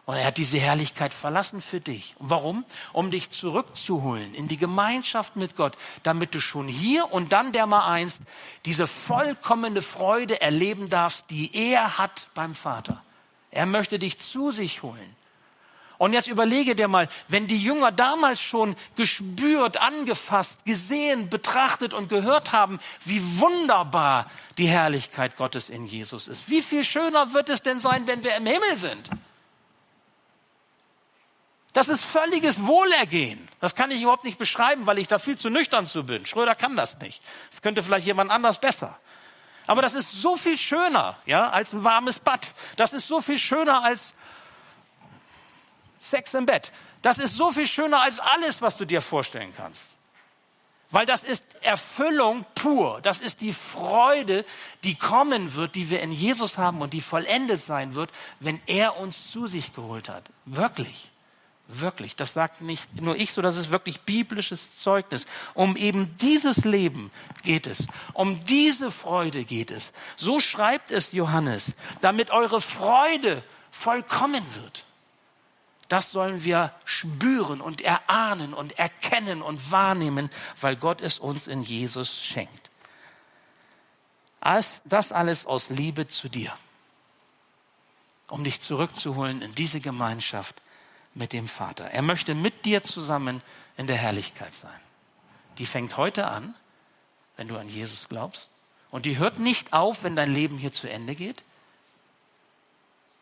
Und 0.05 0.17
er 0.17 0.25
hat 0.25 0.37
diese 0.37 0.59
Herrlichkeit 0.59 1.15
verlassen 1.15 1.63
für 1.63 1.81
dich. 1.81 2.13
Und 2.19 2.29
warum? 2.29 2.63
Um 2.93 3.09
dich 3.09 3.31
zurückzuholen 3.31 4.35
in 4.35 4.47
die 4.47 4.57
Gemeinschaft 4.57 5.35
mit 5.35 5.55
Gott, 5.55 5.75
damit 6.03 6.35
du 6.35 6.39
schon 6.39 6.67
hier 6.67 7.11
und 7.11 7.31
dann 7.31 7.53
der 7.53 7.65
mal 7.65 7.87
einst 7.91 8.21
diese 8.65 8.85
vollkommene 8.85 9.81
Freude 9.81 10.41
erleben 10.41 10.89
darfst, 10.89 11.25
die 11.31 11.49
er 11.55 11.97
hat 11.97 12.27
beim 12.35 12.53
Vater. 12.53 13.03
Er 13.49 13.65
möchte 13.65 13.97
dich 13.97 14.19
zu 14.19 14.51
sich 14.51 14.83
holen. 14.83 15.15
Und 15.97 16.13
jetzt 16.13 16.27
überlege 16.27 16.75
dir 16.75 16.87
mal, 16.87 17.07
wenn 17.27 17.47
die 17.47 17.61
Jünger 17.61 17.91
damals 17.91 18.41
schon 18.41 18.75
gespürt, 18.95 19.81
angefasst, 19.81 20.65
gesehen, 20.65 21.29
betrachtet 21.29 21.93
und 21.93 22.09
gehört 22.09 22.51
haben, 22.51 22.79
wie 23.05 23.21
wunderbar 23.39 24.29
die 24.57 24.67
Herrlichkeit 24.67 25.37
Gottes 25.37 25.69
in 25.69 25.85
Jesus 25.85 26.27
ist. 26.27 26.49
Wie 26.49 26.61
viel 26.61 26.83
schöner 26.83 27.33
wird 27.33 27.49
es 27.49 27.61
denn 27.61 27.79
sein, 27.79 28.07
wenn 28.07 28.23
wir 28.23 28.35
im 28.35 28.45
Himmel 28.45 28.77
sind? 28.77 29.09
Das 31.75 31.89
ist 31.89 32.05
völliges 32.05 32.65
Wohlergehen. 32.65 33.49
Das 33.59 33.75
kann 33.75 33.91
ich 33.91 34.01
überhaupt 34.01 34.23
nicht 34.23 34.37
beschreiben, 34.37 34.85
weil 34.85 34.97
ich 34.97 35.07
da 35.07 35.19
viel 35.19 35.37
zu 35.37 35.49
nüchtern 35.49 35.87
zu 35.87 36.05
bin. 36.05 36.25
Schröder 36.25 36.55
kann 36.55 36.77
das 36.77 36.97
nicht. 36.99 37.21
Das 37.51 37.61
könnte 37.61 37.83
vielleicht 37.83 38.05
jemand 38.05 38.31
anders 38.31 38.61
besser. 38.61 38.97
Aber 39.67 39.81
das 39.81 39.93
ist 39.93 40.11
so 40.11 40.37
viel 40.37 40.57
schöner, 40.57 41.17
ja, 41.25 41.49
als 41.49 41.73
ein 41.73 41.83
warmes 41.83 42.19
Bad. 42.19 42.47
Das 42.77 42.93
ist 42.93 43.07
so 43.07 43.19
viel 43.19 43.37
schöner 43.37 43.83
als 43.83 44.13
Sex 46.09 46.33
im 46.33 46.45
Bett. 46.45 46.71
Das 47.01 47.17
ist 47.17 47.35
so 47.35 47.51
viel 47.51 47.67
schöner 47.67 48.01
als 48.01 48.19
alles, 48.19 48.61
was 48.61 48.77
du 48.77 48.85
dir 48.85 49.01
vorstellen 49.01 49.53
kannst. 49.55 49.81
Weil 50.91 51.05
das 51.05 51.23
ist 51.23 51.43
Erfüllung 51.61 52.45
pur. 52.55 52.99
Das 53.01 53.17
ist 53.17 53.41
die 53.41 53.53
Freude, 53.53 54.45
die 54.83 54.95
kommen 54.95 55.55
wird, 55.55 55.75
die 55.75 55.89
wir 55.89 56.01
in 56.01 56.11
Jesus 56.11 56.57
haben 56.57 56.81
und 56.81 56.93
die 56.93 57.01
vollendet 57.01 57.59
sein 57.59 57.95
wird, 57.95 58.11
wenn 58.39 58.61
er 58.67 58.97
uns 58.97 59.31
zu 59.31 59.47
sich 59.47 59.73
geholt 59.73 60.09
hat. 60.09 60.23
Wirklich. 60.45 61.09
Wirklich. 61.67 62.15
Das 62.15 62.33
sagt 62.33 62.61
nicht 62.61 63.01
nur 63.01 63.15
ich 63.15 63.33
so, 63.33 63.41
das 63.41 63.57
ist 63.57 63.71
wirklich 63.71 64.01
biblisches 64.01 64.61
Zeugnis. 64.79 65.25
Um 65.55 65.75
eben 65.75 66.15
dieses 66.17 66.57
Leben 66.57 67.11
geht 67.43 67.65
es. 67.65 67.87
Um 68.13 68.43
diese 68.43 68.91
Freude 68.91 69.43
geht 69.43 69.71
es. 69.71 69.91
So 70.15 70.39
schreibt 70.39 70.91
es 70.91 71.11
Johannes, 71.11 71.71
damit 72.01 72.29
eure 72.29 72.61
Freude 72.61 73.43
vollkommen 73.71 74.43
wird. 74.61 74.85
Das 75.87 76.11
sollen 76.11 76.43
wir 76.43 76.73
spüren 76.83 77.61
und 77.61 77.81
erahnen 77.81 78.53
und 78.53 78.79
erkennen 78.79 79.41
und 79.41 79.71
wahrnehmen, 79.71 80.29
weil 80.59 80.75
Gott 80.75 81.01
es 81.01 81.19
uns 81.19 81.47
in 81.47 81.61
Jesus 81.61 82.15
schenkt. 82.15 82.69
Das 84.85 85.11
alles 85.11 85.45
aus 85.45 85.69
Liebe 85.69 86.07
zu 86.07 86.29
dir, 86.29 86.55
um 88.27 88.43
dich 88.43 88.61
zurückzuholen 88.61 89.41
in 89.41 89.55
diese 89.55 89.79
Gemeinschaft 89.79 90.61
mit 91.15 91.33
dem 91.33 91.47
Vater. 91.47 91.85
Er 91.85 92.01
möchte 92.01 92.35
mit 92.35 92.65
dir 92.65 92.83
zusammen 92.83 93.41
in 93.77 93.87
der 93.87 93.95
Herrlichkeit 93.95 94.53
sein. 94.53 94.79
Die 95.57 95.65
fängt 95.65 95.97
heute 95.97 96.27
an, 96.27 96.53
wenn 97.37 97.47
du 97.47 97.57
an 97.57 97.69
Jesus 97.69 98.07
glaubst. 98.09 98.49
Und 98.91 99.05
die 99.05 99.17
hört 99.17 99.39
nicht 99.39 99.73
auf, 99.73 100.03
wenn 100.03 100.15
dein 100.15 100.31
Leben 100.31 100.57
hier 100.57 100.71
zu 100.71 100.89
Ende 100.89 101.15
geht. 101.15 101.43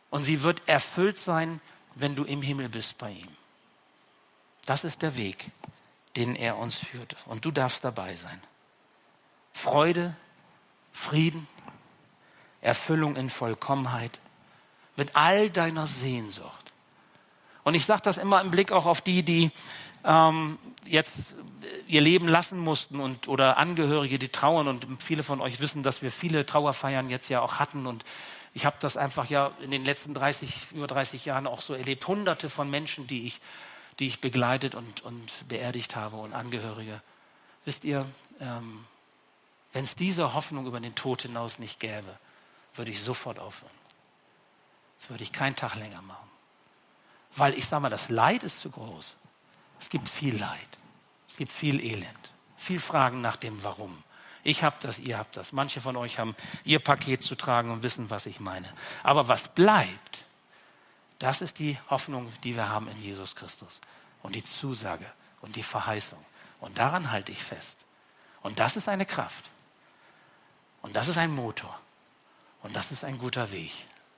Und 0.10 0.24
sie 0.24 0.44
wird 0.44 0.62
erfüllt 0.68 1.18
sein 1.18 1.62
wenn 1.96 2.16
du 2.16 2.24
im 2.24 2.42
Himmel 2.42 2.70
bist 2.70 2.98
bei 2.98 3.12
ihm. 3.12 3.28
Das 4.66 4.84
ist 4.84 5.02
der 5.02 5.18
Weg, 5.18 5.52
den 6.16 6.36
er 6.36 6.58
uns 6.58 6.76
führt. 6.76 7.16
Und 7.26 7.46
du 7.46 7.52
darfst 7.52 7.84
dabei 7.84 8.16
sein. 8.16 8.42
Freude, 9.52 10.16
Frieden, 10.92 11.48
Erfüllung 12.62 13.16
in 13.16 13.30
Vollkommenheit, 13.30 14.20
mit 14.96 15.16
all 15.16 15.50
deiner 15.50 15.88
Sehnsucht. 15.88 16.72
Und 17.64 17.76
ich 17.76 17.86
sage 17.86 18.02
das 18.04 18.18
immer 18.18 18.42
im 18.42 18.52
Blick 18.52 18.72
auch 18.72 18.86
auf 18.86 19.02
die, 19.02 19.24
die 19.24 19.52
ähm, 20.04 20.58
jetzt 20.86 21.34
ihr 21.88 22.02
Leben 22.02 22.28
lassen 22.28 22.60
mussten 22.60 23.00
und 23.00 23.28
oder 23.28 23.58
Angehörige, 23.58 24.20
die 24.20 24.30
trauern. 24.30 24.68
Und 24.68 24.86
viele 25.02 25.24
von 25.24 25.42
euch 25.42 25.62
wissen, 25.62 25.84
dass 25.84 26.02
wir 26.02 26.12
viele 26.12 26.46
Trauerfeiern 26.46 27.10
jetzt 27.10 27.30
ja 27.30 27.42
auch 27.42 27.60
hatten 27.60 27.86
und 27.86 28.04
ich 28.54 28.66
habe 28.66 28.76
das 28.80 28.98
einfach 28.98 29.30
ja 29.30 29.52
in 29.62 29.72
den 29.72 29.84
letzten 29.84 30.14
30, 30.14 30.72
über 30.72 30.88
30 30.88 31.26
Jahren 31.26 31.48
auch 31.48 31.62
so 31.62 31.74
erlebt. 31.74 32.08
Hunderte 32.08 32.50
von 32.50 32.70
Menschen, 32.70 33.08
die 33.08 33.26
ich, 33.26 33.42
die 34.00 34.08
ich 34.08 34.22
begleitet 34.22 34.76
und, 34.76 35.02
und 35.02 35.48
beerdigt 35.48 35.96
habe 35.96 36.18
und 36.18 36.34
Angehörige. 36.34 37.02
Wisst 37.66 37.84
ihr, 37.84 38.06
ähm, 38.40 38.86
wenn 39.72 39.84
es 39.84 39.96
diese 39.96 40.34
Hoffnung 40.34 40.68
über 40.68 40.80
den 40.80 40.94
Tod 40.94 41.24
hinaus 41.24 41.58
nicht 41.58 41.80
gäbe, 41.80 42.18
würde 42.76 42.92
ich 42.92 43.02
sofort 43.02 43.40
aufhören. 43.40 43.72
Das 45.00 45.10
würde 45.10 45.24
ich 45.24 45.32
keinen 45.32 45.56
Tag 45.56 45.76
länger 45.76 46.02
machen. 46.04 46.30
Weil 47.36 47.56
ich 47.56 47.66
sage 47.66 47.82
mal, 47.82 47.90
das 47.90 48.10
Leid 48.10 48.44
ist 48.44 48.60
zu 48.60 48.70
groß. 48.70 49.16
Es 49.80 49.90
gibt 49.90 50.08
viel 50.08 50.38
Leid. 50.38 50.68
Es 51.28 51.38
gibt 51.38 51.52
viel 51.52 51.84
Elend. 51.84 52.32
Viel 52.56 52.80
Fragen 52.80 53.22
nach 53.22 53.36
dem 53.36 53.64
Warum. 53.64 54.04
Ich 54.44 54.64
habe 54.64 54.76
das, 54.82 55.00
ihr 55.00 55.18
habt 55.18 55.38
das. 55.38 55.54
Manche 55.54 55.80
von 55.80 55.96
euch 55.96 56.20
haben 56.20 56.36
ihr 56.66 56.80
Paket 56.80 57.24
zu 57.24 57.36
tragen 57.36 57.72
und 57.72 57.82
wissen, 57.82 58.10
was 58.10 58.26
ich 58.26 58.40
meine. 58.40 58.72
Aber 59.02 59.28
was 59.28 59.48
bleibt, 59.48 60.26
das 61.20 61.42
ist 61.42 61.60
die 61.60 61.78
Hoffnung, 61.90 62.32
die 62.44 62.56
wir 62.56 62.68
haben 62.68 62.90
in 62.90 63.02
Jesus 63.02 63.36
Christus. 63.36 63.80
Und 64.22 64.36
die 64.36 64.44
Zusage 64.44 65.06
und 65.42 65.56
die 65.56 65.64
Verheißung. 65.64 66.20
Und 66.60 66.78
daran 66.78 67.12
halte 67.12 67.32
ich 67.32 67.44
fest. 67.44 67.78
Und 68.42 68.60
das 68.60 68.76
ist 68.76 68.90
eine 68.90 69.06
Kraft. 69.06 69.46
Und 70.82 70.96
das 70.96 71.08
ist 71.08 71.18
ein 71.18 71.34
Motor. 71.34 71.80
Und 72.62 72.76
das 72.76 72.92
ist 72.92 73.04
ein 73.04 73.18
guter 73.18 73.52
Weg. 73.52 73.74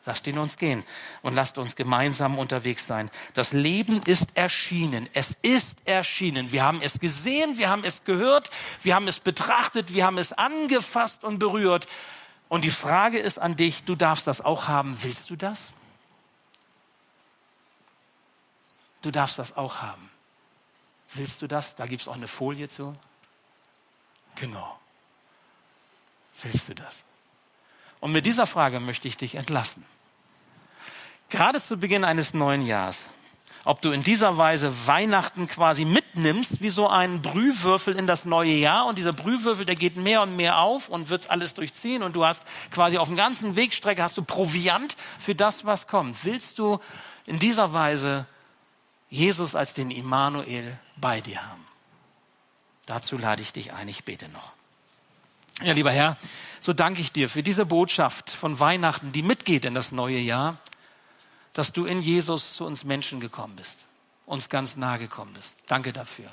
Lasst 0.05 0.27
ihn 0.27 0.37
uns 0.37 0.57
gehen 0.57 0.83
und 1.23 1.33
lasst 1.33 1.57
uns 1.57 1.75
gemeinsam 1.75 2.37
unterwegs 2.37 2.85
sein. 2.85 3.09
Das 3.33 3.53
Leben 3.53 4.03
ist 4.03 4.27
erschienen. 4.35 5.09
Es 5.13 5.35
ist 5.41 5.77
erschienen. 5.85 6.51
Wir 6.51 6.63
haben 6.63 6.81
es 6.83 6.99
gesehen, 6.99 7.57
wir 7.57 7.69
haben 7.69 7.83
es 7.83 8.03
gehört, 8.03 8.51
wir 8.83 8.93
haben 8.93 9.07
es 9.07 9.17
betrachtet, 9.19 9.93
wir 9.95 10.05
haben 10.05 10.19
es 10.19 10.31
angefasst 10.31 11.23
und 11.23 11.39
berührt. 11.39 11.87
Und 12.49 12.63
die 12.63 12.71
Frage 12.71 13.17
ist 13.17 13.39
an 13.39 13.55
dich, 13.55 13.83
du 13.83 13.95
darfst 13.95 14.27
das 14.27 14.41
auch 14.41 14.67
haben. 14.67 14.95
Willst 15.01 15.31
du 15.31 15.35
das? 15.35 15.61
Du 19.01 19.09
darfst 19.11 19.39
das 19.39 19.57
auch 19.57 19.81
haben. 19.81 20.11
Willst 21.15 21.41
du 21.41 21.47
das? 21.47 21.75
Da 21.75 21.87
gibt 21.87 22.03
es 22.03 22.07
auch 22.07 22.15
eine 22.15 22.27
Folie 22.27 22.69
zu. 22.69 22.95
Genau. 24.35 24.79
Willst 26.41 26.69
du 26.69 26.75
das? 26.75 27.03
Und 28.05 28.11
mit 28.11 28.27
dieser 28.27 28.45
Frage 28.45 28.79
möchte 28.79 29.07
ich 29.07 29.17
dich 29.17 29.33
entlassen 29.33 29.83
gerade 31.29 31.61
zu 31.61 31.77
Beginn 31.77 32.03
eines 32.03 32.33
neuen 32.33 32.65
Jahres, 32.65 32.97
ob 33.63 33.81
du 33.81 33.91
in 33.91 34.03
dieser 34.03 34.37
Weise 34.37 34.87
Weihnachten 34.87 35.47
quasi 35.47 35.83
mitnimmst, 35.85 36.61
wie 36.61 36.69
so 36.69 36.87
ein 36.87 37.21
Brühwürfel 37.21 37.97
in 37.97 38.05
das 38.05 38.23
neue 38.23 38.53
Jahr. 38.53 38.85
Und 38.85 38.97
dieser 38.97 39.11
Brühwürfel, 39.11 39.65
der 39.65 39.75
geht 39.75 39.97
mehr 39.97 40.21
und 40.21 40.35
mehr 40.35 40.59
auf 40.59 40.87
und 40.87 41.09
wird 41.09 41.31
alles 41.31 41.55
durchziehen. 41.55 42.03
Und 42.03 42.15
du 42.15 42.25
hast 42.25 42.43
quasi 42.71 42.99
auf 42.99 43.07
dem 43.07 43.17
ganzen 43.17 43.55
Wegstrecke 43.55 44.03
hast 44.03 44.17
du 44.17 44.23
Proviant 44.23 44.95
für 45.17 45.33
das, 45.33 45.65
was 45.65 45.87
kommt. 45.87 46.23
Willst 46.23 46.59
du 46.59 46.79
in 47.25 47.39
dieser 47.39 47.73
Weise 47.73 48.27
Jesus 49.09 49.55
als 49.55 49.73
den 49.73 49.89
Immanuel 49.89 50.77
bei 50.95 51.21
dir 51.21 51.41
haben? 51.41 51.65
Dazu 52.85 53.17
lade 53.17 53.41
ich 53.41 53.51
dich 53.51 53.73
ein. 53.73 53.87
Ich 53.87 54.03
bete 54.03 54.29
noch. 54.29 54.54
Ja, 55.61 55.73
lieber 55.73 55.91
Herr, 55.91 56.17
so 56.59 56.73
danke 56.73 57.01
ich 57.01 57.11
dir 57.11 57.29
für 57.29 57.43
diese 57.43 57.65
Botschaft 57.65 58.29
von 58.29 58.59
Weihnachten, 58.59 59.11
die 59.11 59.21
mitgeht 59.21 59.65
in 59.65 59.73
das 59.73 59.91
neue 59.91 60.19
Jahr, 60.19 60.57
dass 61.53 61.71
du 61.71 61.85
in 61.85 62.01
Jesus 62.01 62.55
zu 62.55 62.65
uns 62.65 62.83
Menschen 62.83 63.19
gekommen 63.21 63.55
bist, 63.55 63.77
uns 64.25 64.49
ganz 64.49 64.75
nahe 64.75 64.99
gekommen 64.99 65.33
bist. 65.33 65.55
Danke 65.67 65.93
dafür. 65.93 66.29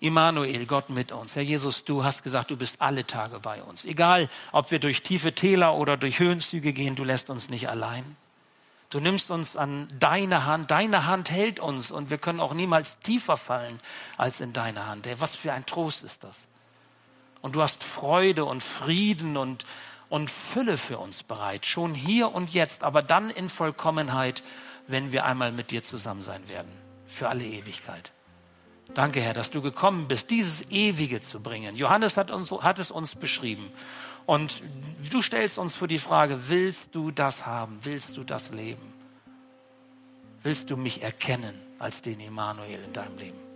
Immanuel, 0.00 0.66
Gott 0.66 0.90
mit 0.90 1.10
uns. 1.10 1.34
Herr 1.34 1.42
Jesus, 1.42 1.84
du 1.84 2.04
hast 2.04 2.22
gesagt, 2.22 2.52
du 2.52 2.56
bist 2.56 2.80
alle 2.80 3.04
Tage 3.04 3.40
bei 3.40 3.60
uns. 3.62 3.84
Egal, 3.84 4.28
ob 4.52 4.70
wir 4.70 4.78
durch 4.78 5.02
tiefe 5.02 5.34
Täler 5.34 5.74
oder 5.74 5.96
durch 5.96 6.20
Höhenzüge 6.20 6.72
gehen, 6.72 6.94
du 6.94 7.02
lässt 7.02 7.30
uns 7.30 7.48
nicht 7.48 7.68
allein. 7.68 8.16
Du 8.90 9.00
nimmst 9.00 9.32
uns 9.32 9.56
an 9.56 9.88
deine 9.98 10.46
Hand, 10.46 10.70
deine 10.70 11.06
Hand 11.06 11.30
hält 11.30 11.58
uns 11.58 11.90
und 11.90 12.10
wir 12.10 12.18
können 12.18 12.38
auch 12.38 12.54
niemals 12.54 12.98
tiefer 13.00 13.36
fallen 13.36 13.80
als 14.16 14.40
in 14.40 14.52
deine 14.52 14.86
Hand. 14.86 15.08
Was 15.18 15.34
für 15.34 15.52
ein 15.52 15.66
Trost 15.66 16.04
ist 16.04 16.22
das? 16.22 16.46
Und 17.40 17.54
du 17.54 17.62
hast 17.62 17.84
Freude 17.84 18.44
und 18.44 18.64
Frieden 18.64 19.36
und, 19.36 19.64
und 20.08 20.30
Fülle 20.30 20.76
für 20.76 20.98
uns 20.98 21.22
bereit, 21.22 21.66
schon 21.66 21.94
hier 21.94 22.34
und 22.34 22.52
jetzt, 22.52 22.82
aber 22.82 23.02
dann 23.02 23.30
in 23.30 23.48
Vollkommenheit, 23.48 24.42
wenn 24.86 25.12
wir 25.12 25.24
einmal 25.24 25.52
mit 25.52 25.70
dir 25.70 25.82
zusammen 25.82 26.22
sein 26.22 26.48
werden, 26.48 26.70
für 27.06 27.28
alle 27.28 27.44
Ewigkeit. 27.44 28.12
Danke, 28.94 29.20
Herr, 29.20 29.34
dass 29.34 29.50
du 29.50 29.60
gekommen 29.60 30.08
bist, 30.08 30.30
dieses 30.30 30.70
Ewige 30.70 31.20
zu 31.20 31.40
bringen. 31.40 31.76
Johannes 31.76 32.16
hat, 32.16 32.30
uns, 32.30 32.50
hat 32.50 32.78
es 32.78 32.90
uns 32.90 33.14
beschrieben. 33.14 33.70
Und 34.24 34.62
du 35.10 35.22
stellst 35.22 35.58
uns 35.58 35.74
vor 35.74 35.88
die 35.88 35.98
Frage, 35.98 36.48
willst 36.48 36.94
du 36.94 37.10
das 37.10 37.46
haben? 37.46 37.78
Willst 37.82 38.16
du 38.16 38.24
das 38.24 38.50
leben? 38.50 38.92
Willst 40.42 40.70
du 40.70 40.76
mich 40.76 41.02
erkennen 41.02 41.54
als 41.78 42.02
den 42.02 42.20
Emanuel 42.20 42.82
in 42.84 42.92
deinem 42.92 43.16
Leben? 43.18 43.47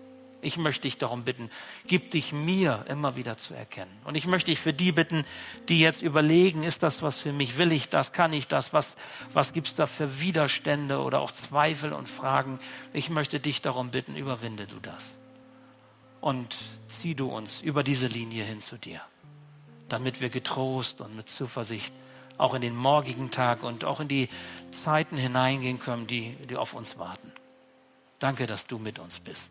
Ich 0.42 0.58
möchte 0.58 0.82
dich 0.82 0.98
darum 0.98 1.24
bitten, 1.24 1.50
gib 1.86 2.10
dich 2.10 2.32
mir 2.32 2.84
immer 2.88 3.16
wieder 3.16 3.36
zu 3.36 3.54
erkennen. 3.54 3.90
Und 4.04 4.16
ich 4.16 4.26
möchte 4.26 4.50
dich 4.50 4.60
für 4.60 4.74
die 4.74 4.92
bitten, 4.92 5.24
die 5.68 5.78
jetzt 5.78 6.02
überlegen, 6.02 6.64
ist 6.64 6.82
das 6.82 7.00
was 7.00 7.20
für 7.20 7.32
mich? 7.32 7.56
Will 7.56 7.72
ich 7.72 7.88
das? 7.88 8.12
Kann 8.12 8.32
ich 8.32 8.48
das? 8.48 8.72
Was, 8.72 8.96
was 9.32 9.52
gibt's 9.52 9.76
da 9.76 9.86
für 9.86 10.20
Widerstände 10.20 10.98
oder 10.98 11.20
auch 11.20 11.30
Zweifel 11.30 11.92
und 11.92 12.08
Fragen? 12.08 12.58
Ich 12.92 13.08
möchte 13.08 13.40
dich 13.40 13.62
darum 13.62 13.90
bitten, 13.90 14.16
überwinde 14.16 14.66
du 14.66 14.80
das 14.80 15.14
und 16.22 16.56
zieh 16.86 17.14
du 17.14 17.28
uns 17.28 17.60
über 17.60 17.82
diese 17.82 18.06
Linie 18.06 18.44
hin 18.44 18.60
zu 18.60 18.78
dir, 18.78 19.00
damit 19.88 20.20
wir 20.20 20.30
getrost 20.30 21.00
und 21.00 21.14
mit 21.14 21.28
Zuversicht 21.28 21.92
auch 22.38 22.54
in 22.54 22.62
den 22.62 22.74
morgigen 22.74 23.30
Tag 23.30 23.62
und 23.62 23.84
auch 23.84 24.00
in 24.00 24.08
die 24.08 24.28
Zeiten 24.70 25.16
hineingehen 25.16 25.78
können, 25.78 26.06
die, 26.06 26.34
die 26.48 26.56
auf 26.56 26.74
uns 26.74 26.96
warten. 26.96 27.30
Danke, 28.18 28.46
dass 28.46 28.66
du 28.66 28.78
mit 28.78 28.98
uns 28.98 29.20
bist. 29.20 29.50